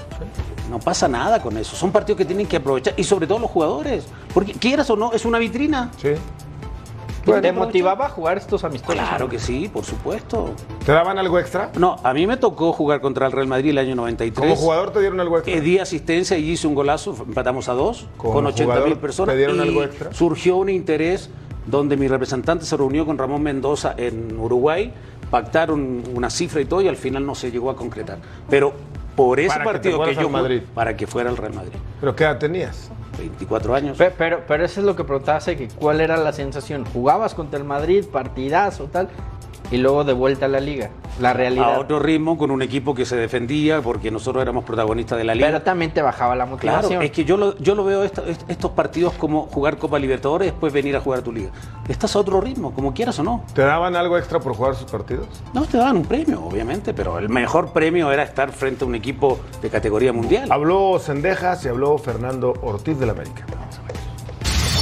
no 0.69 0.79
pasa 0.79 1.07
nada 1.07 1.41
con 1.41 1.57
eso. 1.57 1.75
Son 1.75 1.91
partidos 1.91 2.19
que 2.19 2.25
tienen 2.25 2.45
que 2.47 2.57
aprovechar. 2.57 2.93
Y 2.97 3.03
sobre 3.03 3.25
todo 3.27 3.39
los 3.39 3.49
jugadores. 3.49 4.05
Porque 4.33 4.53
quieras 4.53 4.89
o 4.91 4.95
no, 4.95 5.11
es 5.11 5.25
una 5.25 5.39
vitrina. 5.39 5.91
Sí. 5.97 6.11
¿Te 7.25 7.51
motivaba 7.51 8.05
a 8.05 8.09
jugar 8.09 8.37
estos 8.37 8.63
amistosos? 8.63 8.95
Claro 8.95 9.27
que 9.27 9.39
sí, 9.39 9.69
por 9.71 9.83
supuesto. 9.83 10.51
¿Te 10.85 10.91
daban 10.91 11.17
algo 11.17 11.39
extra? 11.39 11.71
No, 11.77 11.97
a 12.03 12.13
mí 12.13 12.27
me 12.27 12.37
tocó 12.37 12.71
jugar 12.71 13.01
contra 13.01 13.25
el 13.25 13.31
Real 13.31 13.47
Madrid 13.47 13.71
el 13.71 13.79
año 13.79 13.95
93. 13.95 14.37
Como 14.39 14.55
jugador 14.55 14.91
te 14.91 14.99
dieron 14.99 15.19
algo 15.19 15.37
extra. 15.37 15.55
Eh, 15.55 15.61
di 15.61 15.79
asistencia 15.79 16.37
y 16.37 16.51
hice 16.51 16.67
un 16.67 16.75
golazo, 16.75 17.15
empatamos 17.27 17.67
a 17.69 17.73
dos, 17.73 18.07
Como 18.17 18.33
con 18.33 18.45
80 18.45 18.81
mil 18.81 18.97
personas. 18.97 19.33
¿te 19.33 19.37
dieron 19.37 19.57
y 19.57 19.61
algo 19.61 19.83
extra? 19.83 20.13
Surgió 20.13 20.57
un 20.57 20.69
interés 20.69 21.29
donde 21.65 21.97
mi 21.97 22.07
representante 22.07 22.65
se 22.65 22.77
reunió 22.77 23.05
con 23.05 23.17
Ramón 23.17 23.41
Mendoza 23.41 23.95
en 23.97 24.37
Uruguay, 24.39 24.93
pactaron 25.31 26.03
una 26.13 26.29
cifra 26.29 26.61
y 26.61 26.65
todo, 26.65 26.81
y 26.81 26.87
al 26.87 26.95
final 26.95 27.25
no 27.25 27.33
se 27.33 27.51
llegó 27.51 27.71
a 27.71 27.75
concretar. 27.75 28.19
Pero 28.49 28.73
por 29.15 29.39
ese 29.39 29.49
Para 29.49 29.63
partido 29.63 30.03
que, 30.03 30.15
yo 30.15 30.29
Madrid. 30.29 30.61
para 30.73 30.95
que 30.95 31.07
fuera 31.07 31.29
el 31.29 31.37
Real 31.37 31.53
Madrid. 31.53 31.73
¿Pero 31.99 32.15
qué 32.15 32.23
edad 32.25 32.37
tenías? 32.37 32.91
24 33.17 33.75
años. 33.75 33.97
Pe- 33.97 34.11
Pero, 34.11 34.41
pero 34.47 34.65
eso 34.65 34.79
es 34.79 34.85
lo 34.85 34.95
que 34.95 35.03
preguntaba 35.03 35.39
que 35.57 35.67
cuál 35.69 36.01
era 36.01 36.17
la 36.17 36.33
sensación. 36.33 36.85
Jugabas 36.85 37.33
contra 37.33 37.57
el 37.59 37.65
Madrid, 37.65 38.05
partidazo, 38.11 38.85
tal, 38.91 39.09
y 39.71 39.77
luego 39.77 40.03
de 40.03 40.13
vuelta 40.13 40.45
a 40.45 40.49
la 40.49 40.59
liga. 40.59 40.89
La 41.19 41.29
a 41.29 41.33
realidad. 41.33 41.79
otro 41.79 41.99
ritmo, 41.99 42.37
con 42.37 42.51
un 42.51 42.61
equipo 42.61 42.93
que 42.93 43.05
se 43.05 43.15
defendía, 43.15 43.81
porque 43.81 44.11
nosotros 44.11 44.41
éramos 44.41 44.65
protagonistas 44.65 45.17
de 45.17 45.23
la 45.23 45.33
liga. 45.33 45.47
Pero 45.47 45.61
también 45.61 45.91
te 45.91 46.01
bajaba 46.01 46.35
la 46.35 46.45
motivación. 46.45 46.89
Claro, 46.89 47.01
es 47.05 47.11
que 47.11 47.23
yo 47.23 47.37
lo, 47.37 47.57
yo 47.59 47.73
lo 47.75 47.85
veo 47.85 48.03
esta- 48.03 48.23
est- 48.27 48.43
estos 48.49 48.71
partidos 48.71 49.13
como 49.13 49.43
jugar 49.43 49.77
Copa 49.77 49.97
Libertadores 49.97 50.47
y 50.47 50.51
después 50.51 50.73
venir 50.73 50.95
a 50.97 50.99
jugar 50.99 51.21
tu 51.21 51.31
liga. 51.31 51.51
Estás 51.87 52.15
a 52.15 52.19
otro 52.19 52.41
ritmo, 52.41 52.73
como 52.73 52.93
quieras 52.93 53.17
o 53.19 53.23
no. 53.23 53.43
¿Te 53.53 53.61
daban 53.61 53.95
algo 53.95 54.17
extra 54.17 54.39
por 54.39 54.53
jugar 54.55 54.75
sus 54.75 54.91
partidos? 54.91 55.27
No 55.53 55.63
te 55.65 55.77
daban 55.77 55.97
un 55.97 56.03
premio, 56.05 56.43
obviamente, 56.43 56.93
pero 56.93 57.17
el 57.17 57.29
mejor 57.29 57.71
premio 57.71 58.11
era 58.11 58.23
estar 58.23 58.51
frente 58.51 58.83
a 58.83 58.87
un 58.87 58.95
equipo 58.95 59.39
de 59.61 59.69
categoría 59.69 60.11
mundial. 60.11 60.51
Habló 60.51 60.99
Sendejas 60.99 61.63
y 61.63 61.69
habló 61.69 61.97
Fernando 61.97 62.53
Ortiz 62.61 62.99
del 62.99 63.11
América. 63.11 63.45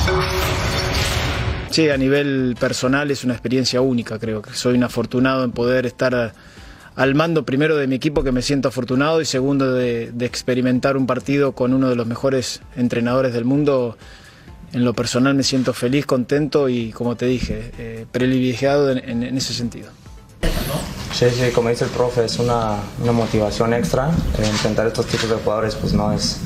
Sí, 0.06 0.12
a 0.12 0.42
nivel 1.97 2.55
personal 2.59 3.09
es 3.12 3.23
una 3.23 3.33
experiencia 3.33 3.81
única, 3.81 4.19
creo 4.19 4.41
que 4.41 4.53
soy 4.53 4.75
un 4.75 4.83
afortunado 4.83 5.43
en 5.43 5.51
poder 5.51 5.86
estar 5.86 6.13
a- 6.15 6.33
al 6.95 7.15
mando 7.15 7.43
primero 7.43 7.75
de 7.75 7.88
mi 7.88 7.95
equipo, 7.95 8.23
que 8.23 8.31
me 8.31 8.41
siento 8.43 8.67
afortunado, 8.67 9.19
y 9.21 9.25
segundo 9.25 9.73
de, 9.73 10.12
de 10.12 10.25
experimentar 10.25 10.95
un 10.97 11.07
partido 11.07 11.53
con 11.53 11.73
uno 11.73 11.89
de 11.89 11.95
los 11.95 12.05
mejores 12.05 12.62
entrenadores 12.75 13.33
del 13.33 13.45
mundo. 13.45 13.97
En 14.73 14.86
lo 14.86 14.93
personal 14.93 15.33
me 15.36 15.43
siento 15.43 15.73
feliz, 15.73 16.05
contento 16.05 16.69
y, 16.69 16.91
como 16.91 17.15
te 17.15 17.25
dije, 17.25 17.71
eh, 17.77 18.05
privilegiado 18.12 18.91
en- 18.91 18.97
en- 19.09 19.23
en 19.23 19.38
ese 19.38 19.53
sentido. 19.53 19.89
Sí, 21.13 21.25
sí, 21.29 21.51
como 21.53 21.69
dice 21.69 21.86
el 21.86 21.91
profe, 21.91 22.25
es 22.25 22.39
una, 22.39 22.77
una 23.01 23.12
motivación 23.12 23.73
extra. 23.73 24.09
Eh, 24.39 24.45
enfrentar 24.47 24.88
estos 24.88 25.05
tipos 25.05 25.29
de 25.29 25.36
jugadores 25.36 25.75
pues 25.75 25.93
no 25.93 26.12
es, 26.12 26.39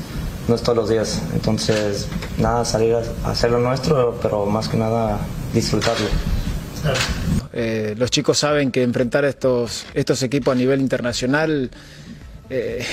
no 0.48 0.54
es 0.54 0.62
todos 0.62 0.76
los 0.76 0.88
días. 0.88 1.22
Entonces, 1.34 2.08
nada, 2.38 2.64
salir 2.64 2.94
a, 2.94 3.30
hacer 3.30 3.50
lo 3.50 3.60
nuestro, 3.60 4.18
pero 4.22 4.46
más 4.46 4.68
que 4.68 4.76
nada 4.76 5.18
disfrutarlo. 5.52 6.06
Eh, 7.52 7.94
los 7.98 8.10
chicos 8.10 8.38
saben 8.38 8.70
que 8.70 8.82
enfrentar 8.82 9.24
estos, 9.24 9.86
estos 9.94 10.22
equipos 10.22 10.52
a 10.52 10.54
nivel 10.54 10.80
internacional 10.80 11.70
eh, 12.50 12.84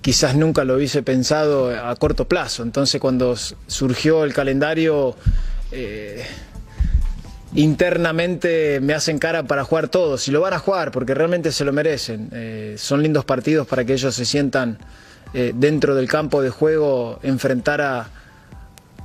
quizás 0.00 0.34
nunca 0.34 0.64
lo 0.64 0.74
hubiese 0.76 1.02
pensado 1.02 1.70
a 1.70 1.94
corto 1.96 2.26
plazo. 2.26 2.62
Entonces 2.62 3.00
cuando 3.00 3.36
surgió 3.66 4.24
el 4.24 4.32
calendario, 4.32 5.14
eh, 5.70 6.24
internamente 7.54 8.80
me 8.80 8.94
hacen 8.94 9.18
cara 9.18 9.44
para 9.44 9.62
jugar 9.64 9.88
todos 9.88 10.26
y 10.26 10.32
lo 10.32 10.40
van 10.40 10.54
a 10.54 10.58
jugar 10.58 10.90
porque 10.90 11.14
realmente 11.14 11.52
se 11.52 11.64
lo 11.64 11.72
merecen. 11.72 12.76
Son 12.76 13.02
lindos 13.02 13.24
partidos 13.24 13.66
para 13.66 13.84
que 13.84 13.92
ellos 13.92 14.14
se 14.14 14.24
sientan 14.24 14.78
eh, 15.34 15.52
dentro 15.54 15.94
del 15.94 16.08
campo 16.08 16.40
de 16.40 16.50
juego, 16.50 17.18
enfrentar 17.22 17.80
a, 17.80 18.08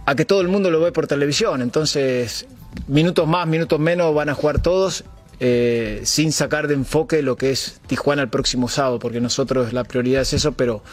a 0.05 0.15
que 0.15 0.25
todo 0.25 0.41
el 0.41 0.47
mundo 0.47 0.71
lo 0.71 0.79
ve 0.79 0.91
por 0.91 1.07
televisión. 1.07 1.61
Entonces, 1.61 2.47
minutos 2.87 3.27
más, 3.27 3.47
minutos 3.47 3.79
menos 3.79 4.13
van 4.13 4.29
a 4.29 4.33
jugar 4.33 4.61
todos 4.61 5.03
eh, 5.39 6.01
sin 6.03 6.31
sacar 6.31 6.67
de 6.67 6.73
enfoque 6.73 7.21
lo 7.21 7.37
que 7.37 7.51
es 7.51 7.79
Tijuana 7.87 8.21
el 8.21 8.29
próximo 8.29 8.67
sábado, 8.67 8.99
porque 8.99 9.21
nosotros 9.21 9.71
la 9.73 9.83
prioridad 9.83 10.21
es 10.21 10.33
eso, 10.33 10.51
pero 10.51 10.83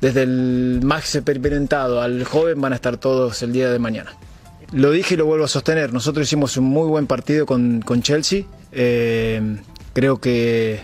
desde 0.00 0.24
el 0.24 0.80
más 0.82 1.14
experimentado 1.14 2.00
al 2.00 2.24
joven 2.24 2.60
van 2.60 2.72
a 2.72 2.76
estar 2.76 2.96
todos 2.96 3.42
el 3.42 3.52
día 3.52 3.70
de 3.70 3.78
mañana. 3.78 4.14
Lo 4.72 4.90
dije 4.90 5.14
y 5.14 5.16
lo 5.16 5.26
vuelvo 5.26 5.44
a 5.44 5.48
sostener. 5.48 5.92
Nosotros 5.92 6.26
hicimos 6.26 6.56
un 6.56 6.64
muy 6.64 6.88
buen 6.88 7.06
partido 7.06 7.46
con, 7.46 7.80
con 7.80 8.02
Chelsea. 8.02 8.44
Eh, 8.72 9.40
creo 9.92 10.20
que 10.20 10.80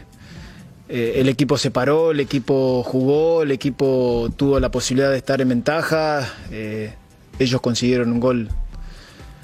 eh, 0.89 1.15
el 1.17 1.29
equipo 1.29 1.57
se 1.57 1.71
paró, 1.71 2.11
el 2.11 2.21
equipo 2.21 2.83
jugó, 2.83 3.43
el 3.43 3.51
equipo 3.51 4.29
tuvo 4.37 4.61
la 4.61 4.71
posibilidad 4.71 5.11
de 5.11 5.19
estar 5.19 5.41
en 5.41 5.49
ventaja. 5.49 6.29
eh, 6.51 6.95
ellos 7.39 7.61
consiguieron 7.61 8.13
un 8.13 8.21
gol 8.21 8.49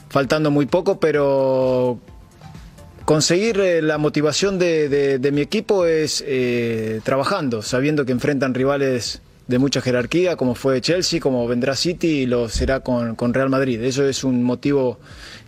faltando 0.08 0.50
muy 0.50 0.66
poco, 0.66 1.00
pero 1.00 1.98
conseguir 3.04 3.58
eh, 3.60 3.82
la 3.82 3.98
motivación 3.98 4.58
de, 4.58 5.30
mi 5.32 5.40
equipo 5.40 5.86
es 5.86 6.24
trabajando, 7.02 7.62
sabiendo 7.62 8.04
que 8.04 8.12
enfrentan 8.12 8.54
rivales 8.54 9.22
de 9.48 9.58
mucha 9.58 9.80
jerarquía, 9.80 10.36
como 10.36 10.54
fue 10.54 10.80
Chelsea, 10.82 11.20
como 11.20 11.48
vendrá 11.48 11.74
City 11.74 12.20
y 12.20 12.26
lo 12.26 12.50
será 12.50 12.80
con, 12.80 13.16
con 13.16 13.32
Real 13.32 13.48
Madrid. 13.48 13.82
Eso 13.82 14.06
es 14.06 14.22
un 14.22 14.44
motivo 14.44 15.00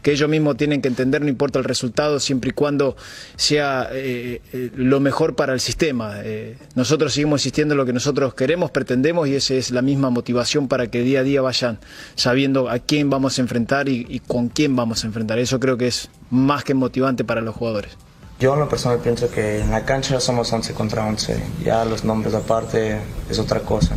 que 0.02 0.12
ellos 0.12 0.28
mismos 0.28 0.56
tienen 0.56 0.80
que 0.80 0.88
entender, 0.88 1.20
no 1.20 1.28
importa 1.28 1.58
el 1.58 1.66
resultado, 1.66 2.18
siempre 2.18 2.50
y 2.50 2.52
cuando 2.54 2.96
sea 3.36 3.90
eh, 3.92 4.40
eh, 4.54 4.70
lo 4.74 5.00
mejor 5.00 5.36
para 5.36 5.52
el 5.52 5.60
sistema. 5.60 6.14
Eh, 6.24 6.56
nosotros 6.74 7.12
seguimos 7.12 7.42
insistiendo 7.42 7.74
en 7.74 7.78
lo 7.78 7.84
que 7.84 7.92
nosotros 7.92 8.32
queremos, 8.32 8.70
pretendemos 8.70 9.28
y 9.28 9.34
esa 9.34 9.54
es 9.54 9.70
la 9.70 9.82
misma 9.82 10.08
motivación 10.08 10.66
para 10.66 10.86
que 10.86 11.02
día 11.02 11.20
a 11.20 11.22
día 11.22 11.42
vayan 11.42 11.78
sabiendo 12.14 12.70
a 12.70 12.78
quién 12.78 13.10
vamos 13.10 13.38
a 13.38 13.42
enfrentar 13.42 13.90
y, 13.90 14.06
y 14.08 14.20
con 14.20 14.48
quién 14.48 14.74
vamos 14.74 15.04
a 15.04 15.08
enfrentar. 15.08 15.38
Eso 15.38 15.60
creo 15.60 15.76
que 15.76 15.88
es 15.88 16.08
más 16.30 16.64
que 16.64 16.72
motivante 16.72 17.22
para 17.22 17.42
los 17.42 17.54
jugadores. 17.54 17.98
Yo 18.40 18.54
en 18.54 18.60
lo 18.60 18.70
personal 18.70 19.00
pienso 19.00 19.30
que 19.30 19.60
en 19.60 19.70
la 19.70 19.84
cancha 19.84 20.18
somos 20.18 20.50
11 20.50 20.72
contra 20.72 21.04
11, 21.04 21.42
ya 21.62 21.84
los 21.84 22.06
nombres 22.06 22.34
aparte 22.34 22.98
es 23.28 23.38
otra 23.38 23.60
cosa. 23.60 23.96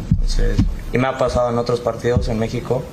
Y 0.91 0.97
me 0.97 1.07
ha 1.07 1.17
pasado 1.17 1.49
en 1.49 1.57
otros 1.57 1.79
partidos 1.79 2.27
en 2.27 2.39
México 2.39 2.83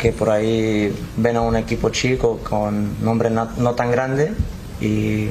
que 0.00 0.10
por 0.10 0.28
ahí 0.28 0.92
ven 1.16 1.36
a 1.36 1.42
un 1.42 1.54
equipo 1.54 1.90
chico 1.90 2.40
con 2.42 3.00
nombre 3.04 3.30
no, 3.30 3.48
no 3.58 3.76
tan 3.76 3.92
grande 3.92 4.32
y 4.80 5.28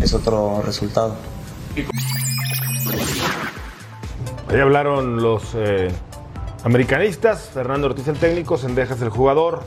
es 0.00 0.14
otro 0.14 0.62
resultado. 0.62 1.16
Ahí 4.48 4.60
hablaron 4.60 5.20
los 5.20 5.42
eh, 5.56 5.90
americanistas, 6.62 7.50
Fernando 7.52 7.88
Ortiz 7.88 8.06
el 8.06 8.18
técnico, 8.18 8.56
Sendejas 8.56 9.02
el 9.02 9.08
jugador. 9.08 9.64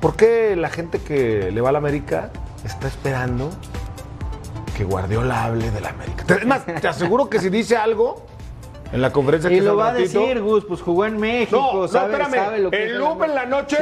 ¿Por 0.00 0.16
qué 0.16 0.56
la 0.56 0.70
gente 0.70 0.98
que 0.98 1.52
le 1.52 1.60
va 1.60 1.68
a 1.68 1.72
la 1.72 1.78
América 1.78 2.32
está 2.64 2.88
esperando 2.88 3.52
que 4.70 4.84
Guardiola 4.84 5.44
hable 5.44 5.70
de 5.70 5.80
la 5.80 5.90
América? 5.90 6.24
Es 6.34 6.46
más, 6.46 6.64
te 6.66 6.88
aseguro 6.88 7.28
que 7.28 7.38
si 7.38 7.48
dice 7.50 7.76
algo 7.76 8.26
en 8.92 9.00
la 9.02 9.12
conferencia 9.12 9.48
que 9.48 9.56
Y 9.56 9.60
lo 9.60 9.76
va 9.76 9.90
a 9.90 9.92
decir, 9.94 10.40
Gus, 10.40 10.64
pues 10.64 10.82
jugó 10.82 11.06
en 11.06 11.16
México, 11.16 11.56
No, 11.74 11.80
no, 11.82 11.86
sabe, 11.88 12.12
espérame. 12.14 12.34
sabe 12.34 12.58
lo 12.58 12.70
que 12.72 12.82
el 12.82 12.90
es 12.90 12.98
Loop 12.98 13.22
en 13.22 13.34
la 13.36 13.46
noche, 13.46 13.76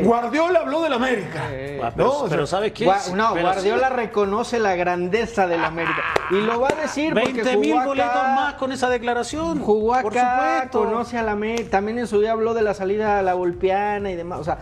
Sí. 0.00 0.04
Guardiola 0.04 0.58
habló 0.60 0.82
de 0.82 0.90
la 0.90 0.96
América. 0.96 1.42
Ah, 1.82 1.92
pero, 1.94 2.08
No, 2.08 2.10
o 2.14 2.18
sea, 2.20 2.28
pero 2.30 2.46
¿sabes 2.48 2.72
qué? 2.72 2.84
Gua- 2.86 3.12
no, 3.14 3.30
Pero 3.34 3.46
Guardiola 3.46 3.88
sí, 3.90 3.94
reconoce 3.94 4.58
la 4.58 4.74
grandeza 4.74 5.46
de 5.46 5.56
la 5.56 5.68
América. 5.68 6.02
Y 6.32 6.40
lo 6.40 6.58
va 6.60 6.68
a 6.68 6.82
decir 6.82 7.14
porque 7.14 7.32
20 7.44 7.56
mil 7.58 7.74
boletos 7.84 8.12
más 8.34 8.54
con 8.54 8.72
esa 8.72 8.88
declaración. 8.90 9.60
Jugó 9.60 10.00
Por 10.02 10.18
acá, 10.18 10.62
supuesto. 10.64 10.78
conoce 10.84 11.16
a 11.16 11.22
la 11.22 11.30
América. 11.32 11.70
También 11.70 11.98
en 12.00 12.08
su 12.08 12.20
día 12.20 12.32
habló 12.32 12.52
de 12.52 12.62
la 12.62 12.74
salida 12.74 13.20
a 13.20 13.22
la 13.22 13.34
Volpiana 13.34 14.10
y 14.10 14.16
demás. 14.16 14.40
O 14.40 14.44
sea, 14.44 14.58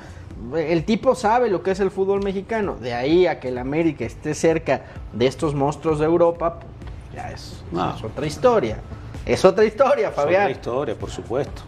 el 0.56 0.84
tipo 0.84 1.14
sabe 1.14 1.48
lo 1.50 1.62
que 1.62 1.70
es 1.72 1.80
el 1.80 1.90
fútbol 1.90 2.22
mexicano. 2.22 2.76
De 2.80 2.94
ahí 2.94 3.26
a 3.26 3.40
que 3.40 3.48
el 3.48 3.58
América 3.58 4.04
esté 4.04 4.34
cerca 4.34 4.82
de 5.12 5.26
estos 5.26 5.54
monstruos 5.54 5.98
de 5.98 6.04
Europa, 6.06 6.60
pues, 6.60 7.14
ya 7.14 7.30
es, 7.30 7.62
No. 7.72 7.94
es 7.94 8.02
otra 8.04 8.26
historia. 8.26 8.78
Es 9.26 9.44
otra 9.44 9.64
historia, 9.64 10.06
Es 10.08 10.12
otra 10.12 10.22
Fabián. 10.24 10.50
historia, 10.50 10.94
por 10.94 11.10
supuesto. 11.10 11.62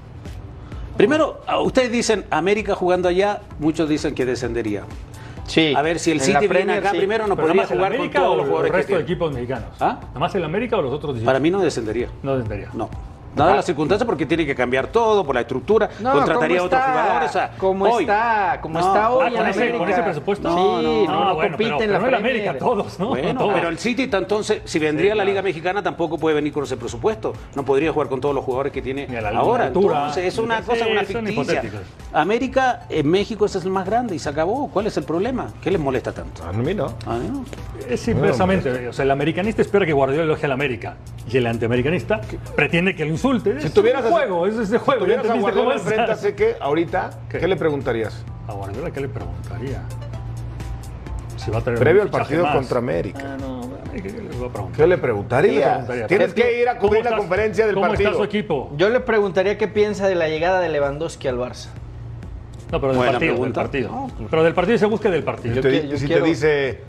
Primero, 0.96 1.40
a- 1.46 1.60
ustedes 1.60 1.90
dicen 1.90 2.24
América 2.30 2.74
jugando 2.74 3.08
allá, 3.08 3.40
muchos 3.58 3.88
dicen 3.88 4.14
que 4.14 4.24
descendería. 4.26 4.84
Sí. 5.46 5.74
A 5.76 5.82
ver, 5.82 5.98
si 5.98 6.10
el 6.12 6.20
City 6.20 6.46
viene 6.46 6.74
acá 6.74 6.92
sí. 6.92 6.98
primero, 6.98 7.26
no 7.26 7.34
¿Pero 7.34 7.48
podría 7.48 7.66
jugar 7.66 7.90
con 7.92 7.96
América 7.96 8.18
todos 8.20 8.32
o 8.32 8.36
los 8.36 8.46
jugadores 8.46 8.68
el 8.68 8.72
que 8.72 8.76
resto 8.78 8.94
de 8.96 9.02
equipos 9.02 9.32
mexicanos? 9.32 9.68
¿Ah? 9.80 9.98
¿Nada 10.08 10.20
más 10.20 10.34
el 10.36 10.44
América 10.44 10.76
o 10.76 10.82
los 10.82 10.92
otros 10.92 11.14
18? 11.14 11.26
Para 11.26 11.40
mí 11.40 11.50
no 11.50 11.58
descendería. 11.60 12.08
No 12.22 12.34
descendería. 12.34 12.68
No. 12.72 12.88
Dadas 13.34 13.56
las 13.56 13.64
circunstancias, 13.66 14.06
porque 14.06 14.26
tiene 14.26 14.44
que 14.44 14.54
cambiar 14.54 14.88
todo 14.88 15.24
por 15.24 15.34
la 15.34 15.42
estructura, 15.42 15.88
No, 16.00 16.12
contrataría 16.12 16.56
a 16.58 16.60
¿cómo 16.60 16.66
otros 16.66 16.82
jugadores. 16.82 17.30
o 17.30 17.32
sea, 17.32 17.50
¿Cómo 17.58 17.84
hoy. 17.84 18.02
está? 18.04 18.58
¿Cómo 18.60 18.80
No, 18.80 18.86
está 18.86 19.10
hoy 19.10 19.22
Ah, 19.24 19.28
en 19.28 19.34
con 19.36 19.46
ese, 19.46 19.58
América? 19.60 19.78
con 19.78 19.88
ese 19.90 20.02
presupuesto. 20.02 20.48
Sí, 20.48 20.54
no, 20.56 20.80
no, 21.06 21.34
bueno, 21.34 21.50
compite 21.56 21.70
pero, 21.78 21.82
en 21.82 21.92
la 21.92 21.98
pero 21.98 22.00
no 22.00 22.06
el. 22.08 22.14
América, 22.14 22.58
todos, 22.58 22.98
¿no? 22.98 23.08
Bueno, 23.10 23.40
Todos. 23.40 23.54
pero 23.54 23.68
el 23.68 23.78
City 23.78 24.08
entonces, 24.12 24.62
si 24.64 24.78
vendría 24.78 25.12
a 25.12 25.16
la 25.16 25.24
Liga 25.24 25.42
Mexicana, 25.42 25.82
tampoco 25.82 26.18
puede 26.18 26.34
venir 26.34 26.52
con 26.52 26.64
ese 26.64 26.76
presupuesto. 26.76 27.32
No 27.54 27.64
podría 27.64 27.92
jugar 27.92 28.08
con 28.08 28.20
todos 28.20 28.34
los 28.34 28.44
jugadores 28.44 28.72
que 28.72 28.82
tiene 28.82 29.06
la 29.08 29.28
ahora. 29.30 29.66
altura. 29.66 29.96
Entonces, 29.98 30.24
es 30.24 30.38
una 30.38 30.58
Sí, 30.58 30.64
cosa, 30.66 30.86
una 30.86 31.04
ficticia. 31.04 31.62
América, 32.12 32.86
en 32.88 33.08
México, 33.08 33.46
ese 33.46 33.58
es 33.58 33.64
el 33.64 33.70
más 33.70 33.86
grande 33.86 34.14
y 34.14 34.18
se 34.18 34.28
acabó. 34.28 34.68
¿Cuál 34.68 34.86
es 34.88 34.96
el 34.96 35.04
problema? 35.04 35.48
¿Qué 35.62 35.70
les 35.70 35.80
molesta 35.80 36.12
tanto? 36.12 36.42
A 36.44 36.52
mí 36.52 36.74
no. 36.74 36.86
A 37.06 37.14
mí 37.16 37.28
no. 37.32 37.44
Es 37.88 38.06
inversamente. 38.08 38.88
O 38.88 38.92
sea, 38.92 39.04
el 39.04 39.10
americanista 39.10 39.62
espera 39.62 39.86
que 39.86 39.92
Guardiola 39.92 40.24
elogie 40.24 40.46
al 40.46 40.52
América. 40.52 40.96
Y 41.30 41.36
el 41.36 41.46
antiamericanista 41.46 42.20
pretende 42.56 42.94
que 42.96 43.04
lo 43.04 43.10
insulte. 43.20 43.60
Si 43.60 43.66
es 43.66 43.72
tuvieras 43.74 44.04
un 44.04 44.10
juego, 44.12 44.46
es 44.46 44.54
ese 44.56 44.72
Si 44.72 44.78
juego. 44.78 45.06
¿ya 45.06 45.20
tuvieras 45.22 45.30
a 45.30 45.40
Guardiola 45.40 45.74
enfrente, 45.74 46.12
así 46.12 46.32
que 46.32 46.56
ahorita, 46.60 47.10
¿qué? 47.28 47.38
¿Qué? 47.38 47.48
le 47.48 47.56
preguntarías? 47.56 48.24
A 48.48 48.52
Guardiola, 48.52 48.90
¿qué 48.90 49.00
le 49.00 49.08
preguntaría? 49.08 49.82
Si 51.36 51.50
va 51.50 51.58
a 51.58 51.60
traer 51.62 51.78
Previo 51.78 52.02
al 52.02 52.10
partido 52.10 52.44
más. 52.44 52.54
contra 52.54 52.78
América. 52.78 53.20
Ah, 53.24 53.36
no, 53.40 53.60
¿qué 53.94 54.02
le 54.02 54.12
voy 54.12 54.48
a 54.48 54.52
preguntar? 54.52 54.76
¿Qué 54.76 54.86
le 54.86 54.98
preguntarías? 54.98 55.54
¿Qué 55.54 55.68
le 55.68 55.72
preguntaría? 55.74 56.06
Tienes 56.06 56.28
Es 56.28 56.34
que 56.34 56.60
ir 56.62 56.68
a 56.68 56.76
¿cómo 56.76 56.88
cubrir 56.88 57.04
la 57.04 57.16
conferencia 57.16 57.66
del 57.66 57.74
¿Cómo 57.76 57.88
partido. 57.88 58.10
está 58.10 58.18
su 58.18 58.24
equipo? 58.24 58.72
Yo 58.76 58.88
le 58.90 59.00
preguntaría 59.00 59.56
qué 59.58 59.68
piensa 59.68 60.08
de 60.08 60.14
la 60.14 60.28
llegada 60.28 60.60
de 60.60 60.68
Lewandowski 60.68 61.28
al 61.28 61.38
Barça. 61.38 61.68
No, 62.70 62.80
pero 62.80 62.88
del 62.92 62.96
Buena 62.98 63.12
partido, 63.12 63.42
del 63.42 63.52
partido. 63.52 64.06
Pero 64.30 64.42
del 64.44 64.54
partido 64.54 64.78
se 64.78 64.86
busca 64.86 65.10
del 65.10 65.24
partido. 65.24 65.54
Si 65.54 65.56
Yo 65.56 65.62
te, 65.62 65.84
qui- 65.84 65.88
yo 65.88 65.96
si 65.96 66.06
te 66.06 66.20
dice, 66.22 66.80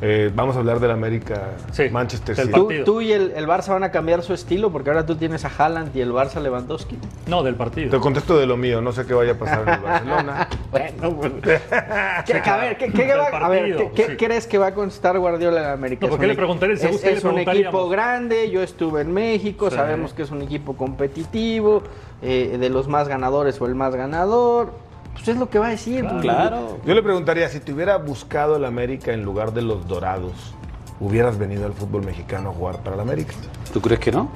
eh, 0.00 0.30
vamos 0.34 0.54
a 0.56 0.60
hablar 0.60 0.78
del 0.80 0.90
América, 0.92 1.42
Sí, 1.72 1.88
Manchester 1.90 2.36
del 2.36 2.46
City. 2.46 2.56
¿Tú, 2.58 2.66
partido. 2.66 2.84
tú 2.84 3.00
y 3.00 3.12
el, 3.12 3.32
el 3.34 3.46
Barça 3.46 3.68
van 3.70 3.82
a 3.84 3.90
cambiar 3.90 4.22
su 4.22 4.32
estilo 4.32 4.70
porque 4.70 4.90
ahora 4.90 5.04
tú 5.06 5.16
tienes 5.16 5.44
a 5.44 5.50
Haaland 5.56 5.94
y 5.96 6.00
el 6.00 6.12
Barça 6.12 6.40
Lewandowski. 6.40 6.96
No, 7.26 7.42
del 7.42 7.54
partido. 7.56 7.90
Te 7.90 7.98
contesto 7.98 8.38
de 8.38 8.46
lo 8.46 8.56
mío, 8.56 8.80
no 8.80 8.92
sé 8.92 9.06
qué 9.06 9.14
vaya 9.14 9.32
a 9.32 9.34
pasar 9.34 9.62
en 9.66 9.74
el 9.74 9.80
Barcelona. 9.80 10.48
Bueno, 10.70 11.16
pues. 11.16 11.32
¿Qué- 12.26 12.42
a 12.50 12.56
ver, 12.58 12.76
¿qué, 12.76 12.92
qué 12.92 13.14
va- 13.14 13.24
a 13.28 13.48
ver, 13.48 13.60
partido, 13.72 13.78
¿qué- 13.78 13.90
qué 13.92 14.06
sí. 14.12 14.16
crees 14.16 14.46
que 14.46 14.58
va 14.58 14.66
a 14.68 14.74
contestar 14.74 15.18
Guardiola 15.18 15.60
en 15.60 15.66
América? 15.70 16.00
No, 16.02 16.06
Es 16.06 16.10
¿por 16.10 16.18
qué 16.20 16.24
un 16.24 16.28
le 16.28 16.34
equi- 16.34 16.36
preguntaría? 16.36 16.76
Según 16.76 16.96
Es, 16.96 17.04
le 17.04 17.12
es 17.12 17.24
un 17.24 17.38
equipo 17.38 17.88
grande, 17.88 18.50
yo 18.50 18.62
estuve 18.62 19.00
en 19.00 19.12
México, 19.12 19.70
Sí. 19.70 19.76
sabemos 19.76 20.12
que 20.12 20.22
es 20.22 20.30
un 20.30 20.42
equipo 20.42 20.76
competitivo, 20.76 21.82
eh, 22.22 22.56
de 22.60 22.68
los 22.68 22.86
más 22.88 23.08
ganadores 23.08 23.60
o 23.60 23.66
el 23.66 23.74
más 23.74 23.94
ganador. 23.94 24.70
Pues 25.18 25.28
es 25.28 25.36
lo 25.36 25.50
que 25.50 25.58
va 25.58 25.66
a 25.66 25.70
decir. 25.70 26.06
Claro. 26.20 26.78
Yo 26.86 26.94
le 26.94 27.02
preguntaría, 27.02 27.48
si 27.48 27.60
te 27.60 27.72
hubiera 27.72 27.96
buscado 27.98 28.56
el 28.56 28.64
América 28.64 29.12
en 29.12 29.24
lugar 29.24 29.52
de 29.52 29.62
los 29.62 29.86
Dorados, 29.86 30.54
¿hubieras 31.00 31.38
venido 31.38 31.66
al 31.66 31.72
fútbol 31.72 32.04
mexicano 32.04 32.50
a 32.50 32.52
jugar 32.52 32.82
para 32.82 32.94
el 32.94 33.00
América? 33.00 33.34
¿Tú 33.72 33.80
crees 33.80 34.00
que 34.00 34.12
no? 34.12 34.30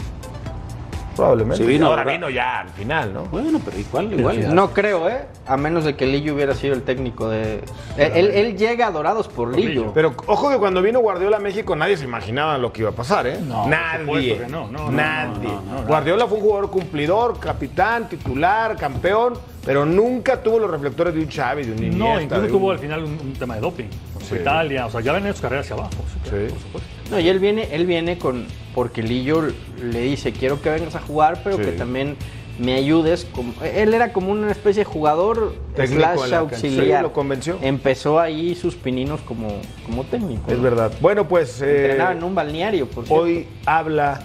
Probablemente. 1.17 1.63
Sí 1.63 1.69
vino, 1.69 1.87
Ahora 1.87 2.05
¿verdad? 2.05 2.13
vino 2.19 2.31
ya 2.31 2.61
al 2.61 2.69
final, 2.71 3.13
¿no? 3.13 3.25
Bueno, 3.25 3.61
pero 3.65 3.79
igual, 3.79 4.13
igual. 4.19 4.55
No 4.55 4.71
creo, 4.73 5.09
¿eh? 5.09 5.27
A 5.47 5.57
menos 5.57 5.85
de 5.85 5.95
que 5.97 6.07
Lillo 6.07 6.35
hubiera 6.35 6.55
sido 6.55 6.75
el 6.75 6.83
técnico 6.83 7.29
de... 7.29 7.61
Él, 7.97 8.13
él- 8.15 8.31
él 8.31 8.57
llega 8.57 8.87
a 8.87 8.91
Dorados 8.91 9.29
por 9.29 9.55
Lillo. 9.55 9.69
Lillo. 9.69 9.93
Pero 9.95 10.15
ojo 10.27 10.51
que 10.51 10.57
cuando 10.59 10.81
vino 10.83 11.01
Guardiola 11.01 11.37
a 11.37 11.41
México 11.41 11.77
nadie 11.77 11.97
se 11.97 12.05
imaginaba 12.05 12.57
lo 12.59 12.73
que 12.73 12.81
iba 12.83 12.91
a 12.91 12.95
pasar, 12.95 13.27
¿eh? 13.27 13.39
No, 13.47 13.67
nadie. 13.69 14.41
no, 14.49 14.67
no, 14.69 14.85
no, 14.87 14.91
nadie. 14.93 15.49
no, 15.49 15.55
no, 15.63 15.73
no, 15.75 15.81
no. 15.83 15.87
Guardiola 15.87 16.27
fue 16.27 16.39
un 16.39 16.45
jugador 16.45 16.71
cumplidor, 16.71 17.39
capitán, 17.39 18.09
titular, 18.09 18.77
campeón, 18.77 19.35
pero 19.65 19.85
nunca 19.85 20.43
tuvo 20.43 20.59
los 20.59 20.71
reflectores 20.71 21.15
de 21.15 21.21
un 21.21 21.29
Xavi, 21.31 21.65
de 21.65 21.73
un 21.73 21.79
Iniesta. 21.79 21.99
No, 22.05 22.21
incluso 22.21 22.47
tuvo 22.47 22.67
un- 22.69 22.73
al 22.73 22.79
final 22.79 23.05
un, 23.05 23.19
un 23.21 23.33
tema 23.35 23.55
de 23.57 23.61
doping. 23.61 23.87
Sí. 24.29 24.37
Italia, 24.37 24.87
o 24.87 24.91
sea, 24.91 25.01
ya 25.01 25.13
ven 25.13 25.35
su 25.35 25.43
carrera 25.43 25.61
hacia 25.61 25.75
abajo. 25.75 25.91
Sí. 26.25 26.31
por 26.49 26.59
supuesto. 26.61 26.89
No, 27.13 27.21
y 27.21 27.29
él 27.29 27.39
viene, 27.39 27.69
él 27.73 27.87
viene 27.87 28.19
con... 28.19 28.47
Porque 28.75 29.03
Lillo 29.03 29.43
le 29.83 30.01
dice, 30.01 30.33
quiero 30.33 30.61
que 30.63 30.71
vengas 30.71 30.95
a 30.95 31.01
jugar, 31.01 31.41
pero 31.45 31.59
Sí. 31.59 31.63
que 31.65 31.73
también 31.73 32.17
me 32.59 32.75
ayudes. 32.75 33.27
Como, 33.35 33.53
él 33.63 33.93
era 33.95 34.13
como 34.13 34.33
una 34.33 34.51
especie 34.51 34.81
de 34.81 34.85
jugador 34.85 35.55
Técnico 35.77 36.03
slash 36.25 36.33
auxiliar. 36.35 36.99
Sí, 36.99 37.03
lo 37.03 37.13
convenció. 37.13 37.59
Empezó 37.61 38.19
ahí 38.19 38.55
sus 38.55 38.75
pininos 38.75 39.21
como, 39.23 39.49
como 39.87 40.05
técnico. 40.05 40.51
Es 40.51 40.61
verdad. 40.61 40.91
Bueno, 41.01 41.29
pues 41.29 41.61
eh, 41.61 41.83
Entrenaba 41.85 42.13
en 42.13 42.25
un 42.25 42.35
balneario, 42.35 42.87
por 42.87 43.05
cierto. 43.07 43.23
hoy 43.23 43.47
habla 43.67 44.23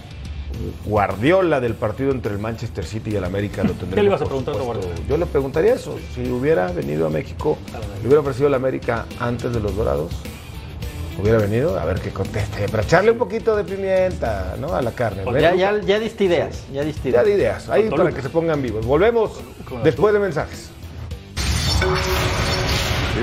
Guardiola 0.86 1.60
del 1.60 1.74
partido 1.74 2.10
entre 2.10 2.32
el 2.32 2.38
Manchester 2.38 2.84
City 2.84 3.10
y 3.12 3.16
el 3.16 3.24
América. 3.24 3.62
Lo 3.62 3.70
tendremos, 3.74 3.94
¿Qué 3.94 4.02
le 4.02 4.08
ibas 4.08 4.22
a 4.22 4.24
preguntar 4.24 4.54
a. 4.56 4.58
Guardiola? 4.60 4.94
Yo 5.08 5.16
le 5.16 5.26
preguntaría 5.26 5.74
eso. 5.74 5.96
Si 6.14 6.28
hubiera 6.30 6.72
venido 6.72 7.06
a 7.06 7.10
México, 7.10 7.58
le 8.00 8.06
hubiera 8.08 8.20
ofrecido 8.20 8.48
el 8.48 8.54
América 8.54 9.06
antes 9.20 9.52
de 9.52 9.60
los 9.60 9.76
Dorados. 9.76 10.12
Hubiera 11.18 11.38
venido 11.38 11.78
a 11.78 11.84
ver 11.84 12.00
qué 12.00 12.10
conteste, 12.10 12.68
para 12.68 12.84
echarle 12.84 13.10
un 13.10 13.18
poquito 13.18 13.56
de 13.56 13.64
pimienta 13.64 14.54
¿no? 14.58 14.72
a 14.74 14.80
la 14.82 14.92
carne. 14.92 15.24
Pues 15.24 15.42
Ya, 15.42 15.54
ya, 15.54 15.76
ya 15.80 15.98
diste 15.98 16.24
ideas, 16.24 16.62
ya 16.72 16.82
diste 16.84 17.10
ya 17.10 17.22
ideas. 17.22 17.26
de 17.26 17.32
ideas, 17.34 17.68
ahí 17.68 17.82
Con 17.82 17.90
para 17.90 18.02
Toluca. 18.04 18.16
que 18.16 18.22
se 18.22 18.30
pongan 18.30 18.62
vivos. 18.62 18.86
Volvemos 18.86 19.32
Con 19.68 19.82
después 19.82 20.14
de 20.14 20.20
mensajes. 20.20 20.70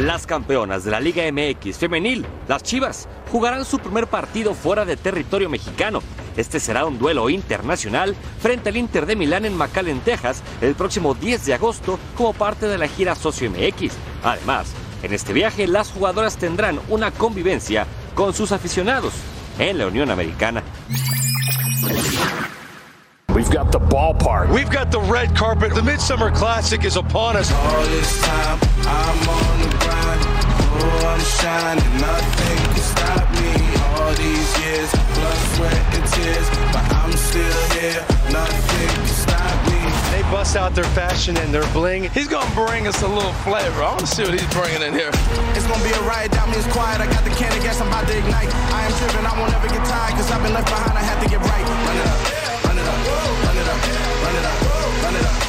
Las 0.02 0.28
campeonas 0.28 0.84
de 0.84 0.92
la 0.92 1.00
Liga 1.00 1.24
MX 1.32 1.78
femenil, 1.78 2.26
las 2.50 2.64
Chivas, 2.64 3.08
jugarán 3.32 3.64
su 3.64 3.80
primer 3.80 4.08
partido 4.08 4.54
fuera 4.54 4.84
de 4.84 4.98
territorio 4.98 5.50
mexicano. 5.50 6.02
Este 6.36 6.60
será 6.60 6.86
un 6.86 7.00
duelo 7.00 7.30
internacional 7.30 8.14
frente 8.42 8.70
al 8.70 8.76
Inter 8.78 9.06
de 9.06 9.16
Milán 9.16 9.46
en 9.46 9.56
McAllen, 9.56 10.02
Texas, 10.02 10.44
el 10.60 10.76
próximo 10.76 11.14
10 11.14 11.46
de 11.46 11.54
agosto 11.54 11.98
como 12.18 12.34
parte 12.34 12.68
de 12.68 12.78
la 12.78 12.90
gira 12.90 13.16
Socio 13.16 13.50
MX. 13.50 13.94
Además, 14.22 14.74
en 15.04 15.14
este 15.14 15.34
viaje 15.34 15.68
las 15.68 15.92
jugadoras 15.92 16.38
tendrán 16.38 16.80
una 16.90 17.12
convivencia 17.12 17.86
con 18.14 18.34
sus 18.34 18.52
aficionados 18.52 19.14
en 19.60 19.78
la 19.78 19.88
Unión 19.88 20.10
Americana. 20.12 20.64
We've 23.34 23.50
got 23.50 23.72
the 23.72 23.80
ballpark. 23.80 24.50
We've 24.52 24.72
got 24.72 24.92
the 24.92 25.02
red 25.02 25.36
carpet. 25.36 25.74
The 25.74 25.82
Midsummer 25.82 26.32
Classic 26.32 26.86
is 26.86 26.96
upon 26.96 27.36
us. 27.36 27.52
All 27.52 27.84
this 27.84 28.22
time 28.22 28.60
I'm 28.88 29.30
on 29.30 29.62
the 29.62 29.78
grind. 29.78 30.22
Oh, 30.78 31.08
I'm 31.08 31.20
shining. 31.20 32.00
Nothing 32.00 32.58
can 32.74 32.82
stop 32.82 33.32
me. 33.34 33.66
years, 34.66 34.92
blood, 34.92 35.38
sweat, 35.56 35.96
and 35.96 36.06
tears, 36.14 36.50
but 36.72 36.86
I'm 36.94 37.12
still 37.12 37.62
here. 37.80 38.06
Nothing 38.32 38.90
can 38.90 39.08
stop 39.08 39.70
me. 39.70 39.75
They 40.26 40.32
bust 40.32 40.56
out 40.56 40.74
their 40.74 40.90
fashion 40.98 41.38
and 41.38 41.54
their 41.54 41.66
bling. 41.72 42.10
He's 42.10 42.28
gonna 42.28 42.50
bring 42.56 42.88
us 42.88 43.02
a 43.04 43.08
little 43.08 43.34
flavor. 43.46 43.84
I 43.84 43.92
wanna 43.92 44.08
see 44.08 44.24
what 44.24 44.34
he's 44.34 44.50
bringing 44.54 44.82
in 44.82 44.94
here. 44.94 45.12
It's 45.54 45.68
gonna 45.68 45.84
be 45.84 45.92
a 45.92 46.02
riot, 46.02 46.32
down 46.32 46.50
me 46.50 46.58
it's 46.58 46.68
quiet. 46.74 47.00
I 47.00 47.06
got 47.06 47.24
the 47.24 47.30
can 47.32 47.56
of 47.56 47.62
gas, 47.62 47.80
I'm 47.80 47.88
about 47.88 48.08
to 48.08 48.18
ignite. 48.18 48.50
I 48.74 48.86
am 48.86 48.92
driven, 48.98 49.26
I 49.26 49.40
won't 49.40 49.54
ever 49.54 49.68
get 49.68 49.86
tired, 49.86 50.16
cause 50.18 50.32
I've 50.32 50.42
been 50.42 50.54
left 50.54 50.68
behind, 50.68 50.98
I 50.98 51.02
have 51.02 51.22
to 51.24 51.30
get 51.30 51.40
right. 51.42 51.66
Run 51.86 51.98
it 51.98 52.08
up, 52.10 52.66
run 52.66 52.78
it 52.78 52.88
up, 52.90 53.00
run 53.46 53.58
it 53.58 53.68
up, 53.70 53.80
run 54.24 54.36
it 54.36 54.46
up, 54.46 55.04
run 55.04 55.16
it 55.16 55.26
up. 55.26 55.46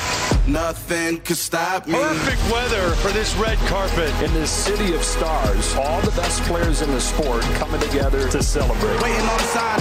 Nothing 0.47 1.21
can 1.21 1.37
stop 1.37 1.87
me. 1.87 1.95
Perfect 1.95 2.53
weather 2.53 2.91
for 3.03 3.11
this 3.13 3.35
red 3.37 3.59
carpet. 3.67 4.13
In 4.23 4.33
this 4.35 4.51
city 4.51 4.95
of 4.95 5.03
stars, 5.03 5.75
all 5.75 6.01
the 6.03 6.13
best 6.13 6.43
players 6.43 6.83
in 6.83 6.91
the 6.93 7.01
sport 7.01 7.43
coming 7.59 7.81
together 7.81 8.29
to 8.29 8.43
celebrate. 8.43 9.01
Waiting 9.03 9.27
on 9.27 9.39
the 9.39 9.51
sign, 9.57 9.81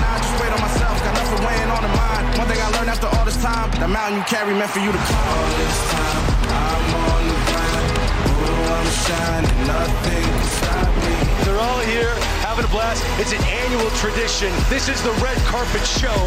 the 3.85 3.93
mountain 3.93 4.17
you 4.17 4.25
carry 4.25 4.51
meant 4.55 4.71
for 4.71 4.79
you 4.79 4.91
to 4.91 4.97
climb. 4.97 5.29
All 5.29 5.49
this 5.61 5.77
time, 5.93 6.25
I'm 6.49 6.95
on 7.05 7.21
the 7.29 7.37
grind. 7.45 7.85
Ooh, 8.33 8.73
I'm 8.73 8.89
shining, 9.05 9.59
nothing 9.69 10.25
can 10.25 10.45
stop 10.57 10.89
me. 11.05 11.13
They're 11.45 11.61
all 11.61 11.81
here 11.81 12.09
having 12.41 12.65
a 12.65 12.67
blast. 12.69 13.05
It's 13.21 13.33
an 13.33 13.43
annual 13.45 13.87
tradition. 14.01 14.51
This 14.69 14.89
is 14.89 14.99
the 15.03 15.13
red 15.21 15.37
carpet 15.45 15.85
show. 15.85 16.17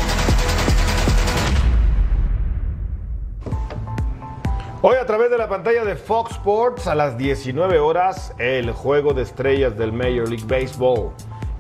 Hoy 4.81 4.95
a 4.95 5.07
través 5.07 5.29
de 5.29 5.39
la 5.39 5.49
pantalla 5.49 5.85
de 5.85 5.97
Fox 5.97 6.35
Sports 6.35 6.87
a 6.87 6.95
las 6.95 7.19
19 7.19 7.81
horas 7.81 8.33
el 8.39 8.71
juego 8.71 9.13
de 9.15 9.23
estrellas 9.23 9.77
del 9.77 9.93
Major 9.93 10.29
League 10.29 10.47
Baseball. 10.47 11.11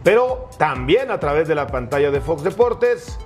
Pero 0.05 0.49
también 0.59 1.11
a 1.11 1.19
través 1.19 1.49
de 1.49 1.57
la 1.57 1.67
pantalla 1.67 2.13
de 2.13 2.21
Fox 2.21 2.45
Deportes 2.45 3.19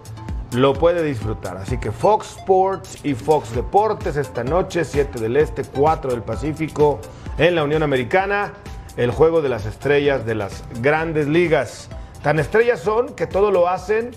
lo 0.54 0.74
puede 0.74 1.02
disfrutar. 1.02 1.56
Así 1.56 1.78
que 1.78 1.92
Fox 1.92 2.36
Sports 2.38 2.98
y 3.04 3.14
Fox 3.14 3.54
Deportes 3.54 4.16
esta 4.16 4.44
noche, 4.44 4.84
7 4.84 5.20
del 5.20 5.36
Este, 5.36 5.64
4 5.64 6.10
del 6.10 6.22
Pacífico, 6.22 7.00
en 7.38 7.54
la 7.54 7.64
Unión 7.64 7.82
Americana, 7.82 8.52
el 8.96 9.10
juego 9.10 9.40
de 9.40 9.48
las 9.48 9.66
estrellas 9.66 10.26
de 10.26 10.34
las 10.34 10.64
grandes 10.80 11.26
ligas. 11.26 11.88
Tan 12.22 12.38
estrellas 12.38 12.80
son 12.80 13.14
que 13.14 13.26
todo 13.26 13.50
lo 13.50 13.68
hacen 13.68 14.12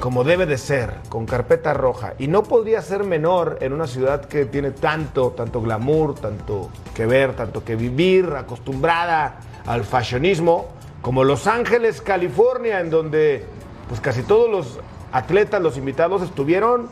como 0.00 0.24
debe 0.24 0.46
de 0.46 0.56
ser, 0.56 0.94
con 1.10 1.26
carpeta 1.26 1.74
roja. 1.74 2.14
Y 2.18 2.26
no 2.26 2.42
podría 2.42 2.80
ser 2.80 3.04
menor 3.04 3.58
en 3.60 3.74
una 3.74 3.86
ciudad 3.86 4.24
que 4.24 4.46
tiene 4.46 4.70
tanto, 4.70 5.32
tanto 5.32 5.60
glamour, 5.60 6.14
tanto 6.14 6.70
que 6.94 7.04
ver, 7.04 7.34
tanto 7.34 7.62
que 7.62 7.76
vivir, 7.76 8.32
acostumbrada 8.36 9.40
al 9.66 9.84
fashionismo, 9.84 10.68
como 11.02 11.22
Los 11.22 11.46
Ángeles, 11.46 12.00
California, 12.00 12.80
en 12.80 12.88
donde 12.88 13.44
pues 13.88 14.00
casi 14.00 14.22
todos 14.22 14.50
los 14.50 14.80
atletas, 15.12 15.60
los 15.60 15.76
invitados 15.76 16.22
estuvieron 16.22 16.88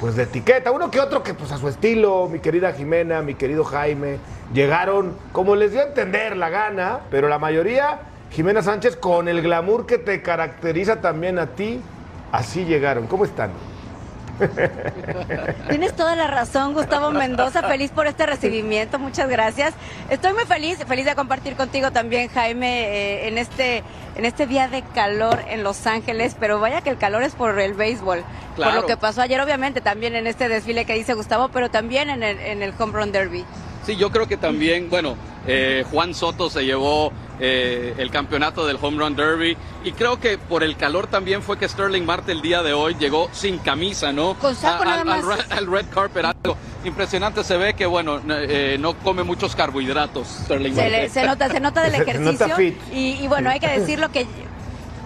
pues 0.00 0.16
de 0.16 0.22
etiqueta, 0.22 0.70
uno 0.70 0.90
que 0.90 0.98
otro 0.98 1.22
que 1.22 1.34
pues 1.34 1.52
a 1.52 1.58
su 1.58 1.68
estilo, 1.68 2.26
mi 2.30 2.38
querida 2.38 2.72
Jimena, 2.72 3.20
mi 3.20 3.34
querido 3.34 3.64
Jaime, 3.64 4.18
llegaron 4.54 5.14
como 5.32 5.56
les 5.56 5.72
dio 5.72 5.82
a 5.82 5.84
entender 5.84 6.36
la 6.38 6.48
gana, 6.48 7.00
pero 7.10 7.28
la 7.28 7.38
mayoría, 7.38 8.00
Jimena 8.30 8.62
Sánchez, 8.62 8.96
con 8.96 9.28
el 9.28 9.42
glamour 9.42 9.84
que 9.84 9.98
te 9.98 10.22
caracteriza 10.22 11.02
también 11.02 11.38
a 11.38 11.48
ti, 11.48 11.82
Así 12.32 12.64
llegaron. 12.64 13.06
¿Cómo 13.06 13.24
están? 13.24 13.50
Tienes 15.68 15.94
toda 15.94 16.16
la 16.16 16.26
razón, 16.26 16.74
Gustavo 16.74 17.10
Mendoza. 17.10 17.62
Feliz 17.62 17.90
por 17.90 18.06
este 18.06 18.26
recibimiento. 18.26 18.98
Muchas 18.98 19.28
gracias. 19.28 19.74
Estoy 20.08 20.32
muy 20.32 20.44
feliz, 20.44 20.78
feliz 20.86 21.04
de 21.04 21.14
compartir 21.14 21.54
contigo 21.56 21.90
también, 21.90 22.28
Jaime, 22.28 22.84
eh, 22.84 23.28
en 23.28 23.38
este 23.38 23.82
en 24.16 24.24
este 24.24 24.46
día 24.46 24.68
de 24.68 24.82
calor 24.82 25.38
en 25.48 25.62
Los 25.62 25.86
Ángeles. 25.86 26.36
Pero 26.38 26.60
vaya 26.60 26.80
que 26.80 26.90
el 26.90 26.98
calor 26.98 27.22
es 27.22 27.34
por 27.34 27.58
el 27.58 27.74
béisbol, 27.74 28.24
por 28.56 28.74
lo 28.74 28.86
que 28.86 28.96
pasó 28.96 29.22
ayer, 29.22 29.40
obviamente, 29.40 29.80
también 29.80 30.16
en 30.16 30.26
este 30.26 30.48
desfile 30.48 30.84
que 30.84 30.94
dice 30.94 31.14
Gustavo, 31.14 31.48
pero 31.48 31.70
también 31.70 32.10
en 32.10 32.22
el, 32.22 32.38
en 32.38 32.62
el 32.62 32.72
Home 32.78 32.92
Run 32.92 33.12
Derby. 33.12 33.44
Sí, 33.84 33.96
yo 33.96 34.10
creo 34.10 34.26
que 34.26 34.36
también, 34.36 34.90
bueno, 34.90 35.16
eh, 35.46 35.84
Juan 35.90 36.14
Soto 36.14 36.50
se 36.50 36.64
llevó 36.64 37.12
eh, 37.40 37.94
el 37.98 38.10
campeonato 38.10 38.66
del 38.66 38.78
Home 38.80 38.98
Run 38.98 39.16
Derby 39.16 39.56
y 39.84 39.92
creo 39.92 40.20
que 40.20 40.36
por 40.38 40.62
el 40.62 40.76
calor 40.76 41.06
también 41.06 41.42
fue 41.42 41.58
que 41.58 41.68
Sterling 41.68 42.02
Marte 42.04 42.32
el 42.32 42.42
día 42.42 42.62
de 42.62 42.72
hoy 42.72 42.96
llegó 42.98 43.28
sin 43.32 43.58
camisa, 43.58 44.12
¿no? 44.12 44.34
Con 44.34 44.54
saco 44.54 44.82
A- 44.82 44.86
nada 44.86 45.00
al, 45.00 45.06
más. 45.06 45.24
al 45.24 45.26
red, 45.38 45.52
al 45.52 45.66
red 45.66 45.86
carpet, 45.92 46.24
algo 46.24 46.56
impresionante 46.84 47.42
se 47.44 47.56
ve 47.56 47.74
que, 47.74 47.86
bueno, 47.86 48.20
eh, 48.28 48.76
no 48.80 48.94
come 48.94 49.22
muchos 49.22 49.54
carbohidratos 49.56 50.26
Sterling 50.44 50.74
Se, 50.74 50.80
Marte. 50.82 50.90
le- 51.02 51.08
se 51.08 51.24
nota, 51.26 51.48
se 51.50 51.60
nota 51.60 51.82
del 51.82 51.92
Se- 51.96 51.96
se 51.96 52.02
ejercicio. 52.10 52.46
nota 52.46 52.56
fit. 52.56 52.76
Y, 52.92 53.12
y 53.22 53.28
bueno, 53.28 53.50
hay 53.50 53.60
que 53.60 53.68
decirlo 53.68 54.10
que 54.10 54.26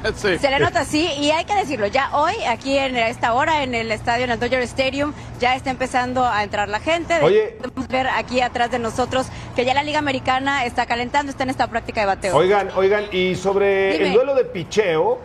Sí. 0.16 0.38
se 0.38 0.50
le 0.50 0.59
nota 0.61 0.80
así 0.80 1.09
y 1.18 1.30
hay 1.30 1.44
que 1.44 1.55
decirlo, 1.55 1.86
ya 1.86 2.11
hoy 2.16 2.34
aquí 2.48 2.76
en 2.78 2.96
esta 2.96 3.32
hora 3.34 3.62
en 3.62 3.74
el 3.74 3.90
estadio, 3.90 4.24
en 4.24 4.30
el 4.30 4.38
Dodger 4.38 4.61
Stadium, 4.62 5.12
ya 5.40 5.57
está 5.57 5.70
empezando 5.70 6.24
a 6.26 6.42
entrar 6.44 6.68
la 6.68 6.80
gente. 6.80 7.14
De- 7.14 7.22
Oye. 7.24 7.57
Podemos 7.61 7.88
ver 7.88 8.07
aquí 8.09 8.40
atrás 8.40 8.70
de 8.70 8.78
nosotros 8.78 9.26
que 9.57 9.64
ya 9.64 9.74
la 9.74 9.82
Liga 9.82 9.98
Americana 9.98 10.64
está 10.64 10.86
calentando, 10.86 11.30
está 11.30 11.44
en 11.44 11.50
esta 11.50 11.66
práctica 11.68 12.00
de 12.02 12.07
bateo. 12.07 12.36
Oigan, 12.36 12.68
oigan, 12.76 13.05
y 13.12 13.34
sobre 13.34 13.92
Dime. 13.94 14.07
el 14.09 14.12
duelo 14.14 14.34
de 14.34 14.44
picheo, 14.44 15.18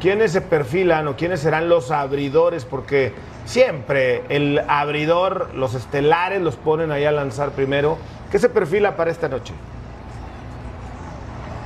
¿quiénes 0.00 0.32
se 0.32 0.40
perfilan 0.40 1.08
o 1.08 1.16
quiénes 1.16 1.40
serán 1.40 1.68
los 1.68 1.90
abridores? 1.90 2.64
Porque 2.64 3.12
siempre 3.46 4.22
el 4.28 4.60
abridor, 4.68 5.54
los 5.54 5.74
estelares 5.74 6.40
los 6.40 6.56
ponen 6.56 6.92
ahí 6.92 7.04
a 7.04 7.12
lanzar 7.12 7.50
primero. 7.50 7.98
¿Qué 8.30 8.38
se 8.38 8.48
perfila 8.48 8.96
para 8.96 9.10
esta 9.10 9.28
noche? 9.28 9.52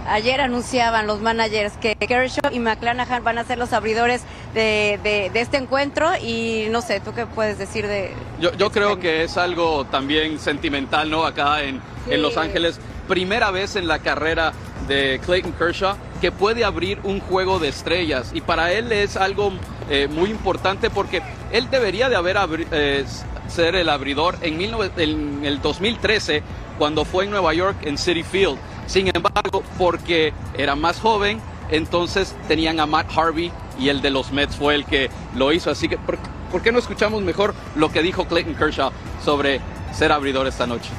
Ayer 0.09 0.41
anunciaban 0.41 1.07
los 1.07 1.21
managers 1.21 1.75
que 1.77 1.95
Kershaw 1.97 2.51
y 2.53 2.59
McClanahan 2.61 3.23
van 3.23 3.39
a 3.39 3.45
ser 3.45 3.59
los 3.59 3.73
abridores 3.73 4.23
de, 4.55 4.99
de- 5.03 5.31
de 5.33 5.41
este 5.41 5.57
encuentro 5.59 6.11
y 6.23 6.67
no 6.71 6.81
sé, 6.81 7.01
¿tú 7.01 7.13
qué 7.15 7.27
puedes 7.27 7.59
decir 7.59 7.87
de...? 7.87 8.13
Yo, 8.41 8.53
yo 8.55 8.71
creo 8.71 8.99
que 8.99 9.23
es 9.25 9.37
algo 9.37 9.85
también 9.85 10.39
sentimental, 10.39 11.11
¿no? 11.11 11.25
Acá 11.25 11.63
en, 11.63 11.81
Sí. 12.07 12.15
en 12.15 12.23
Los 12.23 12.37
Ángeles. 12.39 12.81
Primera 13.07 13.51
vez 13.51 13.77
en 13.77 13.87
la 13.87 13.99
carrera 13.99 14.53
de 14.87 15.21
Clayton 15.25 15.53
Kershaw 15.53 15.97
que 16.23 16.33
puede 16.33 16.65
abrir 16.65 16.99
un 17.05 17.21
juego 17.21 17.59
de 17.59 17.69
estrellas. 17.69 18.31
Y 18.35 18.41
para 18.41 18.73
él 18.73 18.91
es 18.93 19.17
algo 19.17 19.53
eh, 19.91 20.09
muy 20.11 20.31
importante 20.31 20.89
porque 20.91 21.23
él 21.53 21.69
debería 21.71 22.09
de 22.09 22.17
haber 22.17 22.39
eh, 22.73 23.05
ser 23.49 23.75
el 23.77 23.89
abridor 23.89 24.37
en, 24.41 24.59
19 24.59 25.03
en 25.03 25.45
el 25.45 25.61
2013 25.61 26.43
cuando 26.79 27.05
fue 27.05 27.25
en 27.25 27.31
Nueva 27.31 27.53
York 27.55 27.77
en 27.83 27.99
City 27.99 28.23
Field. 28.23 28.57
Sin 28.89 29.07
embargo, 29.15 29.63
porque 29.77 30.33
era 30.57 30.75
más 30.75 30.99
joven, 30.99 31.41
entonces 31.71 32.35
tenían 32.49 32.81
a 32.81 32.87
Matt 32.87 33.07
Harvey 33.15 33.53
y 33.79 33.91
el 33.91 34.01
de 34.01 34.11
los 34.11 34.33
Mets 34.33 34.57
fue 34.57 34.75
el 34.75 34.87
que 34.87 35.11
lo 35.37 35.53
hizo. 35.53 35.71
Así 35.71 35.91
que, 35.91 35.99
¿por, 35.99 36.63
qué 36.63 36.73
no 36.73 36.79
escuchamos 36.79 37.23
mejor 37.23 37.55
lo 37.77 37.93
que 37.93 38.03
dijo 38.03 38.27
Clayton 38.27 38.55
Kershaw 38.55 38.91
sobre 39.23 39.61
ser 39.93 40.11
abridor 40.11 40.47
esta 40.47 40.67
noche? 40.67 40.91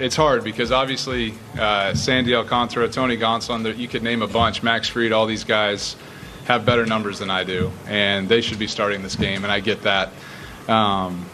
It's 0.00 0.16
hard 0.16 0.42
because 0.42 0.72
obviously 0.72 1.34
uh, 1.60 1.92
Sandy 1.92 2.34
Alcantara, 2.34 2.88
Tony 2.88 3.18
Gonsolin, 3.18 3.76
you 3.76 3.88
could 3.88 4.02
name 4.02 4.22
a 4.22 4.28
bunch, 4.28 4.62
Max 4.62 4.88
Fried, 4.88 5.12
all 5.12 5.26
these 5.26 5.44
guys 5.44 5.96
have 6.46 6.64
better 6.64 6.86
numbers 6.86 7.18
than 7.18 7.28
I 7.28 7.44
do, 7.44 7.70
and 7.88 8.26
they 8.26 8.40
should 8.40 8.58
be 8.58 8.68
starting 8.68 9.02
this 9.02 9.16
game, 9.16 9.44
and 9.44 9.52
I 9.52 9.60
get 9.60 9.82
that. 9.82 10.12
Um, 10.66 11.26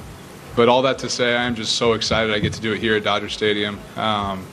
but 0.57 0.69
all 0.69 0.83
that 0.83 0.99
to 1.01 1.09
say, 1.09 1.37
I'm 1.37 1.55
just 1.55 1.77
so 1.77 1.95
excited 1.95 2.33
I 2.33 2.39
get 2.39 2.53
to 2.55 2.61
do 2.61 2.73
it 2.73 2.81
here 2.81 2.97
at 2.97 3.05
Dodger 3.05 3.29
Stadium. 3.29 3.79
Um, 3.97 4.47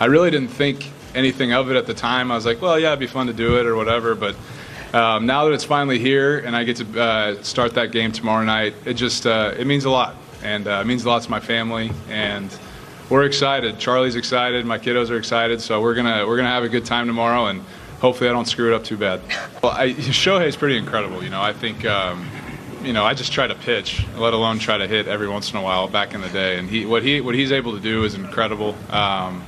I 0.00 0.06
really 0.06 0.30
didn't 0.30 0.48
think 0.48 0.90
anything 1.14 1.52
of 1.52 1.70
it 1.70 1.76
at 1.76 1.86
the 1.86 1.94
time. 1.94 2.32
I 2.32 2.34
was 2.34 2.46
like, 2.46 2.62
well, 2.62 2.78
yeah, 2.78 2.88
it'd 2.88 2.98
be 2.98 3.06
fun 3.06 3.26
to 3.26 3.32
do 3.32 3.58
it 3.60 3.66
or 3.66 3.76
whatever, 3.76 4.14
but 4.14 4.34
um, 4.94 5.26
now 5.26 5.44
that 5.44 5.52
it's 5.52 5.64
finally 5.64 5.98
here 5.98 6.38
and 6.40 6.54
I 6.54 6.64
get 6.64 6.76
to 6.76 7.00
uh, 7.00 7.42
start 7.42 7.74
that 7.74 7.92
game 7.92 8.12
tomorrow 8.12 8.44
night, 8.44 8.74
it 8.84 8.94
just 8.94 9.26
uh, 9.26 9.54
it 9.56 9.66
means 9.66 9.84
a 9.84 9.90
lot, 9.90 10.16
and 10.42 10.66
uh, 10.66 10.80
it 10.82 10.86
means 10.86 11.04
a 11.04 11.08
lot 11.08 11.22
to 11.22 11.30
my 11.30 11.40
family, 11.40 11.90
and 12.08 12.56
we're 13.08 13.24
excited. 13.24 13.78
Charlie's 13.78 14.16
excited. 14.16 14.64
My 14.64 14.78
kiddos 14.78 15.10
are 15.10 15.16
excited. 15.16 15.60
So 15.60 15.80
we're 15.80 15.94
gonna 15.94 16.26
we're 16.26 16.36
gonna 16.36 16.48
have 16.48 16.64
a 16.64 16.68
good 16.68 16.84
time 16.84 17.06
tomorrow, 17.06 17.46
and 17.46 17.62
hopefully 18.00 18.28
I 18.28 18.32
don't 18.32 18.46
screw 18.46 18.72
it 18.72 18.74
up 18.74 18.84
too 18.84 18.96
bad. 18.96 19.20
Well, 19.62 19.72
I, 19.72 19.90
Shohei's 19.92 20.56
pretty 20.56 20.76
incredible. 20.76 21.22
You 21.22 21.30
know, 21.30 21.42
I 21.42 21.52
think. 21.52 21.84
Um, 21.84 22.28
you 22.84 22.92
know, 22.92 23.04
I 23.04 23.14
just 23.14 23.32
try 23.32 23.46
to 23.46 23.54
pitch, 23.54 24.04
let 24.16 24.34
alone 24.34 24.58
try 24.58 24.78
to 24.78 24.86
hit 24.86 25.06
every 25.08 25.28
once 25.28 25.50
in 25.50 25.56
a 25.56 25.62
while. 25.62 25.88
Back 25.88 26.14
in 26.14 26.20
the 26.20 26.28
day, 26.28 26.58
and 26.58 26.68
he 26.68 26.84
what 26.84 27.02
he 27.02 27.20
what 27.20 27.34
he's 27.34 27.52
able 27.52 27.72
to 27.72 27.80
do 27.80 28.04
is 28.04 28.14
incredible. 28.14 28.74
Um, 28.90 29.44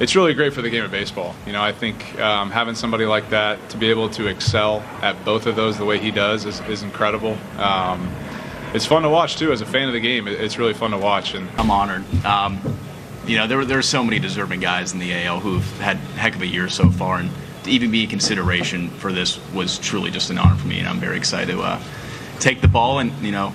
it's 0.00 0.14
really 0.14 0.32
great 0.34 0.52
for 0.52 0.62
the 0.62 0.70
game 0.70 0.84
of 0.84 0.90
baseball. 0.90 1.34
You 1.44 1.52
know, 1.52 1.62
I 1.62 1.72
think 1.72 2.18
um, 2.20 2.50
having 2.50 2.76
somebody 2.76 3.04
like 3.04 3.30
that 3.30 3.70
to 3.70 3.76
be 3.76 3.90
able 3.90 4.08
to 4.10 4.28
excel 4.28 4.80
at 5.02 5.24
both 5.24 5.46
of 5.46 5.56
those 5.56 5.76
the 5.76 5.84
way 5.84 5.98
he 5.98 6.12
does 6.12 6.44
is, 6.44 6.60
is 6.62 6.84
incredible. 6.84 7.36
Um, 7.56 8.08
it's 8.74 8.86
fun 8.86 9.02
to 9.02 9.08
watch 9.08 9.36
too. 9.36 9.50
As 9.50 9.60
a 9.60 9.66
fan 9.66 9.88
of 9.88 9.94
the 9.94 10.00
game, 10.00 10.28
it's 10.28 10.58
really 10.58 10.74
fun 10.74 10.92
to 10.92 10.98
watch. 10.98 11.34
And 11.34 11.48
I'm 11.58 11.70
honored. 11.70 12.04
Um, 12.24 12.60
you 13.26 13.36
know, 13.36 13.46
there, 13.46 13.64
there 13.64 13.78
are 13.78 13.82
so 13.82 14.04
many 14.04 14.18
deserving 14.18 14.60
guys 14.60 14.92
in 14.92 15.00
the 15.00 15.12
AL 15.24 15.40
who've 15.40 15.80
had 15.80 15.96
heck 15.96 16.34
of 16.34 16.42
a 16.42 16.46
year 16.46 16.68
so 16.68 16.90
far, 16.90 17.18
and 17.18 17.30
to 17.64 17.70
even 17.70 17.90
be 17.90 18.04
a 18.04 18.06
consideration 18.06 18.90
for 18.90 19.12
this 19.12 19.38
was 19.52 19.78
truly 19.78 20.10
just 20.10 20.30
an 20.30 20.38
honor 20.38 20.56
for 20.56 20.66
me, 20.66 20.78
and 20.78 20.88
I'm 20.88 21.00
very 21.00 21.16
excited 21.16 21.52
to 21.52 21.60
uh, 21.60 21.82
take 22.40 22.60
the 22.60 22.68
ball 22.68 22.98
and, 22.98 23.12
you 23.20 23.32
know, 23.32 23.52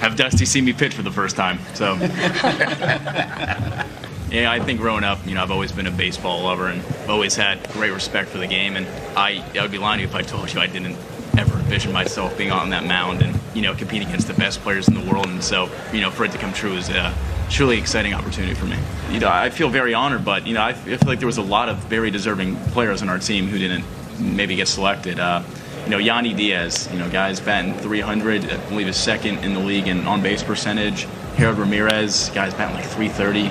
have 0.00 0.16
Dusty 0.16 0.44
see 0.44 0.60
me 0.60 0.72
pitch 0.72 0.94
for 0.94 1.02
the 1.02 1.10
first 1.10 1.36
time. 1.36 1.58
So 1.74 1.96
Yeah, 4.30 4.52
I 4.52 4.60
think 4.60 4.78
growing 4.78 5.02
up, 5.02 5.26
you 5.26 5.34
know, 5.34 5.42
I've 5.42 5.50
always 5.50 5.72
been 5.72 5.88
a 5.88 5.90
baseball 5.90 6.44
lover 6.44 6.68
and 6.68 6.82
always 7.08 7.34
had 7.34 7.68
great 7.70 7.90
respect 7.90 8.28
for 8.28 8.38
the 8.38 8.46
game. 8.46 8.76
And 8.76 8.86
I, 9.16 9.44
I 9.58 9.62
would 9.62 9.72
be 9.72 9.78
lying 9.78 9.98
to 9.98 10.02
you 10.02 10.08
if 10.08 10.14
I 10.14 10.22
told 10.22 10.52
you 10.52 10.60
I 10.60 10.68
didn't 10.68 10.96
ever 11.36 11.58
envision 11.58 11.92
myself 11.92 12.36
being 12.38 12.52
on 12.52 12.70
that 12.70 12.84
mound 12.84 13.22
and, 13.22 13.36
you 13.54 13.62
know, 13.62 13.74
competing 13.74 14.06
against 14.06 14.28
the 14.28 14.34
best 14.34 14.60
players 14.60 14.86
in 14.86 14.94
the 14.94 15.12
world. 15.12 15.26
And 15.26 15.42
so, 15.42 15.68
you 15.92 16.00
know, 16.00 16.12
for 16.12 16.24
it 16.24 16.30
to 16.32 16.38
come 16.38 16.52
true 16.52 16.74
is 16.74 16.88
a 16.90 17.12
truly 17.48 17.76
exciting 17.76 18.14
opportunity 18.14 18.54
for 18.54 18.66
me. 18.66 18.76
You 19.10 19.18
know, 19.18 19.28
I 19.28 19.50
feel 19.50 19.68
very 19.68 19.94
honored, 19.94 20.24
but, 20.24 20.46
you 20.46 20.54
know, 20.54 20.62
I 20.62 20.74
feel 20.74 20.98
like 21.06 21.18
there 21.18 21.26
was 21.26 21.38
a 21.38 21.42
lot 21.42 21.68
of 21.68 21.78
very 21.78 22.12
deserving 22.12 22.54
players 22.66 23.02
on 23.02 23.08
our 23.08 23.18
team 23.18 23.48
who 23.48 23.58
didn't 23.58 23.84
maybe 24.20 24.54
get 24.54 24.68
selected. 24.68 25.18
Uh, 25.18 25.42
you 25.90 25.96
know, 25.96 26.02
Yanni 26.04 26.32
Diaz, 26.32 26.88
you 26.92 27.00
know, 27.00 27.10
guy's 27.10 27.40
batting 27.40 27.74
300, 27.74 28.44
I 28.48 28.56
believe 28.68 28.86
is 28.86 28.96
second 28.96 29.38
in 29.38 29.54
the 29.54 29.58
league 29.58 29.88
in 29.88 30.06
on 30.06 30.22
base 30.22 30.40
percentage. 30.40 31.08
Harold 31.34 31.58
Ramirez, 31.58 32.28
guy's 32.28 32.54
batting 32.54 32.76
like 32.76 32.84
330. 32.84 33.48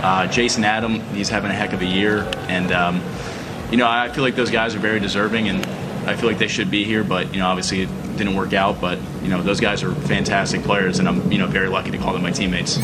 Uh, 0.00 0.28
Jason 0.28 0.64
Adam, 0.64 1.00
he's 1.16 1.28
having 1.28 1.50
a 1.50 1.54
heck 1.54 1.72
of 1.72 1.80
a 1.80 1.84
year. 1.84 2.30
And, 2.46 2.70
um, 2.70 3.02
you 3.72 3.76
know, 3.76 3.88
I 3.88 4.08
feel 4.08 4.22
like 4.22 4.36
those 4.36 4.52
guys 4.52 4.76
are 4.76 4.78
very 4.78 5.00
deserving 5.00 5.48
and 5.48 5.66
I 6.08 6.14
feel 6.14 6.28
like 6.28 6.38
they 6.38 6.46
should 6.46 6.70
be 6.70 6.84
here, 6.84 7.02
but, 7.02 7.34
you 7.34 7.40
know, 7.40 7.48
obviously 7.48 7.80
it 7.80 7.88
didn't 8.16 8.36
work 8.36 8.52
out. 8.52 8.80
But, 8.80 9.00
you 9.24 9.28
know, 9.28 9.42
those 9.42 9.58
guys 9.58 9.82
are 9.82 9.92
fantastic 9.92 10.62
players 10.62 11.00
and 11.00 11.08
I'm, 11.08 11.32
you 11.32 11.38
know, 11.38 11.48
very 11.48 11.68
lucky 11.68 11.90
to 11.90 11.98
call 11.98 12.12
them 12.12 12.22
my 12.22 12.30
teammates. 12.30 12.78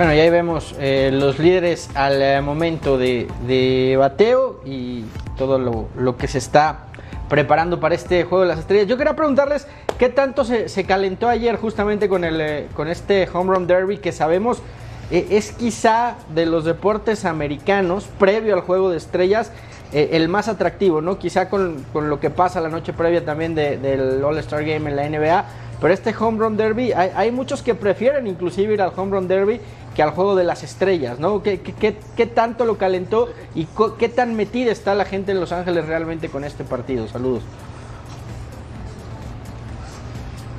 Bueno, 0.00 0.14
y 0.14 0.18
ahí 0.18 0.30
vemos 0.30 0.74
eh, 0.78 1.10
los 1.12 1.38
líderes 1.38 1.90
al 1.94 2.22
eh, 2.22 2.40
momento 2.40 2.96
de, 2.96 3.96
bateo 3.98 4.62
y 4.64 5.04
todo 5.36 5.58
lo, 5.58 5.88
lo 5.94 6.16
que 6.16 6.26
se 6.26 6.38
está 6.38 6.86
preparando 7.28 7.80
para 7.80 7.96
este 7.96 8.24
juego 8.24 8.44
de 8.44 8.48
las 8.48 8.60
estrellas. 8.60 8.86
Yo 8.86 8.96
quería 8.96 9.14
preguntarles 9.14 9.66
qué 9.98 10.08
tanto 10.08 10.46
se, 10.46 10.70
se 10.70 10.84
calentó 10.84 11.28
ayer 11.28 11.56
justamente 11.56 12.08
con, 12.08 12.24
el, 12.24 12.40
eh, 12.40 12.68
con 12.74 12.88
este 12.88 13.28
Home 13.30 13.54
Run 13.54 13.66
Derby 13.66 13.98
que 13.98 14.10
sabemos 14.10 14.62
es 15.10 15.52
quizá 15.52 16.14
de 16.34 16.46
los 16.46 16.64
deportes 16.64 17.26
americanos 17.26 18.08
previo 18.18 18.54
al 18.54 18.62
juego 18.62 18.88
de 18.88 18.96
estrellas 18.96 19.52
el 19.92 20.28
más 20.28 20.48
atractivo, 20.48 21.02
¿no? 21.02 21.18
Quizá 21.18 21.50
con, 21.50 21.84
con, 21.92 22.08
lo 22.08 22.20
que 22.20 22.30
pasa 22.30 22.60
la 22.60 22.68
noche 22.70 22.94
previa 22.94 23.22
también 23.24 23.54
de, 23.54 23.76
del 23.76 24.24
All-Star 24.24 24.64
Game 24.64 24.88
en 24.88 24.96
la 24.96 25.06
NBA. 25.06 25.44
Pero 25.80 25.94
este 25.94 26.14
Home 26.18 26.38
Run 26.38 26.56
Derby, 26.56 26.92
hay, 26.92 27.10
hay, 27.14 27.32
muchos 27.32 27.62
que 27.62 27.74
prefieren 27.74 28.26
inclusive 28.26 28.74
ir 28.74 28.82
al 28.82 28.92
Home 28.94 29.12
Run 29.12 29.28
Derby 29.28 29.60
que 29.94 30.02
al 30.02 30.10
juego 30.10 30.36
de 30.36 30.44
las 30.44 30.62
estrellas, 30.62 31.18
¿no? 31.18 31.42
¿Qué, 31.42 31.60
qué, 31.60 31.98
qué 32.16 32.26
tanto 32.26 32.64
lo 32.64 32.78
calentó 32.78 33.28
y 33.54 33.66
qué 33.98 34.08
tan 34.08 34.36
metida 34.36 34.72
está 34.72 34.94
la 34.94 35.04
gente 35.04 35.32
en 35.32 35.40
Los 35.40 35.52
Ángeles 35.52 35.86
realmente 35.86 36.28
con 36.28 36.44
este 36.44 36.64
partido? 36.64 37.08
Saludos. 37.08 37.42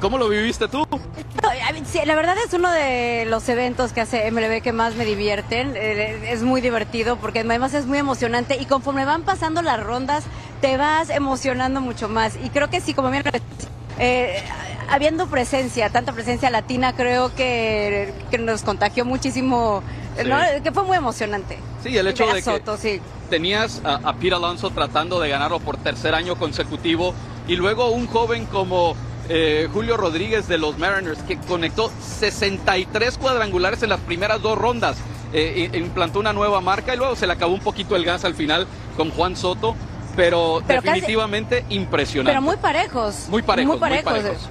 ¿Cómo 0.01 0.17
lo 0.17 0.27
viviste 0.29 0.67
tú? 0.67 0.83
Sí, 1.85 1.99
la 2.05 2.15
verdad 2.15 2.35
es 2.43 2.53
uno 2.53 2.71
de 2.71 3.25
los 3.25 3.47
eventos 3.49 3.93
que 3.93 4.01
hace 4.01 4.31
MLB 4.31 4.61
que 4.61 4.71
más 4.71 4.95
me 4.95 5.05
divierten. 5.05 5.73
Eh, 5.75 6.31
es 6.31 6.41
muy 6.41 6.59
divertido 6.59 7.17
porque 7.17 7.39
además 7.39 7.73
es 7.75 7.85
muy 7.85 7.99
emocionante 7.99 8.57
y 8.59 8.65
conforme 8.65 9.05
van 9.05 9.21
pasando 9.21 9.61
las 9.61 9.81
rondas 9.81 10.23
te 10.59 10.77
vas 10.77 11.09
emocionando 11.11 11.81
mucho 11.81 12.09
más. 12.09 12.35
Y 12.43 12.49
creo 12.49 12.69
que 12.69 12.81
sí, 12.81 12.93
como 12.93 13.11
bien 13.11 13.23
eh, 13.99 14.41
habiendo 14.89 15.27
presencia, 15.27 15.89
tanta 15.89 16.11
presencia 16.13 16.49
latina, 16.49 16.93
creo 16.95 17.33
que, 17.35 18.13
que 18.29 18.37
nos 18.37 18.63
contagió 18.63 19.05
muchísimo, 19.05 19.83
sí. 20.17 20.27
¿no? 20.27 20.37
que 20.63 20.71
fue 20.71 20.83
muy 20.83 20.97
emocionante. 20.97 21.57
Sí, 21.83 21.97
el 21.97 22.07
hecho 22.07 22.25
de 22.27 22.41
Soto, 22.41 22.75
que 22.75 22.81
sí. 22.97 23.01
tenías 23.29 23.81
a, 23.83 23.95
a 24.03 24.13
Pete 24.15 24.35
Alonso 24.35 24.69
tratando 24.69 25.19
de 25.19 25.29
ganarlo 25.29 25.59
por 25.59 25.77
tercer 25.77 26.13
año 26.13 26.35
consecutivo 26.35 27.13
y 27.47 27.55
luego 27.55 27.89
un 27.89 28.07
joven 28.07 28.45
como 28.45 28.95
eh, 29.29 29.69
Julio 29.71 29.97
Rodríguez 29.97 30.47
de 30.47 30.57
los 30.57 30.77
Mariners, 30.77 31.19
que 31.23 31.37
conectó 31.37 31.89
63 32.01 33.17
cuadrangulares 33.17 33.81
en 33.83 33.89
las 33.89 33.99
primeras 34.01 34.41
dos 34.41 34.57
rondas. 34.57 34.97
Eh, 35.33 35.69
implantó 35.73 36.19
una 36.19 36.33
nueva 36.33 36.59
marca 36.59 36.93
y 36.93 36.97
luego 36.97 37.15
se 37.15 37.25
le 37.25 37.33
acabó 37.33 37.53
un 37.53 37.61
poquito 37.61 37.95
el 37.95 38.03
gas 38.03 38.25
al 38.25 38.35
final 38.35 38.67
con 38.97 39.09
Juan 39.11 39.37
Soto. 39.37 39.75
Pero, 40.15 40.61
pero 40.67 40.81
definitivamente 40.81 41.61
casi, 41.61 41.75
impresionante. 41.75 42.31
Pero 42.31 42.41
muy 42.41 42.57
parejos. 42.57 43.27
Muy 43.29 43.41
parejos. 43.41 43.71
Muy 43.71 43.79
parejos. 43.79 44.11
Muy 44.11 44.21
parejos. 44.21 44.49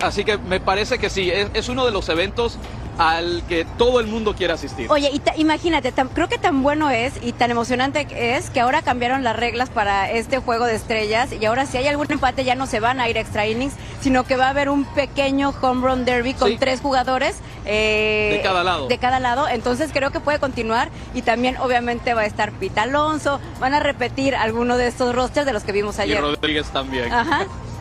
Así 0.00 0.24
que 0.24 0.38
me 0.38 0.60
parece 0.60 0.98
que 0.98 1.10
sí, 1.10 1.30
es, 1.30 1.48
es 1.54 1.68
uno 1.68 1.84
de 1.84 1.90
los 1.90 2.08
eventos 2.08 2.58
al 2.98 3.42
que 3.48 3.64
todo 3.78 4.00
el 4.00 4.06
mundo 4.06 4.34
quiere 4.34 4.52
asistir. 4.52 4.86
Oye, 4.90 5.10
y 5.12 5.40
imagínate, 5.40 5.92
tan, 5.92 6.08
creo 6.08 6.28
que 6.28 6.38
tan 6.38 6.62
bueno 6.62 6.90
es 6.90 7.14
y 7.22 7.32
tan 7.32 7.50
emocionante 7.50 8.06
es 8.10 8.50
que 8.50 8.60
ahora 8.60 8.82
cambiaron 8.82 9.24
las 9.24 9.36
reglas 9.36 9.70
para 9.70 10.10
este 10.10 10.38
juego 10.38 10.66
de 10.66 10.74
estrellas 10.74 11.30
y 11.32 11.44
ahora 11.44 11.66
si 11.66 11.78
hay 11.78 11.86
algún 11.86 12.10
empate 12.10 12.44
ya 12.44 12.54
no 12.54 12.66
se 12.66 12.80
van 12.80 13.00
a 13.00 13.08
ir 13.08 13.16
extra 13.16 13.46
innings, 13.46 13.74
sino 14.00 14.24
que 14.24 14.36
va 14.36 14.46
a 14.46 14.50
haber 14.50 14.68
un 14.68 14.84
pequeño 14.84 15.54
home 15.60 15.86
run 15.86 16.04
derby 16.04 16.34
con 16.34 16.50
sí. 16.50 16.56
tres 16.58 16.80
jugadores 16.80 17.36
eh, 17.64 18.36
de 18.36 18.42
cada 18.42 18.64
lado. 18.64 18.88
De 18.88 18.98
cada 18.98 19.20
lado, 19.20 19.48
entonces 19.48 19.90
creo 19.92 20.10
que 20.10 20.20
puede 20.20 20.38
continuar 20.38 20.88
y 21.14 21.22
también 21.22 21.56
obviamente 21.58 22.14
va 22.14 22.22
a 22.22 22.26
estar 22.26 22.52
Pita 22.52 22.82
Alonso, 22.82 23.40
van 23.60 23.74
a 23.74 23.80
repetir 23.80 24.34
alguno 24.34 24.76
de 24.76 24.88
estos 24.88 25.14
rosters 25.14 25.46
de 25.46 25.52
los 25.52 25.64
que 25.64 25.72
vimos 25.72 25.98
ayer. 25.98 26.18
Y 26.18 26.20
Rodríguez 26.20 26.66
también. 26.68 27.12
Ajá. 27.12 27.46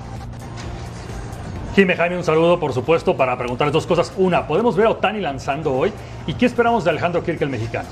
Jimmy 1.76 1.93
Jaime, 1.95 2.17
un 2.17 2.24
saludo, 2.24 2.59
por 2.59 2.74
supuesto, 2.74 3.15
para 3.15 3.38
preguntar 3.38 3.72
dos 3.72 3.88
cosas. 3.88 4.11
Una, 4.17 4.45
¿podemos 4.45 4.76
ver 4.76 4.88
a 4.88 4.89
Otani 4.89 5.22
lanzando 5.22 5.74
hoy? 5.74 5.93
¿Y 6.28 6.34
qué 6.34 6.45
esperamos 6.45 6.84
de 6.84 6.89
Alejandro 6.89 7.24
Kirk, 7.24 7.41
el 7.41 7.49
mexicano? 7.49 7.88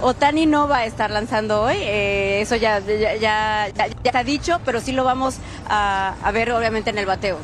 Otani 0.00 0.46
no 0.46 0.68
va 0.68 0.78
a 0.78 0.86
estar 0.86 1.10
lanzando 1.10 1.62
hoy, 1.62 1.76
eh, 1.78 2.40
eso 2.40 2.54
ya, 2.54 2.80
ya, 2.80 3.16
ya, 3.16 3.68
ya, 3.74 3.86
está 4.04 4.22
dicho, 4.22 4.60
pero 4.64 4.80
sí 4.80 4.92
lo 4.92 5.02
vamos 5.04 5.38
a, 5.68 6.14
a 6.22 6.30
ver 6.30 6.52
obviamente 6.52 6.90
en 6.90 6.98
el 6.98 7.06
bateo. 7.06 7.38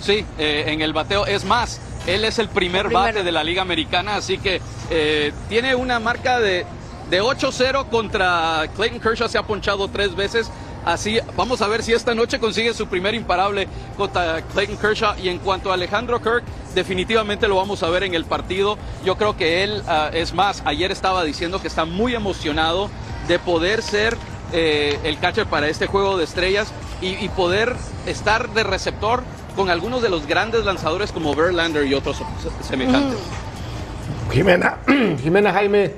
Sí, 0.00 0.24
eh, 0.38 0.64
en 0.66 0.80
el 0.80 0.92
bateo. 0.92 1.26
Es 1.26 1.44
más, 1.44 1.80
él 2.06 2.24
es 2.24 2.38
el 2.38 2.48
primer, 2.48 2.86
el 2.86 2.86
primer... 2.86 3.14
bate 3.14 3.22
de 3.22 3.30
la 3.30 3.44
Liga 3.44 3.62
Americana, 3.62 4.16
así 4.16 4.38
que 4.38 4.60
eh, 4.90 5.32
tiene 5.48 5.74
una 5.74 6.00
marca 6.00 6.40
de, 6.40 6.64
de 7.10 7.22
8-0 7.22 7.88
contra 7.90 8.64
Clayton 8.74 9.00
Kershaw, 9.00 9.28
se 9.28 9.38
ha 9.38 9.42
ponchado 9.42 9.86
tres 9.88 10.16
veces. 10.16 10.50
Así, 10.84 11.18
vamos 11.36 11.60
a 11.60 11.68
ver 11.68 11.82
si 11.82 11.92
esta 11.92 12.14
noche 12.14 12.38
consigue 12.38 12.72
su 12.72 12.86
primer 12.86 13.14
imparable 13.14 13.68
contra 13.96 14.42
Clayton 14.42 14.76
Kershaw. 14.76 15.18
Y 15.22 15.28
en 15.28 15.38
cuanto 15.38 15.70
a 15.70 15.74
Alejandro 15.74 16.20
Kirk, 16.20 16.42
definitivamente 16.74 17.48
lo 17.48 17.56
vamos 17.56 17.82
a 17.82 17.90
ver 17.90 18.04
en 18.04 18.14
el 18.14 18.24
partido. 18.24 18.78
Yo 19.04 19.16
creo 19.16 19.36
que 19.36 19.62
él, 19.62 19.82
uh, 19.86 20.14
es 20.14 20.32
más, 20.32 20.62
ayer 20.64 20.90
estaba 20.90 21.24
diciendo 21.24 21.60
que 21.60 21.68
está 21.68 21.84
muy 21.84 22.14
emocionado 22.14 22.90
de 23.28 23.38
poder 23.38 23.82
ser 23.82 24.16
eh, 24.52 24.98
el 25.04 25.18
catcher 25.18 25.46
para 25.46 25.68
este 25.68 25.86
juego 25.86 26.16
de 26.16 26.24
estrellas 26.24 26.72
y, 27.00 27.08
y, 27.24 27.28
poder 27.28 27.76
estar 28.06 28.50
de 28.50 28.64
receptor 28.64 29.22
con 29.54 29.70
algunos 29.70 30.02
de 30.02 30.08
los 30.08 30.26
grandes 30.26 30.64
lanzadores 30.64 31.12
como 31.12 31.34
Verlander 31.34 31.86
y 31.86 31.94
otros 31.94 32.20
semejantes. 32.68 33.18
Mm. 33.18 34.32
Jimena, 34.32 34.78
Jimena 35.22 35.52
Jaime, 35.52 35.92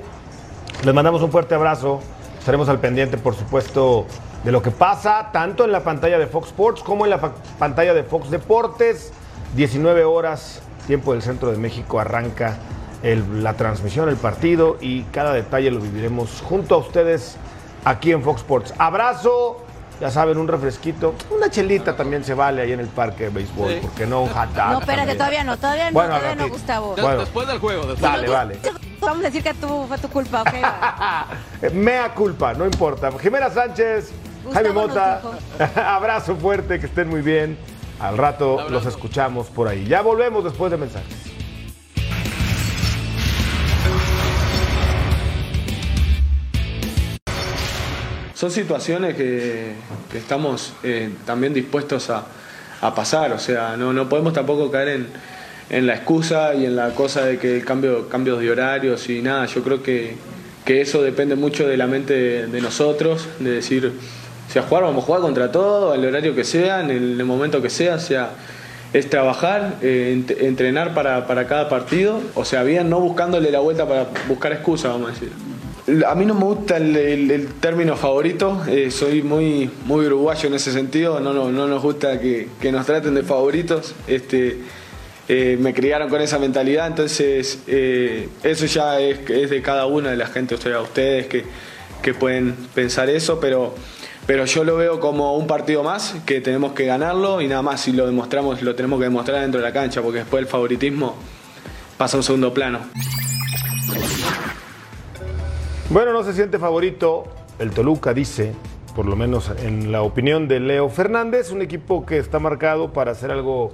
les 0.83 0.93
mandamos 0.93 1.21
un 1.21 1.31
fuerte 1.31 1.55
abrazo. 1.55 2.01
Estaremos 2.39 2.67
al 2.69 2.79
pendiente, 2.79 3.17
por 3.17 3.35
supuesto, 3.35 4.05
de 4.43 4.51
lo 4.51 4.61
que 4.61 4.71
pasa 4.71 5.29
tanto 5.31 5.63
en 5.65 5.71
la 5.71 5.83
pantalla 5.83 6.19
de 6.19 6.27
Fox 6.27 6.47
Sports 6.47 6.83
como 6.83 7.05
en 7.05 7.11
la 7.11 7.19
pantalla 7.59 7.93
de 7.93 8.03
Fox 8.03 8.29
Deportes. 8.29 9.13
19 9.55 10.03
horas, 10.03 10.61
tiempo 10.87 11.13
del 11.13 11.21
centro 11.21 11.51
de 11.51 11.57
México, 11.57 11.99
arranca 11.99 12.57
el, 13.03 13.43
la 13.43 13.53
transmisión, 13.53 14.09
el 14.09 14.15
partido 14.15 14.77
y 14.81 15.03
cada 15.03 15.33
detalle 15.33 15.69
lo 15.69 15.79
viviremos 15.79 16.41
junto 16.41 16.75
a 16.75 16.77
ustedes 16.79 17.37
aquí 17.85 18.11
en 18.11 18.23
Fox 18.23 18.41
Sports. 18.41 18.73
Abrazo, 18.77 19.63
ya 20.01 20.09
saben, 20.09 20.37
un 20.37 20.47
refresquito, 20.47 21.13
una 21.29 21.49
chelita 21.49 21.95
también 21.95 22.23
se 22.23 22.33
vale 22.33 22.61
ahí 22.61 22.71
en 22.71 22.79
el 22.79 22.87
parque 22.87 23.25
de 23.25 23.29
béisbol, 23.29 23.73
sí. 23.73 23.79
porque 23.81 24.07
no 24.07 24.23
un 24.23 24.29
hot 24.29 24.49
dog. 24.49 24.71
No, 24.71 24.79
espérate, 24.79 25.13
todavía 25.15 25.43
no, 25.43 25.57
todavía 25.57 25.91
no, 25.91 25.93
bueno, 25.93 26.15
todavía 26.15 26.35
no, 26.35 26.49
Gustavo. 26.49 26.95
Bueno, 26.99 27.19
después 27.19 27.47
del 27.47 27.59
juego, 27.59 27.81
después 27.85 28.01
Dale, 28.01 28.29
vale. 28.29 28.59
Vamos 28.99 29.19
a 29.19 29.27
decir 29.27 29.43
que 29.43 29.53
tú, 29.53 29.85
fue 29.87 29.97
tu 29.97 30.09
culpa, 30.09 30.41
ok. 30.41 31.71
Mea 31.73 32.13
culpa, 32.13 32.53
no 32.53 32.65
importa. 32.65 33.11
Jimena 33.19 33.49
Sánchez, 33.49 34.11
Gustavo 34.43 34.53
Jaime 34.53 34.71
Mota, 34.71 35.21
abrazo 35.95 36.35
fuerte, 36.35 36.79
que 36.79 36.87
estén 36.87 37.07
muy 37.07 37.21
bien. 37.21 37.57
Al 37.99 38.17
rato 38.17 38.69
los 38.69 38.85
escuchamos 38.85 39.47
por 39.47 39.67
ahí. 39.67 39.85
Ya 39.85 40.01
volvemos 40.01 40.43
después 40.43 40.69
de 40.71 40.77
mensajes. 40.77 41.15
Son 48.33 48.51
situaciones 48.51 49.15
que, 49.15 49.71
que 50.11 50.17
estamos 50.17 50.73
eh, 50.83 51.11
también 51.25 51.53
dispuestos 51.53 52.09
a, 52.09 52.25
a, 52.81 52.93
pasar, 52.93 53.31
o 53.31 53.39
sea, 53.39 53.77
no, 53.77 53.93
no 53.93 54.09
podemos 54.09 54.33
tampoco 54.33 54.69
caer 54.69 54.89
en, 54.89 55.07
en, 55.69 55.87
la 55.87 55.95
excusa 55.95 56.53
y 56.53 56.65
en 56.65 56.75
la 56.75 56.89
cosa 56.89 57.23
de 57.23 57.37
que 57.37 57.55
el 57.55 57.63
cambio, 57.63 58.09
cambios 58.09 58.41
de 58.41 58.51
horarios 58.51 59.07
y 59.07 59.21
nada, 59.21 59.45
yo 59.45 59.63
creo 59.63 59.81
que, 59.81 60.15
que 60.65 60.81
eso 60.81 61.01
depende 61.01 61.35
mucho 61.35 61.65
de 61.65 61.77
la 61.77 61.87
mente 61.87 62.13
de, 62.13 62.47
de 62.47 62.59
nosotros, 62.59 63.29
de 63.39 63.51
decir, 63.51 63.93
si 64.53 64.59
a 64.59 64.61
jugar, 64.61 64.83
vamos 64.83 65.03
a 65.03 65.07
jugar 65.07 65.21
contra 65.21 65.51
todo, 65.51 65.93
al 65.93 66.05
horario 66.05 66.35
que 66.35 66.43
sea, 66.43 66.81
en 66.81 66.91
el, 66.91 67.13
en 67.13 67.19
el 67.21 67.25
momento 67.25 67.59
que 67.59 67.71
sea, 67.71 67.95
o 67.95 67.99
sea, 67.99 68.33
es 68.93 69.09
trabajar, 69.09 69.77
eh, 69.81 70.11
ent 70.13 70.29
entrenar 70.29 70.93
para, 70.93 71.47
cada 71.47 71.69
partido, 71.69 72.21
o 72.35 72.45
sea, 72.45 72.61
bien, 72.61 72.87
no 72.87 72.99
buscándole 72.99 73.49
la 73.49 73.61
vuelta 73.61 73.87
para 73.87 74.09
buscar 74.27 74.53
excusas, 74.53 74.91
vamos 74.91 75.09
a 75.09 75.13
decir. 75.13 75.31
A 76.05 76.13
mí 76.13 76.27
no 76.27 76.35
me 76.35 76.43
gusta 76.43 76.77
el, 76.77 77.47
término 77.59 77.97
favorito, 77.97 78.61
eh, 78.67 78.91
soy 78.91 79.23
muy, 79.23 79.71
muy 79.85 80.05
uruguayo 80.05 80.47
en 80.49 80.53
ese 80.53 80.71
sentido, 80.71 81.19
no, 81.19 81.33
no, 81.33 81.51
no 81.51 81.65
nos 81.67 81.81
gusta 81.81 82.19
que, 82.19 82.49
que, 82.61 82.71
nos 82.71 82.85
traten 82.85 83.15
de 83.15 83.23
favoritos. 83.23 83.95
Este, 84.05 84.59
eh, 85.29 85.57
me 85.59 85.73
criaron 85.73 86.09
con 86.09 86.21
esa 86.21 86.37
mentalidad, 86.37 86.85
entonces 86.85 87.57
eso 87.65 88.65
ya 88.67 88.99
es, 88.99 89.27
es 89.27 89.49
de 89.49 89.61
cada 89.63 89.87
una 89.87 90.11
de 90.11 90.17
la 90.17 90.27
gente, 90.27 90.53
o 90.53 90.57
sea, 90.59 90.79
ustedes 90.79 91.25
que, 91.25 91.43
que 92.03 92.13
pueden 92.13 92.53
pensar 92.75 93.09
eso, 93.09 93.39
pero, 93.39 93.73
pero 94.25 94.45
yo 94.45 94.63
lo 94.63 94.77
veo 94.77 94.99
como 94.99 95.35
un 95.35 95.47
partido 95.47 95.83
más 95.83 96.15
que 96.25 96.39
tenemos 96.41 96.73
que 96.73 96.85
ganarlo 96.85 97.41
y 97.41 97.47
nada 97.47 97.61
más 97.61 97.81
si 97.81 97.91
lo 97.91 98.05
demostramos, 98.05 98.61
lo 98.61 98.75
tenemos 98.75 98.99
que 98.99 99.05
demostrar 99.05 99.41
dentro 99.41 99.59
de 99.59 99.67
la 99.67 99.73
cancha, 99.73 100.01
porque 100.01 100.19
después 100.19 100.41
el 100.41 100.47
favoritismo 100.47 101.15
pasa 101.97 102.17
a 102.17 102.19
un 102.19 102.23
segundo 102.23 102.53
plano. 102.53 102.79
Bueno, 105.89 106.13
no 106.13 106.23
se 106.23 106.33
siente 106.33 106.57
favorito. 106.57 107.25
El 107.59 107.71
Toluca 107.71 108.13
dice, 108.13 108.53
por 108.95 109.05
lo 109.05 109.15
menos 109.15 109.51
en 109.61 109.91
la 109.91 110.01
opinión 110.01 110.47
de 110.47 110.59
Leo 110.59 110.89
Fernández, 110.89 111.51
un 111.51 111.61
equipo 111.61 112.05
que 112.05 112.17
está 112.17 112.39
marcado 112.39 112.93
para 112.93 113.11
hacer 113.11 113.29
algo 113.29 113.73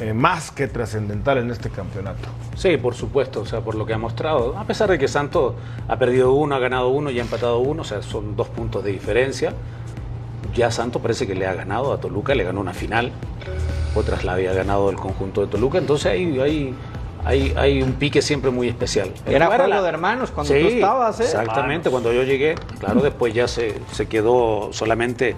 eh, 0.00 0.12
más 0.12 0.50
que 0.50 0.66
trascendental 0.68 1.38
en 1.38 1.50
este 1.50 1.70
campeonato. 1.70 2.28
Sí, 2.56 2.76
por 2.76 2.94
supuesto, 2.94 3.40
o 3.42 3.46
sea, 3.46 3.60
por 3.60 3.74
lo 3.74 3.86
que 3.86 3.94
ha 3.94 3.98
mostrado. 3.98 4.56
A 4.58 4.64
pesar 4.64 4.90
de 4.90 4.98
que 4.98 5.06
Santos 5.08 5.54
ha 5.88 5.96
perdido 5.98 6.32
uno, 6.32 6.54
ha 6.54 6.58
ganado 6.58 6.88
uno 6.88 7.10
y 7.10 7.18
ha 7.18 7.22
empatado 7.22 7.58
uno, 7.60 7.82
o 7.82 7.84
sea, 7.84 8.02
son 8.02 8.36
dos 8.36 8.48
puntos 8.48 8.82
de 8.84 8.92
diferencia. 8.92 9.52
Ya 10.54 10.70
Santos 10.70 11.00
parece 11.02 11.26
que 11.26 11.34
le 11.34 11.46
ha 11.46 11.54
ganado 11.54 11.92
a 11.92 11.98
Toluca, 12.00 12.34
le 12.34 12.44
ganó 12.44 12.60
una 12.60 12.74
final, 12.74 13.10
otras 13.94 14.24
la 14.24 14.34
había 14.34 14.52
ganado 14.52 14.90
el 14.90 14.96
conjunto 14.96 15.40
de 15.40 15.46
Toluca, 15.48 15.78
entonces 15.78 16.06
hay, 16.12 16.38
hay, 16.38 16.74
hay, 17.24 17.54
hay 17.56 17.82
un 17.82 17.94
pique 17.94 18.22
siempre 18.22 18.50
muy 18.52 18.68
especial. 18.68 19.10
Era 19.26 19.46
juego 19.46 19.66
la- 19.66 19.82
de 19.82 19.88
hermanos 19.88 20.30
cuando 20.30 20.52
Sí, 20.54 20.60
tú 20.60 20.66
estabas, 20.68 21.18
¿eh? 21.20 21.24
Exactamente, 21.24 21.90
cuando 21.90 22.12
yo 22.12 22.22
llegué, 22.22 22.54
claro, 22.78 23.00
después 23.00 23.34
ya 23.34 23.48
se, 23.48 23.74
se 23.92 24.06
quedó 24.06 24.68
solamente 24.72 25.34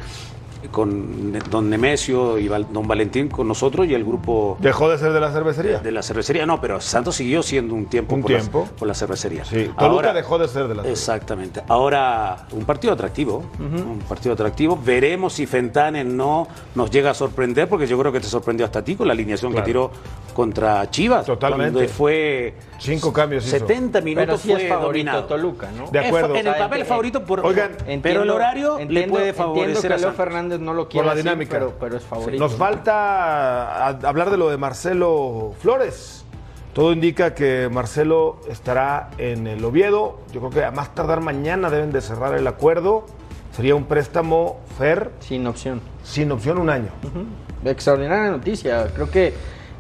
con 0.70 1.32
don 1.50 1.70
Nemesio 1.70 2.38
y 2.38 2.48
don 2.48 2.86
Valentín 2.88 3.28
con 3.28 3.46
nosotros 3.48 3.86
y 3.86 3.94
el 3.94 4.04
grupo 4.04 4.56
Dejó 4.60 4.88
de 4.88 4.98
ser 4.98 5.12
de 5.12 5.20
la 5.20 5.30
cervecería. 5.32 5.78
de 5.78 5.92
la 5.92 6.02
cervecería. 6.02 6.46
No, 6.46 6.60
pero 6.60 6.80
Santos 6.80 7.16
siguió 7.16 7.42
siendo 7.42 7.74
un 7.74 7.86
tiempo, 7.86 8.14
Un 8.14 8.22
por, 8.22 8.30
la- 8.30 8.38
tiempo. 8.38 8.68
por 8.78 8.88
la 8.88 8.94
cervecería. 8.94 9.44
Sí, 9.44 9.70
Toluca 9.78 10.12
dejó 10.12 10.38
de 10.38 10.48
ser 10.48 10.68
de 10.68 10.74
la 10.74 10.82
Exactamente. 10.88 11.62
Ahora, 11.68 12.46
un 12.52 12.64
partido 12.64 12.92
atractivo. 12.92 13.44
Un 13.58 14.00
partido 14.08 14.32
atractivo. 14.34 14.78
Veremos 14.82 15.34
si 15.34 15.46
Fentanes 15.46 16.04
no 16.06 16.48
nos 16.74 16.90
llega 16.90 17.10
a 17.10 17.14
sorprender, 17.14 17.68
porque 17.68 17.86
yo 17.86 17.98
creo 17.98 18.12
que 18.12 18.20
te 18.20 18.26
sorprendió 18.26 18.66
hasta 18.66 18.80
a 18.80 18.84
ti 18.84 18.96
con 18.96 19.06
la 19.06 19.12
alineación 19.12 19.52
Claro. 19.52 19.64
que 19.64 19.70
tiró 19.70 19.90
contra 20.34 20.90
Chivas. 20.90 21.24
Totalmente. 21.26 21.72
Donde 21.72 21.88
fue. 21.88 22.54
Cinco 22.78 23.12
cambios 23.12 23.46
hizo. 23.46 23.58
70 23.58 24.00
minutos 24.02 24.40
sí 24.42 24.50
fue 24.52 24.62
es 24.64 24.68
favorito 24.68 24.86
dominado. 25.10 25.24
Toluca, 25.24 25.68
¿no? 25.76 25.88
De 25.90 25.98
acuerdo. 25.98 26.34
Es 26.34 26.40
En 26.40 26.46
el 26.46 26.52
O 26.52 26.56
sea, 26.56 26.68
papel 26.68 26.84
favorito, 26.84 27.24
por, 27.24 27.40
Oigan, 27.40 27.70
pero 27.78 27.86
el 27.86 27.94
Entiendo- 27.94 28.34
horario 28.34 28.76
le 28.76 28.82
entiendo- 28.82 29.12
puede 29.14 29.28
entiendo 29.28 29.54
favorecer 29.54 29.88
que 29.88 29.94
a 29.94 29.98
Leo 29.98 30.12
No 30.48 30.72
lo 30.74 30.82
Por 30.84 30.88
quiere 30.90 31.06
la 31.08 31.14
dinámica. 31.14 31.50
pero, 31.52 31.74
pero 31.78 31.96
es 31.96 32.04
favorito. 32.04 32.42
Nos 32.42 32.54
falta 32.54 33.86
hablar 33.88 34.30
de 34.30 34.36
lo 34.36 34.48
de 34.50 34.56
Marcelo 34.56 35.52
Flores. 35.60 36.24
Todo 36.72 36.92
indica 36.92 37.34
que 37.34 37.68
Marcelo 37.72 38.38
estará 38.50 39.08
en 39.18 39.46
el 39.46 39.64
Oviedo. 39.64 40.18
Yo 40.32 40.40
creo 40.40 40.50
que 40.50 40.64
a 40.64 40.70
más 40.70 40.94
tardar 40.94 41.20
mañana 41.22 41.70
deben 41.70 41.90
de 41.92 42.00
cerrar 42.02 42.34
el 42.34 42.46
acuerdo. 42.46 43.06
Sería 43.52 43.74
un 43.74 43.84
préstamo 43.84 44.58
FER 44.76 45.10
Sin 45.20 45.46
opción. 45.46 45.80
sin 46.02 46.30
opción 46.32 46.58
un 46.58 46.68
año. 46.68 46.88
Extraordinaria 47.64 48.30
noticia. 48.30 48.88
Creo 48.94 49.10
que, 49.10 49.32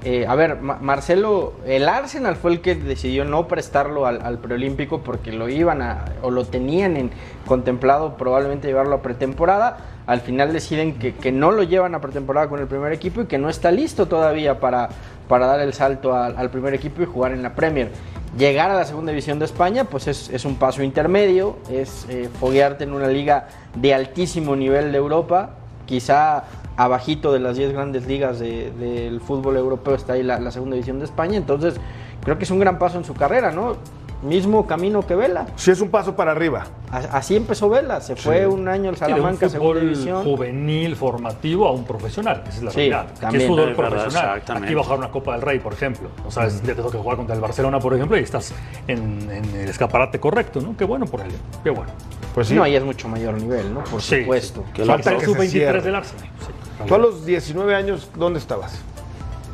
eh, 0.02 0.26
a 0.26 0.34
ver, 0.34 0.60
Ma- 0.62 0.78
Marcelo, 0.80 1.52
el 1.66 1.86
Arsenal 1.88 2.36
fue 2.36 2.52
el 2.52 2.60
que 2.62 2.74
decidió 2.74 3.26
no 3.26 3.46
prestarlo 3.46 4.06
al, 4.06 4.22
al 4.22 4.38
preolímpico 4.38 5.02
porque 5.02 5.32
lo 5.32 5.48
iban 5.50 5.82
a, 5.82 6.06
o 6.22 6.30
lo 6.30 6.46
tenían 6.46 6.96
en, 6.96 7.10
contemplado 7.46 8.16
probablemente 8.16 8.68
llevarlo 8.68 8.96
a 8.96 9.02
pretemporada. 9.02 9.76
Al 10.06 10.20
final 10.20 10.52
deciden 10.52 10.98
que, 10.98 11.14
que 11.14 11.32
no 11.32 11.50
lo 11.50 11.64
llevan 11.64 11.94
a 11.94 12.00
pretemporada 12.00 12.48
con 12.48 12.60
el 12.60 12.66
primer 12.68 12.92
equipo 12.92 13.22
y 13.22 13.26
que 13.26 13.38
no 13.38 13.48
está 13.48 13.72
listo 13.72 14.06
todavía 14.06 14.60
para, 14.60 14.88
para 15.28 15.46
dar 15.46 15.60
el 15.60 15.72
salto 15.72 16.14
al, 16.14 16.48
primer 16.50 16.74
equipo 16.74 17.02
y 17.02 17.06
jugar 17.06 17.32
en 17.32 17.42
la 17.42 17.54
Premier. 17.54 17.90
Llegar 18.38 18.70
a 18.70 18.74
la 18.74 18.84
segunda 18.84 19.10
división 19.10 19.38
de 19.40 19.46
España, 19.46 19.84
pues 19.84 20.06
es, 20.06 20.44
un 20.44 20.56
paso 20.56 20.82
intermedio, 20.82 21.56
es 21.70 22.06
eh, 22.08 22.28
foguearte 22.38 22.84
en 22.84 22.92
una 22.92 23.08
liga 23.08 23.48
de 23.74 23.94
altísimo 23.94 24.54
nivel 24.54 24.92
de 24.92 24.98
Europa, 24.98 25.50
quizá 25.86 26.44
abajito 26.76 27.32
de 27.32 27.40
las 27.40 27.56
10 27.56 27.72
grandes 27.72 28.06
ligas 28.06 28.38
de- 28.38 28.70
del 28.72 29.20
fútbol 29.20 29.56
europeo 29.56 29.94
está 29.94 30.12
ahí 30.12 30.22
la, 30.22 30.38
la 30.38 30.50
segunda 30.50 30.74
división 30.74 30.98
de 30.98 31.06
España, 31.06 31.36
entonces 31.36 31.74
creo 32.22 32.36
que 32.38 32.44
es 32.44 32.50
un 32.50 32.58
gran 32.58 32.78
paso 32.78 32.98
en 32.98 33.04
su 33.04 33.14
carrera, 33.14 33.50
¿no? 33.50 33.76
Mismo 34.22 34.66
camino 34.66 35.06
que 35.06 35.14
Vela. 35.14 35.46
Sí, 35.56 35.70
es 35.70 35.80
un 35.82 35.90
paso 35.90 36.16
para 36.16 36.32
arriba. 36.32 36.64
A- 36.90 37.18
Así 37.18 37.36
empezó 37.36 37.68
Vela, 37.68 38.00
se 38.00 38.16
fue 38.16 38.40
Sí. 38.40 38.44
un 38.46 38.66
año 38.66 38.78
Sí, 38.78 38.82
de 38.84 38.88
un 38.90 38.96
Salamanca, 38.96 39.48
segunda 39.50 39.58
fútbol 39.80 39.80
división. 39.92 40.24
juvenil, 40.24 40.96
formativo 40.96 41.66
a 41.68 41.72
un 41.72 41.84
profesional. 41.84 42.42
Esa 42.48 42.56
es 42.56 42.62
la 42.62 42.70
Sí, 42.70 42.76
realidad. 42.78 43.06
Aquí 43.10 43.20
también. 43.20 43.42
es 43.42 43.48
fútbol 43.48 43.70
Es 43.70 43.76
verdad, 43.76 43.90
profesional. 43.92 44.30
exactamente. 44.38 44.68
Aquí 44.74 44.82
jugar 44.82 44.98
una 44.98 45.10
Copa 45.10 45.32
del 45.32 45.42
Rey, 45.42 45.58
por 45.58 45.72
ejemplo. 45.74 46.08
O 46.26 46.30
sea, 46.30 46.46
es- 46.46 46.62
te 46.62 46.74
toca 46.74 46.98
jugar 46.98 47.16
contra 47.18 47.34
el 47.34 47.40
Barcelona, 47.42 47.78
por 47.78 47.94
ejemplo, 47.94 48.16
y 48.18 48.22
estás 48.22 48.52
en, 48.88 49.30
en 49.30 49.44
el 49.54 49.68
escaparate 49.68 50.18
correcto, 50.18 50.60
¿no? 50.60 50.74
Qué 50.76 50.84
bueno 50.84 51.04
por 51.06 51.20
él. 51.20 51.32
Qué 51.62 51.70
bueno. 51.70 51.92
Pues 52.34 52.48
sí. 52.48 52.54
No, 52.54 52.62
ahí 52.62 52.74
es 52.74 52.82
mucho 52.84 53.08
mayor 53.08 53.34
nivel, 53.34 53.72
¿no? 53.74 53.84
Por 53.84 54.00
Sí, 54.00 54.20
supuesto. 54.22 54.64
Que 54.72 54.84
Falta 54.84 55.12
que 55.14 55.20
se 55.20 55.26
Sub-23 55.26 55.48
cierre. 55.50 55.82
del 55.82 55.94
Arsenal. 55.94 56.24
Sí, 56.24 56.84
Tú 56.88 56.94
a 56.94 56.98
los 56.98 57.24
19 57.26 57.74
años, 57.74 58.10
¿dónde 58.16 58.38
estabas? 58.38 58.80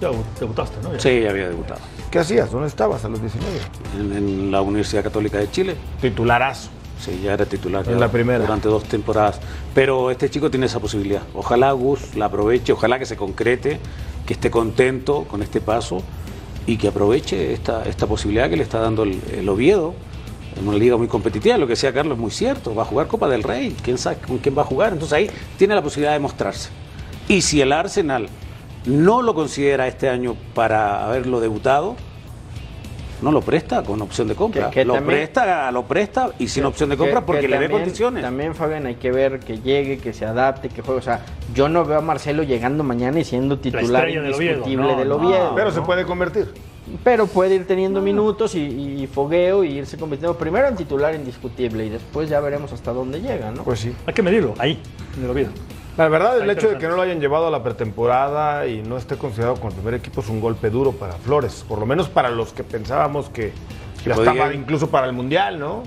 ya 0.00 0.08
debutaste, 0.40 0.76
¿no? 0.82 0.92
Ya. 0.92 1.00
Sí, 1.00 1.20
ya 1.20 1.30
había 1.30 1.48
debutado. 1.48 1.80
¿Qué 2.12 2.18
hacías? 2.18 2.52
¿Dónde 2.52 2.68
estabas 2.68 3.02
a 3.06 3.08
los 3.08 3.22
19? 3.22 3.58
En, 3.98 4.12
en 4.12 4.50
la 4.50 4.60
Universidad 4.60 5.02
Católica 5.02 5.38
de 5.38 5.50
Chile. 5.50 5.76
Titularazo. 5.98 6.68
Sí, 7.00 7.22
ya 7.24 7.32
era 7.32 7.46
titular. 7.46 7.88
En 7.88 7.98
la 7.98 8.10
primera. 8.10 8.40
Durante 8.40 8.68
dos 8.68 8.84
temporadas. 8.84 9.40
Pero 9.74 10.10
este 10.10 10.28
chico 10.28 10.50
tiene 10.50 10.66
esa 10.66 10.78
posibilidad. 10.78 11.22
Ojalá 11.34 11.72
Gus 11.72 12.14
la 12.14 12.26
aproveche, 12.26 12.74
ojalá 12.74 12.98
que 12.98 13.06
se 13.06 13.16
concrete, 13.16 13.80
que 14.26 14.34
esté 14.34 14.50
contento 14.50 15.24
con 15.24 15.42
este 15.42 15.62
paso 15.62 16.02
y 16.66 16.76
que 16.76 16.88
aproveche 16.88 17.54
esta, 17.54 17.82
esta 17.84 18.06
posibilidad 18.06 18.50
que 18.50 18.58
le 18.58 18.62
está 18.62 18.78
dando 18.80 19.04
el, 19.04 19.18
el 19.32 19.48
Oviedo 19.48 19.94
en 20.60 20.68
una 20.68 20.76
liga 20.76 20.98
muy 20.98 21.08
competitiva. 21.08 21.56
Lo 21.56 21.66
que 21.66 21.72
decía 21.72 21.94
Carlos 21.94 22.16
es 22.16 22.20
muy 22.20 22.30
cierto. 22.30 22.74
Va 22.74 22.82
a 22.82 22.86
jugar 22.86 23.06
Copa 23.06 23.26
del 23.26 23.42
Rey. 23.42 23.74
¿Quién 23.82 23.96
sabe 23.96 24.18
con 24.18 24.36
quién 24.36 24.54
va 24.54 24.60
a 24.60 24.66
jugar? 24.66 24.92
Entonces 24.92 25.14
ahí 25.14 25.30
tiene 25.56 25.74
la 25.74 25.82
posibilidad 25.82 26.12
de 26.12 26.18
mostrarse. 26.18 26.68
Y 27.26 27.40
si 27.40 27.62
el 27.62 27.72
Arsenal 27.72 28.28
no 28.86 29.22
lo 29.22 29.34
considera 29.34 29.86
este 29.86 30.08
año 30.08 30.36
para 30.54 31.04
haberlo 31.06 31.40
debutado, 31.40 31.96
no 33.20 33.30
lo 33.30 33.40
presta 33.40 33.84
con 33.84 34.02
opción 34.02 34.26
de 34.26 34.34
compra. 34.34 34.68
Que- 34.70 34.80
que 34.80 34.84
lo 34.84 34.94
también- 34.94 35.18
presta, 35.20 35.70
lo 35.70 35.84
presta 35.84 36.30
y 36.40 36.48
sin 36.48 36.64
Que- 36.64 36.66
opción 36.68 36.90
de 36.90 36.96
compra 36.96 37.20
que 37.20 37.26
porque 37.26 37.42
le 37.42 37.48
ve 37.50 37.52
también- 37.66 37.70
condiciones. 37.82 38.22
También, 38.22 38.54
Fabián, 38.56 38.86
hay 38.86 38.96
que 38.96 39.12
ver 39.12 39.38
que 39.38 39.60
llegue, 39.60 39.98
que 39.98 40.12
se 40.12 40.24
adapte, 40.26 40.68
que 40.68 40.82
juegue. 40.82 40.98
O 40.98 41.02
sea, 41.02 41.24
yo 41.54 41.68
no 41.68 41.84
veo 41.84 41.98
a 41.98 42.02
Marcelo 42.02 42.42
llegando 42.42 42.82
mañana 42.82 43.20
y 43.20 43.24
siendo 43.24 43.58
titular 43.60 43.84
estrella 44.08 44.22
del 44.22 44.34
Oviedo, 44.34 44.52
indiscutible 44.54 44.92
no, 44.92 44.98
del 44.98 45.08
no. 45.08 45.14
Oviedo. 45.16 45.52
Pero 45.54 45.70
se 45.70 45.80
puede 45.82 46.04
convertir. 46.04 46.52
Pero 47.04 47.28
puede 47.28 47.54
ir 47.54 47.64
teniendo 47.64 48.00
minutos 48.02 48.56
y, 48.56 48.58
y 48.58 49.06
fogueo 49.06 49.62
y 49.62 49.68
irse 49.78 49.96
convirtiendo 49.96 50.36
primero 50.36 50.66
en 50.66 50.74
titular 50.74 51.14
indiscutible 51.14 51.86
y 51.86 51.90
después 51.90 52.28
ya 52.28 52.40
veremos 52.40 52.72
hasta 52.72 52.92
dónde 52.92 53.20
llega, 53.20 53.52
¿no? 53.52 53.62
Pues 53.62 53.78
sí. 53.78 53.94
Hay 54.04 54.14
que 54.14 54.22
medirlo, 54.22 54.54
ahí, 54.58 54.80
en 55.16 55.22
el 55.24 55.30
Oviedo. 55.30 55.50
La 55.98 56.08
verdad, 56.08 56.40
el 56.40 56.48
hecho 56.48 56.70
de 56.70 56.78
que 56.78 56.88
no 56.88 56.96
lo 56.96 57.02
hayan 57.02 57.20
llevado 57.20 57.48
a 57.48 57.50
la 57.50 57.62
pretemporada 57.62 58.66
y 58.66 58.82
no 58.82 58.96
esté 58.96 59.16
considerado 59.16 59.56
con 59.56 59.68
el 59.70 59.74
primer 59.76 59.94
equipo 59.94 60.22
es 60.22 60.28
un 60.28 60.40
golpe 60.40 60.70
duro 60.70 60.92
para 60.92 61.14
Flores. 61.14 61.64
Por 61.68 61.78
lo 61.78 61.84
menos 61.86 62.08
para 62.08 62.30
los 62.30 62.52
que 62.54 62.64
pensábamos 62.64 63.28
que 63.28 63.52
ya 64.06 64.14
podía- 64.14 64.32
estaba 64.32 64.54
incluso 64.54 64.88
para 64.88 65.06
el 65.06 65.12
Mundial, 65.12 65.58
¿no? 65.58 65.82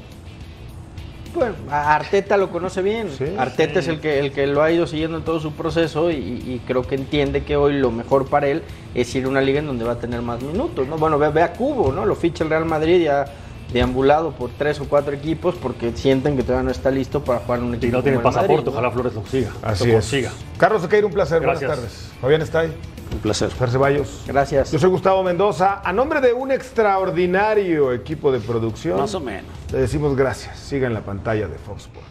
Pues 1.33 1.51
a 1.69 1.95
Arteta 1.95 2.37
lo 2.37 2.49
conoce 2.49 2.81
bien. 2.81 3.09
Sí, 3.09 3.25
Arteta 3.37 3.79
es 3.79 3.87
el 3.89 3.99
que, 3.99 4.19
el 4.19 4.31
que 4.31 4.47
lo 4.47 4.61
ha 4.61 4.71
ido 4.71 4.87
siguiendo 4.87 5.17
en 5.17 5.23
todo 5.25 5.39
su 5.41 5.51
proceso 5.53 6.09
y, 6.11 6.15
y 6.15 6.61
creo 6.65 6.83
que 6.87 6.95
entiende 6.95 7.43
que 7.43 7.57
hoy 7.57 7.73
lo 7.73 7.91
mejor 7.91 8.27
para 8.27 8.47
él 8.47 8.61
es 8.93 9.13
ir 9.15 9.25
a 9.25 9.27
una 9.27 9.41
liga 9.41 9.59
en 9.59 9.65
donde 9.67 9.83
va 9.83 9.93
a 9.93 9.99
tener 9.99 10.21
más 10.21 10.41
minutos. 10.41 10.87
¿no? 10.87 10.97
Bueno, 10.97 11.17
ve, 11.17 11.29
ve 11.29 11.41
a 11.43 11.51
Cubo, 11.51 11.91
¿no? 11.91 12.05
Lo 12.05 12.15
ficha 12.15 12.43
el 12.45 12.51
Real 12.51 12.63
Madrid 12.65 13.03
ya 13.03 13.25
deambulado 13.73 14.31
por 14.31 14.49
tres 14.51 14.79
o 14.79 14.85
cuatro 14.87 15.13
equipos 15.13 15.55
porque 15.55 15.91
sienten 15.95 16.35
que 16.37 16.43
todavía 16.43 16.63
no 16.63 16.71
está 16.71 16.91
listo 16.91 17.23
para 17.23 17.39
jugar 17.39 17.59
en 17.59 17.65
un 17.65 17.73
Y 17.73 17.77
equipo 17.77 17.91
no 17.97 18.03
tiene 18.03 18.17
como 18.17 18.29
el 18.29 18.33
pasaporte, 18.35 18.53
Madrid, 18.55 18.65
¿no? 18.65 18.71
ojalá 18.71 18.91
Flores 18.91 19.13
lo 19.13 19.25
siga. 19.25 19.51
Así 19.61 19.83
lo 19.85 19.89
es. 19.89 19.95
consiga. 19.95 20.31
Carlos 20.57 20.81
Sequeira, 20.81 21.07
un 21.07 21.13
placer. 21.13 21.41
Gracias. 21.41 21.67
Buenas 21.69 21.77
tardes. 21.85 22.11
Fabián 22.21 22.41
está 22.41 22.59
ahí. 22.59 22.73
Un 23.11 23.19
placer. 23.19 23.49
Fer 23.51 23.69
Ceballos. 23.69 24.23
Gracias. 24.27 24.71
Yo 24.71 24.79
soy 24.79 24.89
Gustavo 24.89 25.23
Mendoza. 25.23 25.81
A 25.83 25.93
nombre 25.93 26.21
de 26.21 26.33
un 26.33 26.51
extraordinario 26.51 27.93
equipo 27.93 28.31
de 28.31 28.39
producción, 28.39 28.97
Más 28.99 29.13
o 29.15 29.19
menos. 29.19 29.43
le 29.71 29.79
decimos 29.79 30.15
gracias. 30.15 30.57
Siga 30.59 30.87
en 30.87 30.93
la 30.93 31.01
pantalla 31.01 31.47
de 31.47 31.57
Fox 31.57 31.83
Sports. 31.83 32.09